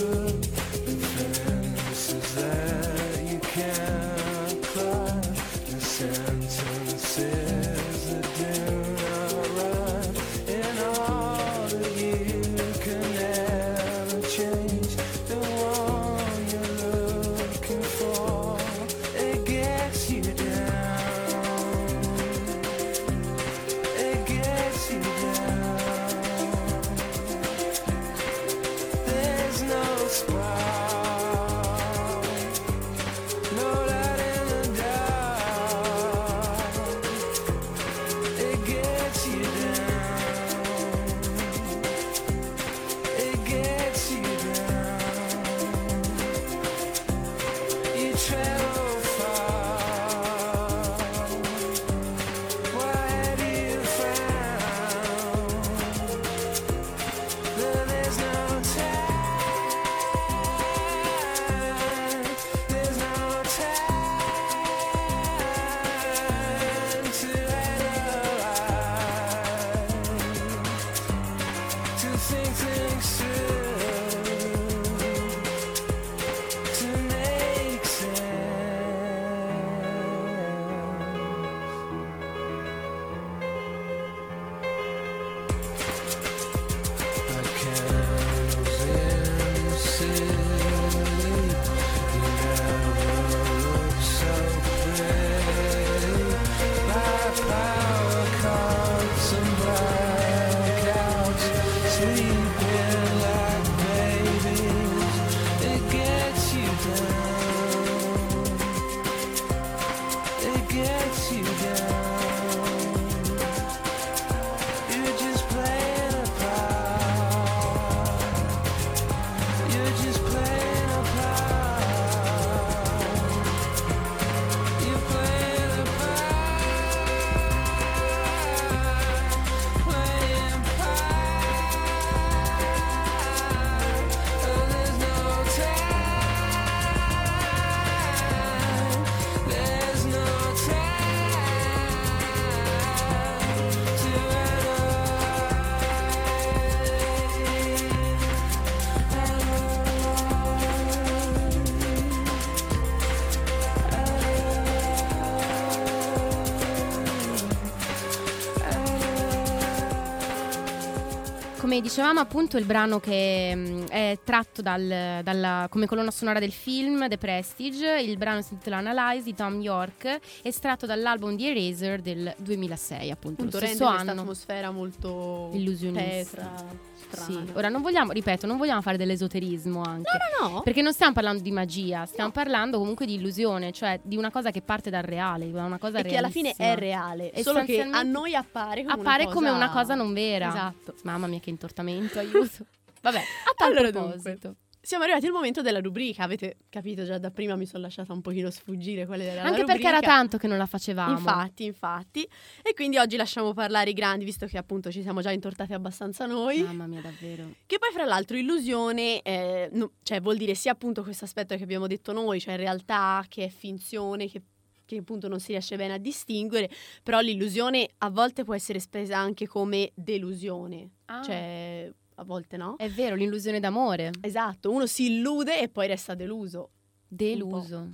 dicevamo 161.88 162.20
appunto 162.20 162.58
il 162.58 162.66
brano 162.66 163.00
che 163.00 163.52
mm, 163.56 163.84
è 163.86 164.18
tratto 164.22 164.60
dal- 164.60 165.20
dalla- 165.22 165.66
come 165.70 165.86
colonna 165.86 166.10
sonora 166.10 166.38
del 166.38 166.52
film 166.52 167.08
The 167.08 167.16
Prestige, 167.16 167.98
il 168.00 168.18
brano 168.18 168.42
si 168.42 168.52
intitola 168.52 168.76
Analyze 168.76 169.24
di 169.24 169.34
Tom 169.34 169.58
York, 169.62 170.18
estratto 170.42 170.84
dall'album 170.84 171.34
The 171.36 171.50
Eraser 171.50 172.00
del 172.02 172.34
2006 172.36 173.10
appunto, 173.10 173.40
appunto 173.40 173.58
lo 173.58 173.66
stesso 173.66 173.86
anno. 173.86 174.20
atmosfera 174.20 174.70
molto 174.70 175.48
Illusionista. 175.54 176.04
tetra, 176.42 176.64
strana. 176.98 177.46
Sì. 177.46 177.52
Ora 177.54 177.68
non 177.68 177.82
vogliamo, 177.82 178.12
ripeto, 178.12 178.46
non 178.46 178.56
vogliamo 178.56 178.82
fare 178.82 178.96
dell'esoterismo 178.96 179.82
anche. 179.82 180.10
No, 180.40 180.48
no, 180.48 180.54
no. 180.54 180.60
Perché 180.62 180.82
non 180.82 180.92
stiamo 180.92 181.12
parlando 181.12 181.42
di 181.42 181.50
magia, 181.50 182.04
stiamo 182.06 182.30
parlando 182.30 182.78
comunque 182.78 183.06
di 183.06 183.14
illusione, 183.14 183.72
cioè 183.72 184.00
di 184.02 184.16
una 184.16 184.30
cosa 184.30 184.50
che 184.50 184.62
parte 184.62 184.90
dal 184.90 185.02
reale, 185.02 185.50
da 185.50 185.64
una 185.64 185.78
cosa 185.78 185.98
e 185.98 186.02
che 186.02 186.16
alla 186.16 186.30
fine 186.30 186.54
è 186.56 186.74
reale, 186.74 187.32
solo 187.42 187.64
che 187.64 187.80
a 187.80 188.02
noi 188.02 188.34
appare 188.34 188.82
come 188.82 188.94
appare 188.94 189.24
una 189.24 189.32
come 189.32 189.48
cosa... 189.48 189.56
una 189.56 189.70
cosa 189.70 189.94
non 189.94 190.12
vera. 190.12 190.48
Esatto. 190.48 190.94
Mamma 191.02 191.26
mia 191.26 191.40
che 191.40 191.50
intortamento, 191.50 192.18
aiuto. 192.18 192.66
Vabbè, 193.00 193.18
a 193.18 193.52
tal 193.56 193.70
Allora, 193.70 193.90
proposito. 193.90 194.20
dunque, 194.30 194.56
Siamo 194.88 195.04
arrivati 195.04 195.26
al 195.26 195.32
momento 195.32 195.60
della 195.60 195.80
rubrica, 195.80 196.22
avete 196.22 196.56
capito 196.70 197.04
già 197.04 197.18
da 197.18 197.30
prima 197.30 197.56
mi 197.56 197.66
sono 197.66 197.82
lasciata 197.82 198.14
un 198.14 198.22
pochino 198.22 198.48
sfuggire 198.48 199.04
qual 199.04 199.20
era 199.20 199.42
Anche 199.42 199.64
perché 199.64 199.86
era 199.86 200.00
tanto 200.00 200.38
che 200.38 200.46
non 200.46 200.56
la 200.56 200.64
facevamo. 200.64 201.10
Infatti, 201.10 201.66
infatti. 201.66 202.26
E 202.62 202.72
quindi 202.72 202.96
oggi 202.96 203.16
lasciamo 203.16 203.52
parlare 203.52 203.90
i 203.90 203.92
grandi, 203.92 204.24
visto 204.24 204.46
che 204.46 204.56
appunto 204.56 204.90
ci 204.90 205.02
siamo 205.02 205.20
già 205.20 205.30
intortati 205.30 205.74
abbastanza 205.74 206.24
noi. 206.24 206.62
Mamma 206.62 206.86
mia, 206.86 207.02
davvero. 207.02 207.52
Che 207.66 207.78
poi, 207.78 207.90
fra 207.92 208.06
l'altro, 208.06 208.38
illusione, 208.38 209.20
eh, 209.20 209.68
no- 209.72 209.90
cioè 210.02 210.22
vuol 210.22 210.38
dire 210.38 210.54
sia 210.54 210.72
appunto 210.72 211.02
questo 211.02 211.26
aspetto 211.26 211.54
che 211.54 211.62
abbiamo 211.64 211.86
detto 211.86 212.12
noi, 212.14 212.40
cioè 212.40 212.56
realtà, 212.56 213.22
che 213.28 213.44
è 213.44 213.48
finzione, 213.50 214.26
che 214.26 214.40
che 214.86 214.96
appunto 214.96 215.28
non 215.28 215.38
si 215.38 215.48
riesce 215.52 215.76
bene 215.76 215.92
a 215.92 215.98
distinguere, 215.98 216.70
però 217.02 217.20
l'illusione 217.20 217.90
a 217.98 218.08
volte 218.08 218.42
può 218.42 218.54
essere 218.54 218.80
spesa 218.80 219.18
anche 219.18 219.46
come 219.46 219.90
delusione, 219.94 220.88
Ah. 221.04 221.20
cioè 221.22 221.92
a 222.18 222.24
volte 222.24 222.56
no. 222.56 222.76
È 222.76 222.88
vero, 222.88 223.14
l'illusione 223.14 223.60
d'amore. 223.60 224.10
Esatto, 224.20 224.70
uno 224.70 224.86
si 224.86 225.06
illude 225.06 225.60
e 225.60 225.68
poi 225.68 225.86
resta 225.86 226.14
deluso. 226.14 226.70
Deluso. 227.06 227.92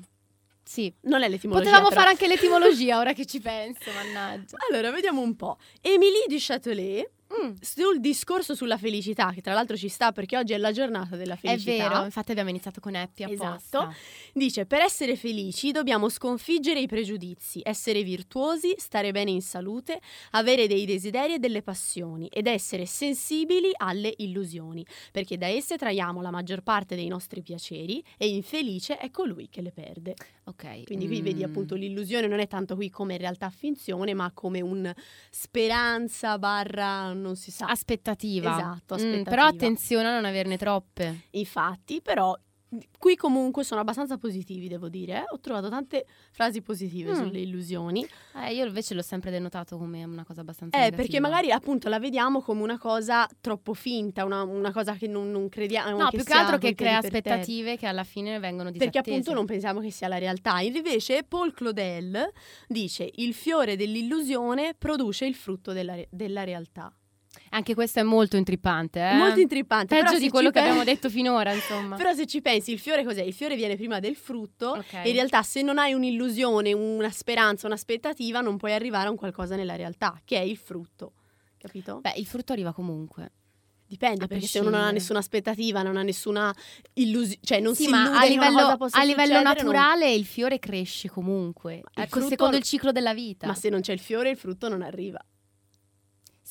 Sì. 0.62 0.92
Non 1.02 1.22
è 1.22 1.28
l'etimologia. 1.28 1.64
Potevamo 1.66 1.88
però. 1.90 2.00
fare 2.00 2.12
anche 2.12 2.26
l'etimologia 2.26 2.98
ora 2.98 3.12
che 3.12 3.26
ci 3.26 3.40
penso, 3.40 3.90
mannaggia. 3.92 4.56
Allora, 4.68 4.90
vediamo 4.90 5.20
un 5.20 5.36
po'. 5.36 5.58
Émilie 5.82 6.24
du 6.26 6.36
Châtelet 6.38 7.10
Mm. 7.42 7.54
sul 7.60 8.00
discorso 8.00 8.54
sulla 8.54 8.78
felicità, 8.78 9.30
che 9.32 9.40
tra 9.40 9.54
l'altro 9.54 9.76
ci 9.76 9.88
sta 9.88 10.12
perché 10.12 10.36
oggi 10.36 10.52
è 10.52 10.58
la 10.58 10.72
giornata 10.72 11.16
della 11.16 11.34
È 11.34 11.36
felicità. 11.38 11.88
vero, 11.88 12.04
infatti 12.04 12.30
abbiamo 12.30 12.50
iniziato 12.50 12.80
con 12.80 12.94
Happy 12.94 13.24
apposta. 13.24 13.56
Esatto. 13.56 13.94
Dice: 14.32 14.66
Per 14.66 14.80
essere 14.80 15.16
felici 15.16 15.70
dobbiamo 15.72 16.08
sconfiggere 16.08 16.80
i 16.80 16.86
pregiudizi, 16.86 17.60
essere 17.64 18.02
virtuosi, 18.02 18.74
stare 18.76 19.10
bene 19.12 19.30
in 19.30 19.42
salute, 19.42 20.00
avere 20.32 20.66
dei 20.66 20.84
desideri 20.86 21.34
e 21.34 21.38
delle 21.38 21.62
passioni 21.62 22.26
ed 22.28 22.46
essere 22.46 22.86
sensibili 22.86 23.70
alle 23.76 24.12
illusioni, 24.18 24.84
perché 25.10 25.36
da 25.36 25.46
esse 25.46 25.76
traiamo 25.76 26.22
la 26.22 26.30
maggior 26.30 26.62
parte 26.62 26.94
dei 26.94 27.08
nostri 27.08 27.42
piaceri 27.42 28.02
e 28.16 28.28
infelice 28.28 28.96
è 28.96 29.10
colui 29.10 29.48
che 29.48 29.60
le 29.62 29.72
perde. 29.72 30.14
Ok. 30.46 30.84
Quindi 30.84 31.06
qui 31.06 31.20
mm. 31.20 31.24
vedi 31.24 31.42
appunto 31.42 31.74
l'illusione 31.74 32.26
non 32.26 32.38
è 32.38 32.46
tanto 32.46 32.74
qui 32.74 32.90
come 32.90 33.14
in 33.14 33.20
realtà 33.20 33.48
finzione, 33.50 34.12
ma 34.12 34.30
come 34.32 34.60
un 34.60 34.92
speranza 35.30 36.38
barra 36.38 37.12
non 37.12 37.36
si 37.36 37.50
sa. 37.50 37.66
Aspettativa. 37.66 38.52
Esatto, 38.52 38.94
Mm, 38.94 38.98
aspettativa. 38.98 39.30
però 39.30 39.44
attenzione 39.44 40.08
a 40.08 40.14
non 40.14 40.24
averne 40.24 40.58
troppe. 40.58 41.22
Infatti, 41.30 42.02
però 42.02 42.36
qui 42.98 43.16
comunque 43.16 43.64
sono 43.64 43.80
abbastanza 43.80 44.16
positivi, 44.18 44.68
devo 44.68 44.88
dire. 44.88 45.24
Ho 45.30 45.38
trovato 45.40 45.68
tante 45.68 46.06
frasi 46.32 46.62
positive 46.62 47.12
Mm. 47.12 47.14
sulle 47.14 47.40
illusioni. 47.40 48.06
Eh, 48.36 48.54
io 48.54 48.66
invece 48.66 48.94
l'ho 48.94 49.02
sempre 49.02 49.30
denotato 49.30 49.76
come 49.78 50.02
una 50.04 50.24
cosa 50.24 50.40
abbastanza 50.40 50.76
Eh, 50.76 50.80
negativa. 50.80 51.02
perché 51.02 51.20
magari 51.20 51.50
appunto 51.50 51.88
la 51.88 51.98
vediamo 51.98 52.40
come 52.42 52.62
una 52.62 52.78
cosa 52.78 53.28
troppo 53.40 53.74
finta, 53.74 54.24
una, 54.24 54.42
una 54.42 54.72
cosa 54.72 54.94
che 54.94 55.06
non, 55.06 55.30
non 55.30 55.48
crediamo. 55.48 55.96
No, 55.98 56.08
che 56.08 56.16
più 56.16 56.24
che 56.26 56.32
altro 56.32 56.58
che 56.58 56.74
crea 56.74 56.98
aspettative 56.98 57.76
che 57.76 57.86
alla 57.86 58.04
fine 58.04 58.38
vengono 58.38 58.70
Perché 58.70 58.86
disattese. 58.88 59.10
appunto 59.16 59.32
non 59.34 59.46
pensiamo 59.46 59.80
che 59.80 59.90
sia 59.90 60.08
la 60.08 60.18
realtà. 60.18 60.60
Invece 60.60 61.24
Paul 61.24 61.52
Claudel 61.52 62.30
dice 62.68 63.10
il 63.16 63.34
fiore 63.34 63.76
dell'illusione 63.76 64.74
produce 64.76 65.26
il 65.26 65.34
frutto 65.34 65.72
della, 65.72 65.94
re- 65.94 66.08
della 66.10 66.44
realtà. 66.44 66.92
Anche 67.50 67.74
questo 67.74 68.00
è 68.00 68.02
molto 68.02 68.36
intrippante, 68.36 69.00
eh? 69.00 69.14
Molto 69.14 69.40
intrippante. 69.40 69.96
Peggio 69.96 70.18
di 70.18 70.28
quello 70.28 70.50
che 70.50 70.58
abbiamo 70.58 70.82
detto 70.84 71.08
finora, 71.08 71.52
insomma. 71.52 71.94
Però 71.96 72.12
se 72.12 72.26
ci 72.26 72.40
pensi, 72.40 72.72
il 72.72 72.78
fiore 72.78 73.04
cos'è? 73.04 73.22
Il 73.22 73.32
fiore 73.32 73.54
viene 73.56 73.76
prima 73.76 74.00
del 74.00 74.16
frutto 74.16 74.70
Ok. 74.70 74.94
e 74.94 75.08
in 75.08 75.14
realtà 75.14 75.42
se 75.42 75.62
non 75.62 75.78
hai 75.78 75.92
un'illusione, 75.92 76.72
una 76.72 77.10
speranza, 77.10 77.66
un'aspettativa, 77.66 78.40
non 78.40 78.56
puoi 78.56 78.72
arrivare 78.72 79.06
a 79.06 79.10
un 79.10 79.16
qualcosa 79.16 79.54
nella 79.56 79.76
realtà, 79.76 80.20
che 80.24 80.36
è 80.36 80.42
il 80.42 80.56
frutto. 80.56 81.12
Capito? 81.56 82.00
Beh, 82.00 82.14
il 82.16 82.26
frutto 82.26 82.52
arriva 82.52 82.72
comunque. 82.72 83.30
Dipende, 83.86 84.26
perché 84.26 84.46
se 84.46 84.58
uno 84.58 84.70
non 84.70 84.80
ha 84.80 84.90
nessuna 84.90 85.18
aspettativa, 85.18 85.82
non 85.82 85.96
ha 85.96 86.02
nessuna 86.02 86.52
illusione, 86.94 87.38
cioè 87.42 87.60
non 87.60 87.74
sì, 87.74 87.84
si 87.84 87.90
ma 87.90 88.18
a 88.18 88.24
livello, 88.24 88.58
a 88.60 88.76
livello 88.76 88.86
succedere, 88.88 89.32
non- 89.32 89.42
naturale 89.42 90.12
il 90.12 90.24
fiore 90.24 90.58
cresce 90.58 91.08
comunque. 91.10 91.74
il 91.76 91.82
Ecco, 91.94 92.08
frutto 92.08 92.28
secondo 92.30 92.56
il 92.56 92.62
ciclo 92.64 92.92
della 92.92 93.14
vita. 93.14 93.46
Ma 93.46 93.54
se 93.54 93.68
non 93.68 93.82
c'è 93.82 93.92
il 93.92 94.00
fiore, 94.00 94.30
il 94.30 94.36
frutto 94.36 94.68
non 94.68 94.82
arriva. 94.82 95.24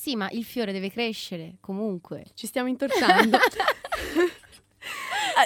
Sì, 0.04 0.18
ma 0.18 0.28
il 0.32 0.44
fiore 0.44 0.74
deve 0.74 0.90
crescere 0.92 1.56
comunque. 1.62 2.26
Ci 2.34 2.46
stiamo 2.46 2.68
intortando. 2.68 3.38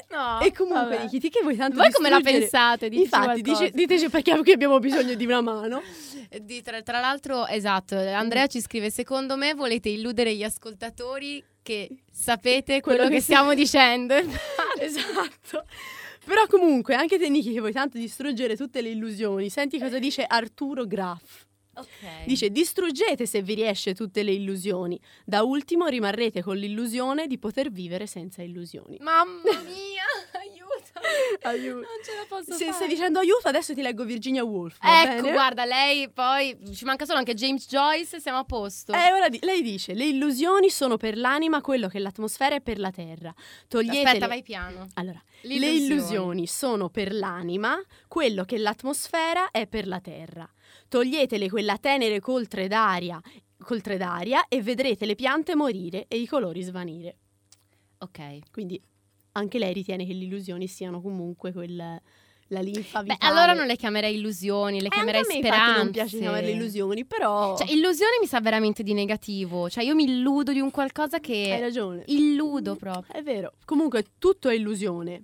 No, 0.10 0.39
e 0.41 0.51
comunque, 0.51 0.95
vabbè. 0.95 1.03
Nikiti, 1.03 1.30
che 1.30 1.41
vuoi 1.43 1.55
tanto 1.55 1.78
Voi 1.78 1.91
come 1.91 2.10
la 2.10 2.16
distruggere? 2.18 2.49
pensate? 2.49 2.86
Infatti, 2.88 3.41
dice- 3.41 3.72
diteci 3.72 4.10
perché 4.10 4.32
abbiamo 4.32 4.80
bisogno 4.80 5.14
di 5.14 5.26
una 5.26 5.41
mano. 5.41 5.82
Eh, 6.30 6.43
Di- 6.43 6.62
tra, 6.62 6.82
tra 6.82 6.99
l'altro, 6.99 7.45
esatto, 7.47 7.95
Andrea 7.95 8.47
ci 8.47 8.60
scrive: 8.60 8.89
Secondo 8.89 9.38
me 9.38 9.53
volete 9.53 9.89
illudere 9.89 10.34
gli 10.36 10.43
ascoltatori 10.43 11.43
che 11.62 11.89
sapete 12.12 12.82
quello, 12.82 12.97
Quello 12.97 13.10
che, 13.10 13.16
che 13.16 13.20
si- 13.20 13.26
stiamo 13.32 13.53
dicendo. 13.53 14.16
esatto. 14.82 15.66
Però 16.26 16.45
comunque, 16.47 16.95
anche 16.95 17.18
te 17.20 17.30
Niki 17.30 17.53
che 17.53 17.60
vuoi 17.60 17.72
tanto 17.74 17.97
distruggere 17.97 18.58
tutte 18.58 18.82
le 18.82 18.89
illusioni, 18.89 19.49
senti 19.49 19.80
cosa 19.80 19.99
dice 19.99 20.24
Arturo 20.26 20.86
Graff. 20.88 21.45
Dice 22.25 22.49
distruggete 22.49 23.25
se 23.25 23.41
vi 23.41 23.53
riesce 23.55 23.93
tutte 23.93 24.23
le 24.23 24.32
illusioni. 24.32 24.99
Da 25.25 25.43
ultimo 25.43 25.88
rimarrete 25.88 26.41
con 26.43 26.55
l'illusione 26.57 27.28
di 27.28 27.38
poter 27.38 27.71
vivere 27.71 28.07
senza 28.07 28.41
illusioni. 28.41 28.97
Mamma 29.01 29.41
mia, 29.65 30.03
aiuto. 30.34 30.65
Aiuto. 31.43 31.75
Non 31.78 32.03
ce 32.03 32.15
la 32.15 32.25
posso 32.28 32.53
Se 32.53 32.65
fare. 32.65 32.73
stai 32.73 32.88
dicendo 32.88 33.19
aiuto, 33.19 33.47
adesso 33.47 33.73
ti 33.73 33.82
leggo 33.82 34.03
Virginia 34.03 34.43
Woolf. 34.43 34.78
Ecco, 34.82 35.21
bene? 35.21 35.32
guarda, 35.32 35.65
lei 35.65 36.09
poi 36.09 36.57
ci 36.73 36.86
manca 36.86 37.05
solo 37.05 37.19
anche 37.19 37.34
James 37.34 37.67
Joyce, 37.67 38.19
siamo 38.19 38.39
a 38.39 38.43
posto. 38.43 38.93
Eh, 38.93 39.11
ora 39.13 39.30
di- 39.30 39.39
lei 39.41 39.61
dice: 39.61 39.93
Le 39.93 40.05
illusioni 40.05 40.69
sono 40.69 40.97
per 40.97 41.17
l'anima 41.17 41.61
quello 41.61 41.88
che 41.88 41.99
l'atmosfera 41.99 42.55
è 42.55 42.61
per 42.61 42.80
la 42.80 42.91
terra. 42.91 43.34
Toglietele. 43.67 44.03
Aspetta, 44.07 44.28
vai 44.28 44.41
piano. 44.43 44.88
Allora, 44.95 45.21
Le 45.41 45.53
illusioni 45.55 46.47
sono 46.47 46.89
per 46.89 47.13
l'anima 47.13 47.80
quello 48.07 48.43
che 48.43 48.57
l'atmosfera 48.57 49.51
è 49.51 49.67
per 49.67 49.88
la 49.88 49.99
terra. 49.99 50.49
Toglietele 50.88 51.49
quella 51.49 51.77
tenere 51.77 52.19
coltre 52.19 52.67
d'aria, 52.67 53.19
coltre 53.59 53.97
d'aria 53.97 54.47
e 54.47 54.61
vedrete 54.61 55.05
le 55.05 55.15
piante 55.15 55.55
morire 55.55 56.05
e 56.07 56.17
i 56.17 56.27
colori 56.27 56.61
svanire. 56.61 57.17
Ok. 57.99 58.51
Quindi 58.51 58.79
anche 59.33 59.59
lei 59.59 59.73
ritiene 59.73 60.05
che 60.05 60.13
le 60.13 60.23
illusioni 60.23 60.67
siano 60.67 61.01
comunque 61.01 61.51
quel, 61.51 61.75
la 62.47 62.59
linfa 62.61 63.03
Beh, 63.03 63.13
vitale. 63.13 63.31
allora 63.33 63.53
non 63.53 63.65
le 63.67 63.75
chiamerei 63.75 64.15
illusioni, 64.15 64.79
le 64.79 64.88
Eh, 64.88 64.89
chiamerei 64.89 65.21
anche 65.21 65.31
a 65.33 65.35
me 65.35 65.47
speranze. 65.47 65.77
non 65.83 65.91
piace 65.91 66.17
chiamarle 66.17 66.51
illusioni, 66.51 67.05
però 67.05 67.57
Cioè, 67.57 67.69
illusione 67.71 68.17
mi 68.21 68.27
sa 68.27 68.39
veramente 68.39 68.83
di 68.83 68.93
negativo. 68.93 69.69
Cioè, 69.69 69.83
io 69.83 69.93
mi 69.95 70.03
illudo 70.05 70.53
di 70.53 70.59
un 70.59 70.71
qualcosa 70.71 71.19
che. 71.19 71.51
hai 71.53 71.59
ragione. 71.59 72.03
Illudo 72.07 72.75
proprio. 72.75 73.13
È 73.13 73.21
vero. 73.21 73.53
Comunque 73.65 74.05
tutto 74.17 74.49
è 74.49 74.53
illusione. 74.55 75.23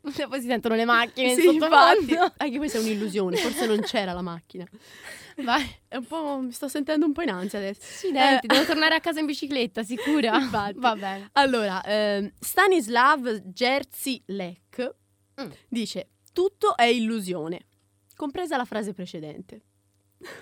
Poi 0.28 0.40
si 0.40 0.46
sentono 0.46 0.74
le 0.74 0.84
macchine 0.84 1.34
Sì, 1.34 1.46
in 1.46 1.54
infatti. 1.54 2.16
Anche 2.38 2.56
questa 2.56 2.78
è 2.78 2.80
un'illusione, 2.80 3.36
forse 3.36 3.66
non 3.66 3.80
c'era 3.80 4.12
la 4.12 4.22
macchina. 4.22 4.66
Vai. 5.44 5.64
È 5.86 5.96
un 5.96 6.04
po'. 6.06 6.38
mi 6.40 6.50
sto 6.52 6.68
sentendo 6.68 7.06
un 7.06 7.12
po' 7.12 7.22
in 7.22 7.30
ansia 7.30 7.58
adesso. 7.58 7.80
Accidenti, 7.84 8.46
Eh, 8.46 8.48
devo 8.48 8.64
tornare 8.64 8.94
a 8.96 9.00
casa 9.00 9.20
in 9.20 9.26
bicicletta, 9.26 9.82
sicura? 9.82 10.36
Infatti. 10.38 10.78
Va 10.78 10.96
bene. 10.96 11.28
Allora, 11.32 11.82
ehm, 11.84 12.32
Stanislav 12.40 13.28
Jerzy 13.44 14.22
Lek 14.26 14.94
Mm. 15.40 15.50
dice: 15.68 16.08
Tutto 16.32 16.76
è 16.76 16.82
illusione, 16.84 17.66
compresa 18.16 18.56
la 18.56 18.64
frase 18.64 18.92
precedente. 18.92 19.62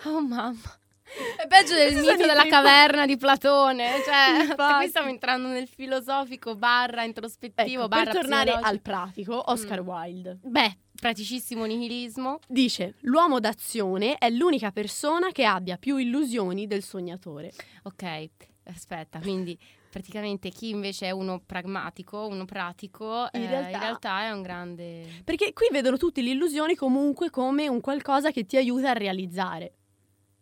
Oh 0.04 0.20
mamma. 0.22 0.78
È 1.36 1.46
peggio 1.46 1.74
del 1.74 1.94
mito 1.94 2.16
della 2.16 2.46
caverna 2.46 3.06
di 3.06 3.16
Platone. 3.16 4.02
Cioè, 4.04 4.54
qui 4.78 4.88
stiamo 4.88 5.08
entrando 5.08 5.48
nel 5.48 5.68
filosofico 5.68 6.56
barra 6.56 7.04
introspettivo 7.04 7.80
Ecco, 7.82 7.88
barra 7.88 8.04
per 8.10 8.12
tornare 8.20 8.52
al 8.52 8.80
pratico, 8.80 9.50
Oscar 9.50 9.82
Mm. 9.82 9.88
Wilde 9.88 10.38
Beh, 10.42 10.76
praticissimo 11.00 11.64
nihilismo. 11.64 12.40
dice: 12.48 12.94
L'uomo 13.02 13.38
d'azione 13.40 14.16
è 14.18 14.28
l'unica 14.30 14.72
persona 14.72 15.30
che 15.30 15.44
abbia 15.44 15.76
più 15.76 15.96
illusioni 15.96 16.66
del 16.66 16.82
sognatore. 16.82 17.52
Ok, 17.84 18.28
aspetta, 18.64 19.20
quindi 19.20 19.56
praticamente 19.88 20.50
chi 20.50 20.70
invece 20.70 21.06
è 21.06 21.10
uno 21.10 21.40
pragmatico, 21.44 22.26
uno 22.26 22.44
pratico, 22.44 23.28
In 23.32 23.42
eh, 23.42 23.46
realtà- 23.48 23.70
in 23.70 23.80
realtà 23.80 24.22
è 24.24 24.30
un 24.30 24.42
grande... 24.42 25.06
Perché 25.24 25.54
qui 25.54 25.68
vedono 25.70 25.96
tutti 25.96 26.22
le 26.22 26.30
illusioni 26.30 26.74
comunque 26.74 27.30
come 27.30 27.66
un 27.68 27.80
qualcosa 27.80 28.30
che 28.30 28.44
ti 28.44 28.58
aiuta 28.58 28.90
a 28.90 28.92
realizzare. 28.92 29.72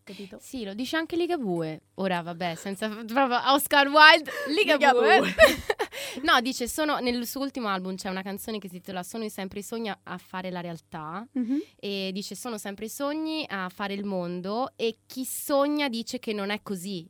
Capito? 0.04 0.38
Sì, 0.40 0.64
lo 0.64 0.74
dice 0.74 0.96
anche 0.96 1.16
Ligabue. 1.16 1.80
Ora, 1.94 2.20
vabbè, 2.20 2.54
senza 2.56 2.88
proprio 3.06 3.40
Oscar 3.52 3.88
Wilde, 3.88 4.30
Ligabue. 4.54 5.20
Ligabue. 5.20 5.34
no, 6.22 6.40
dice, 6.42 6.68
sono, 6.68 6.98
nel 6.98 7.26
suo 7.26 7.40
ultimo 7.40 7.68
album 7.68 7.94
c'è 7.96 8.10
una 8.10 8.20
canzone 8.22 8.58
che 8.58 8.68
si 8.68 8.74
intitola 8.76 9.02
Sono 9.02 9.26
sempre 9.30 9.60
i 9.60 9.62
sogni 9.62 9.88
a- 9.88 10.18
fare 10.18 10.50
la 10.50 10.60
realtà 10.60 11.26
e 11.76 12.10
dice 12.12 12.34
sono 12.34 12.58
sempre 12.58 12.84
i 12.84 12.88
sogni 12.90 13.46
a 13.48 13.70
fare 13.70 13.94
il 13.94 14.04
mondo 14.04 14.72
e 14.76 14.98
chi 15.06 15.24
sogna 15.24 15.88
dice 15.88 16.18
che 16.18 16.34
non 16.34 16.50
è 16.50 16.60
così. 16.62 17.08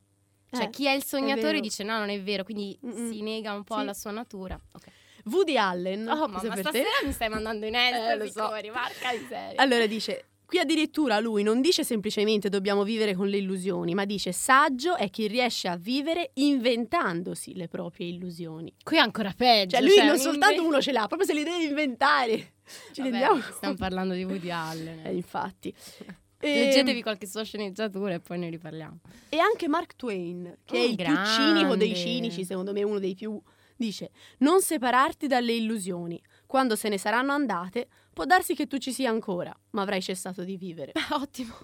Cioè 0.53 0.67
Eh, 0.67 0.71
chi 0.71 0.87
è 0.87 0.93
il 0.93 1.03
sognatore 1.05 1.49
vero. 1.55 1.61
dice 1.61 1.83
no, 1.83 1.99
non 1.99 2.11
è 2.11 2.23
vero, 2.23 2.45
quindi 2.45 2.79
Mm-mm. 2.87 3.11
si 3.11 3.23
nega 3.23 3.53
un 3.55 3.65
po' 3.65 3.75
Sì. 3.75 3.81
alla 3.81 3.95
sua 3.95 4.13
natura. 4.13 4.57
Ok. 4.73 4.87
Woody 5.25 5.57
Allen. 5.57 6.07
Oh, 6.09 6.29
mamma, 6.29 6.39
è 6.43 6.61
stasera 6.61 6.71
te. 7.01 7.07
mi 7.07 7.13
stai 7.13 7.29
mandando 7.29 7.67
in 7.67 7.75
Eh, 7.75 7.89
estero, 7.89 8.19
lo 8.23 8.31
so. 8.31 8.43
Picori, 8.43 8.69
porca 8.71 9.13
miseria. 9.21 9.61
Allora 9.61 9.87
dice, 9.87 10.27
qui 10.47 10.59
addirittura 10.59 11.19
lui 11.21 11.43
non 11.43 11.61
dice 11.61 11.85
semplicemente 11.85 12.49
dobbiamo 12.49 12.85
vivere 12.85 13.15
con 13.15 13.29
le 13.29 13.39
illusioni, 13.39 13.95
ma 13.95 14.05
dice 14.05 14.33
saggio 14.33 14.97
è 14.97 15.11
chi 15.11 15.27
riesce 15.27 15.69
a 15.69 15.77
vivere 15.77 16.31
inventandosi 16.35 17.55
le 17.55 17.69
proprie 17.69 18.09
illusioni. 18.09 18.73
Qui 18.83 18.97
è 18.97 19.01
ancora 19.01 19.33
peggio. 19.37 19.77
Cioè 19.77 19.87
lui 19.87 19.97
non 19.99 20.11
un 20.11 20.19
soltanto 20.19 20.55
inve- 20.57 20.67
uno 20.67 20.81
ce 20.81 20.93
l'ha, 20.93 21.07
proprio 21.07 21.27
se 21.27 21.35
li 21.35 21.45
deve 21.45 21.65
inventare. 21.65 22.53
Ci 22.93 23.01
Vabbè, 23.03 23.11
rendiamo 23.11 23.41
Stiamo 23.41 23.75
parlando 23.75 24.15
di 24.15 24.25
Woody 24.25 24.51
Allen. 24.51 25.01
Eh, 25.07 25.15
infatti. 25.15 25.75
Leggetevi 26.41 27.01
qualche 27.01 27.27
sua 27.27 27.43
sceneggiatura 27.43 28.15
e 28.15 28.21
poi 28.21 28.39
ne 28.39 28.51
riparliamo. 28.51 28.99
e 29.31 29.39
anche 29.39 29.67
Mark 29.67 29.97
Twain, 29.97 30.59
che 30.65 30.77
è 30.77 30.87
Mm, 30.87 30.91
il 30.91 30.95
grande. 30.95 31.21
più 31.23 31.31
cinico 31.31 31.77
dei 31.77 31.95
cinici, 31.97 32.45
secondo 32.45 32.73
me 32.73 32.83
uno 32.83 32.99
dei 32.99 33.15
più, 33.15 33.41
dice 33.77 34.11
non 34.39 34.61
separarti 34.61 35.27
dalle 35.27 35.53
illusioni. 35.53 36.21
Quando 36.47 36.77
se 36.77 36.91
ne 36.91 36.99
saranno 36.99 37.33
andate, 37.33 37.89
può 38.15 38.25
darsi 38.25 38.55
che 38.55 38.67
tu 38.67 38.79
ci 38.79 38.93
sia 38.93 39.11
ancora, 39.11 39.55
ma 39.73 39.83
avrai 39.83 40.01
cessato 40.01 40.43
di 40.45 40.57
vivere. 40.57 40.93
Ottimo. 41.11 41.55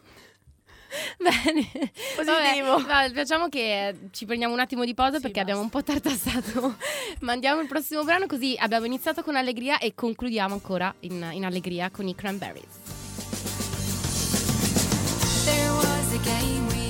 Bene, 1.19 1.71
Positivo. 2.17 2.79
Vabbè, 2.85 3.13
facciamo 3.13 3.49
che 3.49 4.09
ci 4.11 4.27
prendiamo 4.27 4.53
un 4.53 4.59
attimo 4.61 4.85
di 4.85 4.93
pausa 4.93 5.17
Sì, 5.17 5.23
perché 5.23 5.43
basta. 5.45 5.53
abbiamo 5.53 5.61
un 5.63 5.71
po' 5.71 5.83
tartassato. 5.85 6.77
Mandiamo 7.21 7.61
il 7.61 7.69
prossimo 7.69 8.03
brano 8.03 8.27
così 8.27 8.57
abbiamo 8.59 8.87
iniziato 8.87 9.23
con 9.23 9.37
allegria 9.37 9.79
e 9.79 9.95
concludiamo 9.95 10.53
ancora 10.53 10.93
in, 11.01 11.31
in 11.33 11.45
allegria 11.45 11.91
con 11.91 12.09
i 12.09 12.15
Cranberries. 12.17 12.79
There 15.45 15.71
was 15.71 16.13
a 16.13 16.19
game 16.25 16.67
we 16.75 16.90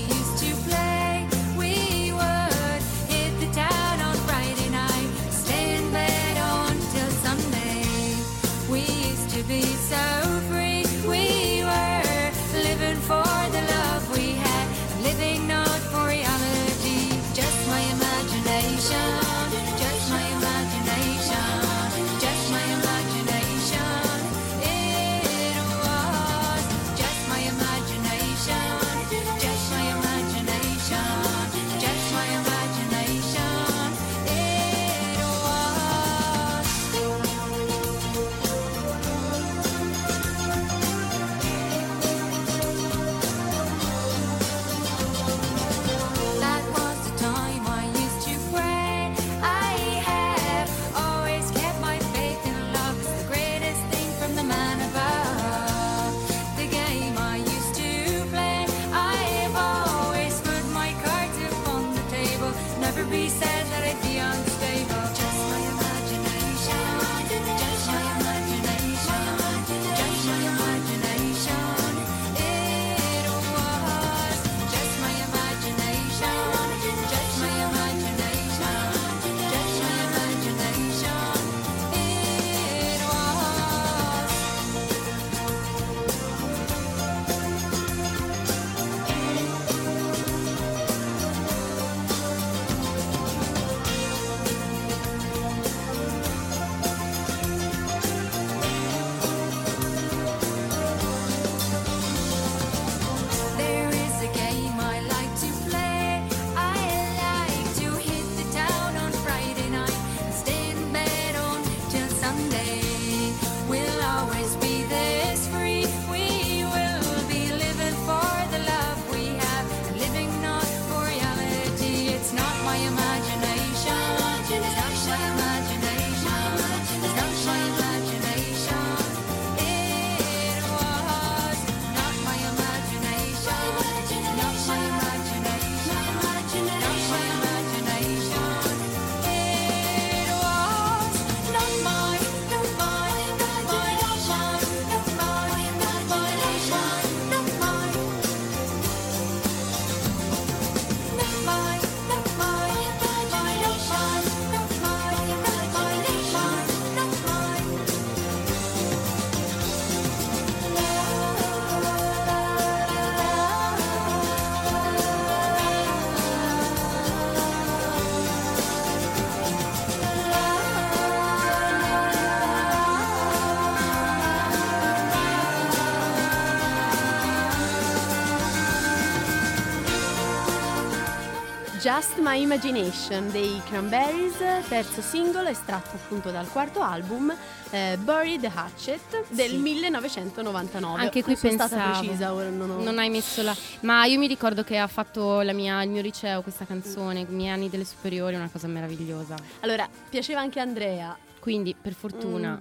Just 182.00 182.16
My 182.16 182.40
Imagination 182.40 183.30
dei 183.30 183.60
Cranberries, 183.68 184.38
terzo 184.68 185.02
singolo 185.02 185.48
estratto 185.48 185.96
appunto 185.96 186.30
dal 186.30 186.48
quarto 186.50 186.80
album 186.80 187.30
eh, 187.72 187.98
Bury 188.00 188.40
the 188.40 188.46
Hatchet 188.46 189.26
del 189.28 189.50
Sì. 189.50 189.56
1999. 189.58 190.98
Anche 190.98 191.22
qui 191.22 191.32
Non 191.32 191.40
pensavo. 191.42 191.68
stata 191.68 191.98
precisa, 191.98 192.32
ora 192.32 192.48
non 192.48 192.70
ho... 192.70 192.82
Non 192.82 192.98
hai 192.98 193.10
messo 193.10 193.42
la. 193.42 193.54
Ma 193.80 194.06
io 194.06 194.18
mi 194.18 194.28
ricordo 194.28 194.64
che 194.64 194.78
ha 194.78 194.86
fatto 194.86 195.42
la 195.42 195.52
mia- 195.52 195.82
il 195.82 195.90
mio 195.90 196.00
liceo 196.00 196.40
questa 196.40 196.64
canzone, 196.64 197.20
i 197.20 197.26
miei 197.28 197.50
anni 197.50 197.68
delle 197.68 197.84
superiori, 197.84 198.34
una 198.34 198.48
cosa 198.50 198.66
meravigliosa. 198.66 199.34
Allora, 199.60 199.86
piaceva 200.08 200.40
anche 200.40 200.58
Andrea. 200.58 201.14
Quindi, 201.38 201.76
per 201.78 201.92
fortuna. 201.92 202.58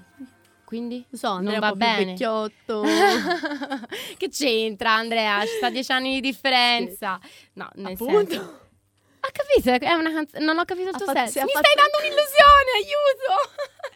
Quindi? 0.66 1.06
Non 1.10 1.20
so, 1.20 1.30
Andrea 1.30 1.60
non 1.60 1.70
un 1.72 1.78
va 1.78 1.86
bene. 1.86 2.06
vecchiotto. 2.12 2.84
che 4.18 4.28
c'entra, 4.30 4.96
Andrea? 4.96 5.40
Ci 5.44 5.48
sta 5.58 5.70
dieci 5.70 5.92
anni 5.94 6.16
di 6.16 6.20
differenza. 6.20 7.18
No, 7.54 7.70
nel 7.76 7.94
Appunto. 7.94 8.30
senso. 8.30 8.59
Ha 9.22 9.30
capito? 9.32 9.86
È 9.86 9.94
una 9.94 10.12
canzone. 10.14 10.46
Non 10.46 10.58
ho 10.60 10.66
capito 10.66 10.90
il 10.90 10.96
tuo 10.96 11.06
fatto- 11.06 11.18
senso. 11.30 11.44
Mi 11.44 11.52
fatto- 11.52 11.66
stai 11.68 11.76
dando 11.76 11.98
un'illusione, 12.00 12.70
aiuto! 12.80 13.28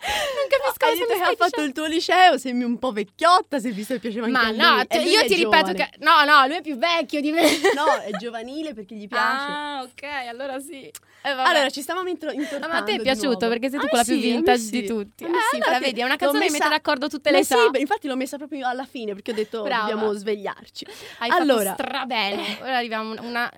non 0.36 0.48
capisco 0.50 0.86
Hai 0.86 0.92
cosa 0.92 1.06
mi 1.08 1.16
stai 1.20 1.34
ha 1.34 1.36
fatto 1.38 1.62
il 1.62 1.72
tuo 1.72 1.86
liceo, 1.86 2.38
sembri 2.38 2.66
un 2.66 2.78
po' 2.78 2.92
vecchiotta, 2.92 3.60
se 3.60 3.72
visto 3.72 3.94
che 3.94 4.00
piaceva 4.02 4.26
anche 4.26 4.38
Ma 4.38 4.50
lui. 4.50 4.58
no, 4.58 4.82
E 4.82 4.86
te- 4.86 5.02
lui 5.02 5.12
io 5.12 5.22
ti 5.22 5.36
ripeto 5.36 5.72
giovane. 5.72 5.74
che. 5.76 5.90
No, 6.00 6.24
no, 6.26 6.46
lui 6.48 6.56
è 6.58 6.62
più 6.62 6.76
vecchio 6.78 7.22
di 7.22 7.32
me. 7.32 7.42
No, 7.74 7.86
è 8.02 8.12
giovanile 8.20 8.74
perché 8.74 8.96
gli 8.96 9.08
piace. 9.08 9.52
Ah, 9.52 9.82
ok, 9.84 10.04
allora 10.30 10.60
sì. 10.60 10.92
Eh. 11.26 11.30
Allora, 11.30 11.70
ci 11.70 11.82
stavamo 11.82 12.10
intro- 12.10 12.32
No, 12.34 12.42
intortando 12.42 12.68
ma 12.68 12.78
a 12.80 12.84
te 12.84 12.96
è 12.96 13.00
piaciuto 13.02 13.48
perché 13.48 13.70
sei 13.70 13.80
tu 13.80 13.86
A 13.86 13.88
me 13.88 13.90
quella 13.90 14.04
più 14.04 14.14
sì, 14.20 14.20
me 14.28 14.36
vintage 14.36 14.60
sì. 14.62 14.70
di 14.72 14.86
tutti. 14.86 15.24
A 15.24 15.28
Eh, 15.28 15.32
sì, 15.52 15.56
allora 15.62 15.80
vedi, 15.80 16.02
è 16.02 16.04
una 16.04 16.16
canzone 16.18 16.46
che 16.46 16.52
mette 16.52 16.68
d'accordo 16.70 17.08
tutte 17.08 17.32
le 17.32 17.44
sì, 17.46 17.54
età. 17.54 17.70
beh, 17.70 17.80
infatti 17.80 18.08
l'ho 18.08 18.16
messa 18.18 18.36
proprio 18.38 18.68
alla 18.68 18.86
fine 18.86 19.14
perché 19.14 19.32
ho 19.32 19.36
detto 19.36 19.64
Brava. 19.64 19.90
dobbiamo 19.90 20.12
svegliarci. 20.14 20.86
Hai 21.20 21.30
allora, 21.30 21.70
fatto 21.76 21.84
strabene. 21.84 22.58
Ora 22.62 22.76
arriviamo 22.78 23.14
a 23.14 23.22
una, 23.22 23.52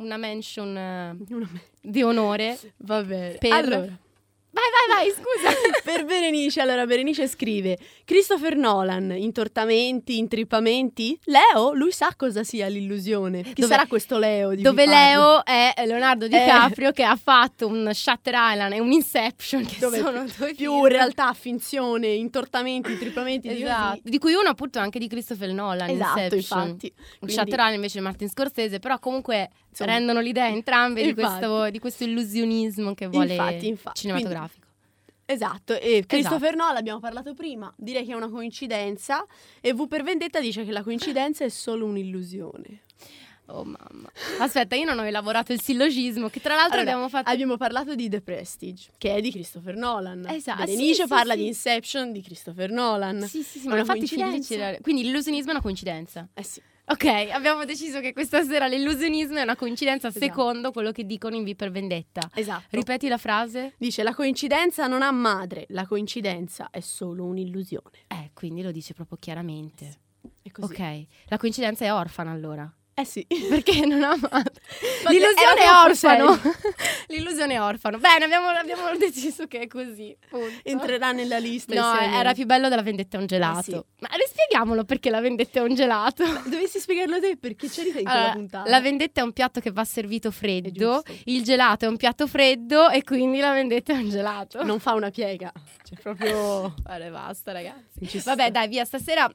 una 0.00 0.16
mention 0.16 0.76
eh, 0.76 1.16
Una 1.34 1.48
me- 1.50 1.62
di 1.80 2.02
onore. 2.02 2.58
va 2.78 3.02
bene. 3.02 3.36
Per- 3.38 3.52
Allora, 3.52 3.98
Vai, 4.52 4.64
vai, 4.88 5.04
vai, 5.06 5.14
scusa. 5.14 5.56
per 5.84 6.04
Berenice, 6.04 6.60
allora 6.60 6.84
Berenice 6.84 7.28
scrive 7.28 7.78
Christopher 8.04 8.56
Nolan, 8.56 9.12
intortamenti, 9.12 10.18
intrippamenti? 10.18 11.16
Leo, 11.26 11.72
lui 11.72 11.92
sa 11.92 12.12
cosa 12.16 12.42
sia 12.42 12.66
l'illusione. 12.66 13.42
Chi 13.44 13.60
Dove- 13.60 13.72
sarà 13.72 13.86
questo 13.86 14.18
Leo 14.18 14.52
di 14.56 14.62
Dove? 14.62 14.86
Leo 14.86 15.44
è 15.44 15.72
Leonardo 15.86 16.26
DiCaprio 16.26 16.90
che 16.90 17.04
ha 17.04 17.14
fatto 17.14 17.68
un 17.68 17.90
Shutter 17.94 18.34
Island 18.36 18.72
e 18.72 18.80
un 18.80 18.90
Inception 18.90 19.64
che 19.64 19.76
Dove 19.78 19.98
sono 19.98 20.24
due 20.36 20.52
più 20.54 20.72
film. 20.72 20.86
realtà, 20.88 21.32
finzione, 21.32 22.08
intortamenti, 22.08 22.90
intrippamenti 22.90 23.46
di 23.54 23.62
Esatto. 23.62 24.00
Di 24.02 24.18
cui 24.18 24.34
uno 24.34 24.48
appunto 24.48 24.80
anche 24.80 24.98
di 24.98 25.06
Christopher 25.06 25.52
Nolan, 25.52 25.90
Esatto, 25.90 26.18
Inception. 26.34 26.60
infatti. 26.60 26.92
Un 26.96 27.04
Quindi- 27.20 27.36
Shutter 27.36 27.54
Island 27.54 27.74
invece 27.76 27.98
di 27.98 28.04
Martin 28.04 28.28
Scorsese, 28.28 28.80
però 28.80 28.98
comunque 28.98 29.48
Insomma. 29.70 29.92
rendono 29.92 30.20
l'idea 30.20 30.48
entrambe 30.48 31.02
di 31.02 31.14
questo, 31.14 31.70
di 31.70 31.78
questo 31.78 32.04
illusionismo 32.04 32.94
che 32.94 33.06
vuole 33.06 33.34
Infatti, 33.34 33.66
infatti. 33.68 34.00
cinematografico. 34.00 34.66
Esatto, 35.24 35.78
e 35.78 36.04
Christopher 36.06 36.56
Nolan 36.56 36.76
abbiamo 36.76 36.98
parlato 36.98 37.34
prima, 37.34 37.72
direi 37.76 38.04
che 38.04 38.10
è 38.10 38.16
una 38.16 38.28
coincidenza 38.28 39.24
e 39.60 39.72
V 39.72 39.86
per 39.86 40.02
Vendetta 40.02 40.40
dice 40.40 40.64
che 40.64 40.72
la 40.72 40.82
coincidenza 40.82 41.44
è 41.44 41.48
solo 41.48 41.86
un'illusione. 41.86 42.80
Oh 43.46 43.64
mamma. 43.64 44.10
Aspetta, 44.38 44.76
io 44.76 44.84
non 44.84 44.98
ho 44.98 45.04
elaborato 45.04 45.52
il 45.52 45.60
sillogismo, 45.60 46.28
che 46.28 46.40
tra 46.40 46.54
l'altro 46.54 46.78
Allora, 46.80 46.90
abbiamo 46.90 47.08
fatto... 47.08 47.30
abbiamo 47.30 47.56
parlato 47.56 47.94
di 47.94 48.08
The 48.08 48.20
Prestige, 48.20 48.90
che 48.96 49.14
è 49.14 49.20
di 49.20 49.30
Christopher 49.30 49.76
Nolan. 49.76 50.26
Esatto, 50.28 50.64
Berenice 50.64 51.02
sì, 51.02 51.08
parla 51.08 51.34
sì. 51.34 51.40
di 51.40 51.46
Inception 51.46 52.12
di 52.12 52.22
Christopher 52.22 52.70
Nolan. 52.70 53.22
Sì, 53.22 53.42
sì, 53.42 53.58
sì, 53.60 53.68
ma 53.68 53.78
infatti 53.78 54.06
Quindi 54.80 55.02
l'illusionismo 55.02 55.48
è 55.48 55.52
una 55.52 55.62
coincidenza. 55.62 56.28
Eh 56.34 56.42
sì. 56.44 56.60
Ok, 56.90 57.04
abbiamo 57.32 57.64
deciso 57.64 58.00
che 58.00 58.12
questa 58.12 58.42
sera 58.42 58.66
l'illusionismo 58.66 59.38
è 59.38 59.42
una 59.42 59.54
coincidenza 59.54 60.08
Esatto. 60.08 60.24
secondo 60.24 60.72
quello 60.72 60.90
che 60.90 61.06
dicono 61.06 61.36
in 61.36 61.44
V 61.44 61.54
per 61.54 61.70
Vendetta. 61.70 62.28
Esatto. 62.34 62.64
Ripeti 62.70 63.06
la 63.06 63.16
frase? 63.16 63.74
Dice 63.78 64.02
la 64.02 64.12
coincidenza 64.12 64.88
non 64.88 65.02
ha 65.02 65.12
madre, 65.12 65.66
la 65.68 65.86
coincidenza 65.86 66.68
è 66.70 66.80
solo 66.80 67.24
un'illusione. 67.26 68.06
Eh, 68.08 68.30
quindi 68.34 68.62
lo 68.62 68.72
dice 68.72 68.92
proprio 68.92 69.18
chiaramente. 69.20 69.98
È 70.42 70.50
così. 70.50 70.72
Ok, 70.72 71.06
la 71.26 71.38
coincidenza 71.38 71.84
è 71.84 71.92
orfana 71.92 72.32
allora. 72.32 72.68
Eh 73.00 73.04
sì. 73.04 73.26
Perché 73.48 73.84
non 73.86 74.02
ha. 74.02 74.16
Perché 74.18 74.44
L'illusione 75.08 75.60
è 75.62 75.70
orfano. 75.84 76.40
L'illusione 77.08 77.54
è 77.54 77.60
orfano. 77.60 77.98
Bene, 77.98 78.24
abbiamo, 78.24 78.48
abbiamo 78.48 78.94
deciso 78.98 79.46
che 79.46 79.60
è 79.60 79.66
così. 79.66 80.14
punto. 80.28 80.50
Entrerà 80.64 81.12
nella 81.12 81.38
lista. 81.38 81.74
No, 81.74 81.98
era 81.98 82.34
più 82.34 82.44
bello 82.44 82.68
della 82.68 82.82
vendetta 82.82 83.16
è 83.16 83.20
un 83.20 83.26
gelato. 83.26 83.58
Eh 83.58 83.62
sì. 83.62 83.82
Ma 84.00 84.08
rispieghiamolo 84.12 84.84
perché 84.84 85.10
la 85.10 85.20
vendetta 85.20 85.60
è 85.60 85.62
un 85.62 85.74
gelato. 85.74 86.24
Dovessi 86.44 86.78
spiegarlo 86.78 87.20
te 87.20 87.36
perché 87.38 87.68
c'eri 87.68 87.88
in 87.88 87.94
quella 87.94 88.10
Allora, 88.10 88.32
puntata. 88.32 88.70
la 88.70 88.80
vendetta 88.80 89.20
è 89.20 89.24
un 89.24 89.32
piatto 89.32 89.60
che 89.60 89.70
va 89.70 89.84
servito 89.84 90.30
freddo, 90.30 91.02
il 91.24 91.42
gelato 91.42 91.86
è 91.86 91.88
un 91.88 91.96
piatto 91.96 92.26
freddo 92.26 92.88
e 92.90 93.02
quindi 93.02 93.38
la 93.40 93.52
vendetta 93.52 93.92
è 93.92 93.96
un 93.96 94.10
gelato. 94.10 94.62
non 94.64 94.78
fa 94.78 94.92
una 94.94 95.10
piega. 95.10 95.52
Cioè 95.84 95.98
proprio 96.00 96.74
Vale, 96.82 97.10
basta 97.10 97.52
ragazzi. 97.52 98.20
Vabbè, 98.24 98.50
dai, 98.50 98.68
via, 98.68 98.84
stasera... 98.84 99.30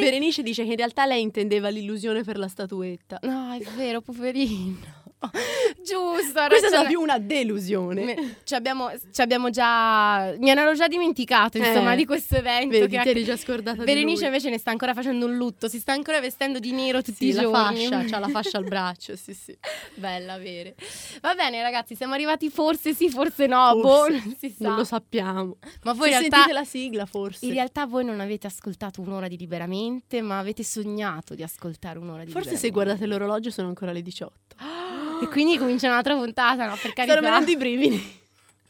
Berenice 0.00 0.42
dice 0.42 0.64
che 0.64 0.70
in 0.70 0.76
realtà 0.76 1.06
lei 1.06 1.22
intendeva 1.22 1.68
l'illusione 1.68 2.24
per 2.24 2.36
la 2.36 2.48
statuetta. 2.48 3.20
No, 3.22 3.52
è 3.52 3.62
vero, 3.76 4.00
poverino. 4.00 5.03
Giusto, 5.84 6.38
ha 6.38 6.46
Questa 6.48 6.66
è 6.66 6.70
stata 6.70 6.86
più 6.88 7.00
una 7.00 7.18
delusione. 7.18 8.04
Me- 8.04 8.36
ci, 8.44 8.54
abbiamo, 8.54 8.90
ci 9.12 9.20
abbiamo 9.20 9.50
già. 9.50 10.34
Mi 10.38 10.50
ero 10.50 10.72
già 10.74 10.88
dimenticato, 10.88 11.58
insomma, 11.58 11.92
Eh, 11.92 11.96
di 11.96 12.04
questo 12.06 12.36
evento. 12.36 12.70
Vedi, 12.78 12.96
che 12.96 13.02
ti 13.02 13.08
eri 13.10 13.24
già 13.24 13.36
scordata 13.36 13.82
Berenice 13.84 14.26
invece 14.26 14.50
ne 14.50 14.58
sta 14.58 14.70
ancora 14.70 14.94
facendo 14.94 15.26
un 15.26 15.36
lutto, 15.36 15.68
si 15.68 15.78
sta 15.78 15.92
ancora 15.92 16.20
vestendo 16.20 16.58
di 16.58 16.72
nero 16.72 17.02
tutti 17.02 17.16
Sì, 17.24 17.28
i 17.28 17.32
la 17.32 17.42
giorni. 17.42 17.86
fascia, 17.88 18.04
c'ha 18.04 18.18
la 18.18 18.28
fascia 18.28 18.58
al 18.58 18.64
braccio, 18.68 19.16
sì 19.16 19.34
sì. 19.34 19.56
Bella 19.94 20.34
avere. 20.34 20.74
Va 21.20 21.34
bene, 21.34 21.62
ragazzi, 21.62 21.94
siamo 21.94 22.14
arrivati 22.14 22.48
forse 22.50 22.94
sì, 22.94 23.08
forse 23.10 23.46
no. 23.46 23.74
Boh, 23.76 23.82
Forse. 24.06 24.12
non 24.24 24.36
si 24.38 24.48
sa. 24.50 24.68
Non 24.68 24.76
lo 24.76 24.84
sappiamo. 24.84 25.56
Ma 25.82 25.92
voi 25.92 26.08
Se 26.10 26.14
in 26.14 26.18
realtà. 26.20 26.36
sentite 26.36 26.52
la 26.52 26.64
sigla 26.64 27.06
forse. 27.06 27.44
In 27.46 27.52
realtà 27.52 27.86
voi 27.86 28.04
non 28.04 28.20
avete 28.20 28.46
ascoltato 28.46 29.00
un'ora 29.00 29.28
di 29.28 29.36
liberamente, 29.36 30.22
ma 30.22 30.38
avete 30.38 30.62
sognato 30.64 31.34
di 31.34 31.42
ascoltare 31.42 31.98
un'ora 31.98 32.24
di 32.24 32.30
Forse 32.30 32.56
se 32.56 32.66
liberamente. 32.66 32.70
guardate 32.70 33.06
l'orologio 33.06 33.50
sono 33.50 33.68
ancora 33.68 33.92
le 33.92 34.02
18. 34.02 34.32
E 35.22 35.28
quindi 35.28 35.56
comincia 35.58 35.88
un'altra 35.88 36.14
puntata, 36.14 36.66
no? 36.66 36.76
Per 36.80 36.92
carità. 36.92 37.16
Stanno 37.16 37.20
venendo 37.30 37.50
i 37.50 37.56
brividi. 37.56 38.22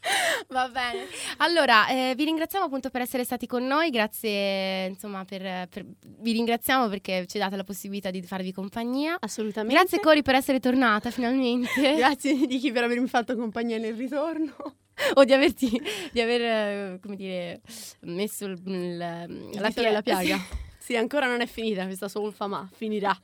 Va 0.49 0.69
bene. 0.69 1.07
Allora, 1.37 1.87
eh, 1.87 2.13
vi 2.15 2.25
ringraziamo 2.25 2.65
appunto 2.65 2.91
per 2.91 3.01
essere 3.01 3.23
stati 3.23 3.47
con 3.47 3.65
noi, 3.65 3.89
grazie, 3.89 4.85
insomma, 4.85 5.25
per, 5.25 5.67
per- 5.67 5.83
vi 6.19 6.31
ringraziamo 6.33 6.87
perché 6.87 7.25
ci 7.27 7.39
date 7.39 7.55
la 7.55 7.63
possibilità 7.63 8.11
di 8.11 8.21
farvi 8.21 8.51
compagnia. 8.53 9.17
Assolutamente. 9.19 9.75
Grazie 9.75 9.99
Cori 9.99 10.21
per 10.21 10.35
essere 10.35 10.59
tornata 10.59 11.09
finalmente. 11.09 11.95
Grazie 11.97 12.45
di 12.45 12.59
chi 12.59 12.71
per 12.71 12.83
avermi 12.83 13.07
fatto 13.07 13.35
compagnia 13.35 13.79
nel 13.79 13.95
ritorno. 13.95 14.53
o 15.15 15.23
di 15.23 15.33
averti, 15.33 15.81
di 16.11 16.21
aver, 16.21 16.41
eh, 16.41 16.99
come 17.01 17.15
dire, 17.15 17.61
messo 18.01 18.45
il, 18.45 18.61
il- 18.63 18.97
la, 18.97 19.25
La, 19.59 19.71
pia- 19.71 19.91
la 19.91 20.01
piaga. 20.03 20.39
Sì, 20.77 20.95
ancora 20.95 21.25
non 21.25 21.41
è 21.41 21.47
finita 21.47 21.83
questa 21.85 22.07
solfa, 22.07 22.45
ma 22.45 22.69
finirà. 22.75 23.19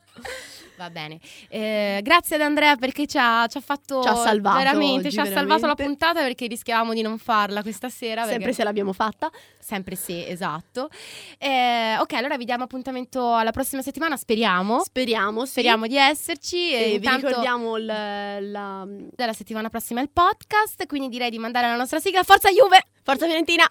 Va 0.82 0.90
bene. 0.90 1.20
Eh, 1.48 2.00
grazie 2.02 2.38
ad 2.38 2.42
Andrea 2.42 2.76
perché 2.76 3.06
ci 3.06 3.16
ha, 3.20 3.46
ci 3.46 3.56
ha 3.56 3.62
fatto 3.62 4.02
Ci 4.02 4.08
ha 4.08 4.16
salvato 4.16 4.58
veramente, 4.58 5.08
oggi, 5.08 5.12
ci 5.12 5.20
ha 5.20 5.26
salvato 5.26 5.68
la 5.68 5.76
veramente. 5.76 5.84
puntata 5.84 6.22
perché 6.22 6.48
rischiavamo 6.48 6.94
di 6.96 7.04
non 7.04 7.20
farla 7.20 7.62
questa 7.62 7.88
sera. 7.90 8.22
Sempre 8.24 8.40
perché- 8.40 8.54
se 8.56 8.64
l'abbiamo 8.64 8.92
fatta. 8.92 9.30
Sempre 9.60 9.94
sì, 9.96 10.28
esatto. 10.28 10.90
Eh, 11.38 11.98
ok, 12.00 12.14
allora 12.14 12.36
vi 12.36 12.46
diamo 12.46 12.64
appuntamento 12.64 13.36
alla 13.36 13.52
prossima 13.52 13.84
settimana, 13.84 14.18
speriamo. 14.18 14.80
Speriamo, 14.82 15.46
sì. 15.46 15.52
Speriamo 15.52 15.86
di 15.86 15.98
esserci. 15.98 16.74
E, 16.74 16.80
E 16.82 16.86
vi 16.88 16.94
intanto 16.96 17.28
ricordiamo 17.28 17.78
il- 17.78 17.86
la... 17.86 18.84
della 18.88 19.34
settimana 19.34 19.70
prossima 19.70 20.02
il 20.02 20.10
podcast, 20.10 20.88
quindi 20.88 21.10
direi 21.10 21.30
di 21.30 21.38
mandare 21.38 21.68
la 21.68 21.76
nostra 21.76 22.00
sigla. 22.00 22.24
Forza 22.24 22.50
Juve! 22.50 22.84
Forza 23.04 23.26
Fiorentina! 23.28 23.70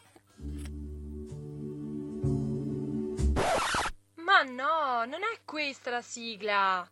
Ma 4.15 4.43
no, 4.43 5.05
non 5.07 5.21
è 5.25 5.41
questa 5.45 5.91
la 5.91 6.03
sigla. 6.03 6.89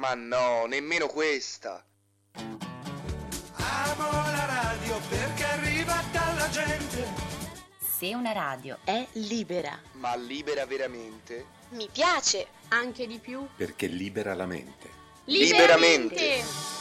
Ma 0.00 0.14
no, 0.14 0.64
nemmeno 0.64 1.08
questa. 1.08 1.84
Amo 2.32 4.10
la 4.10 4.46
radio 4.46 4.98
perché 5.10 5.44
arriva 5.44 6.02
dalla 6.10 6.48
gente. 6.48 7.06
Se 7.78 8.14
una 8.14 8.32
radio 8.32 8.78
è 8.84 9.06
libera, 9.12 9.78
Ma 9.92 10.16
libera 10.16 10.64
veramente? 10.64 11.44
Mi 11.72 11.86
piace. 11.92 12.46
Anche 12.68 13.06
di 13.06 13.18
più. 13.18 13.46
Perché 13.54 13.88
libera 13.88 14.32
la 14.32 14.46
mente. 14.46 14.88
Liberamente. 15.26 16.14
Liberamente. 16.14 16.79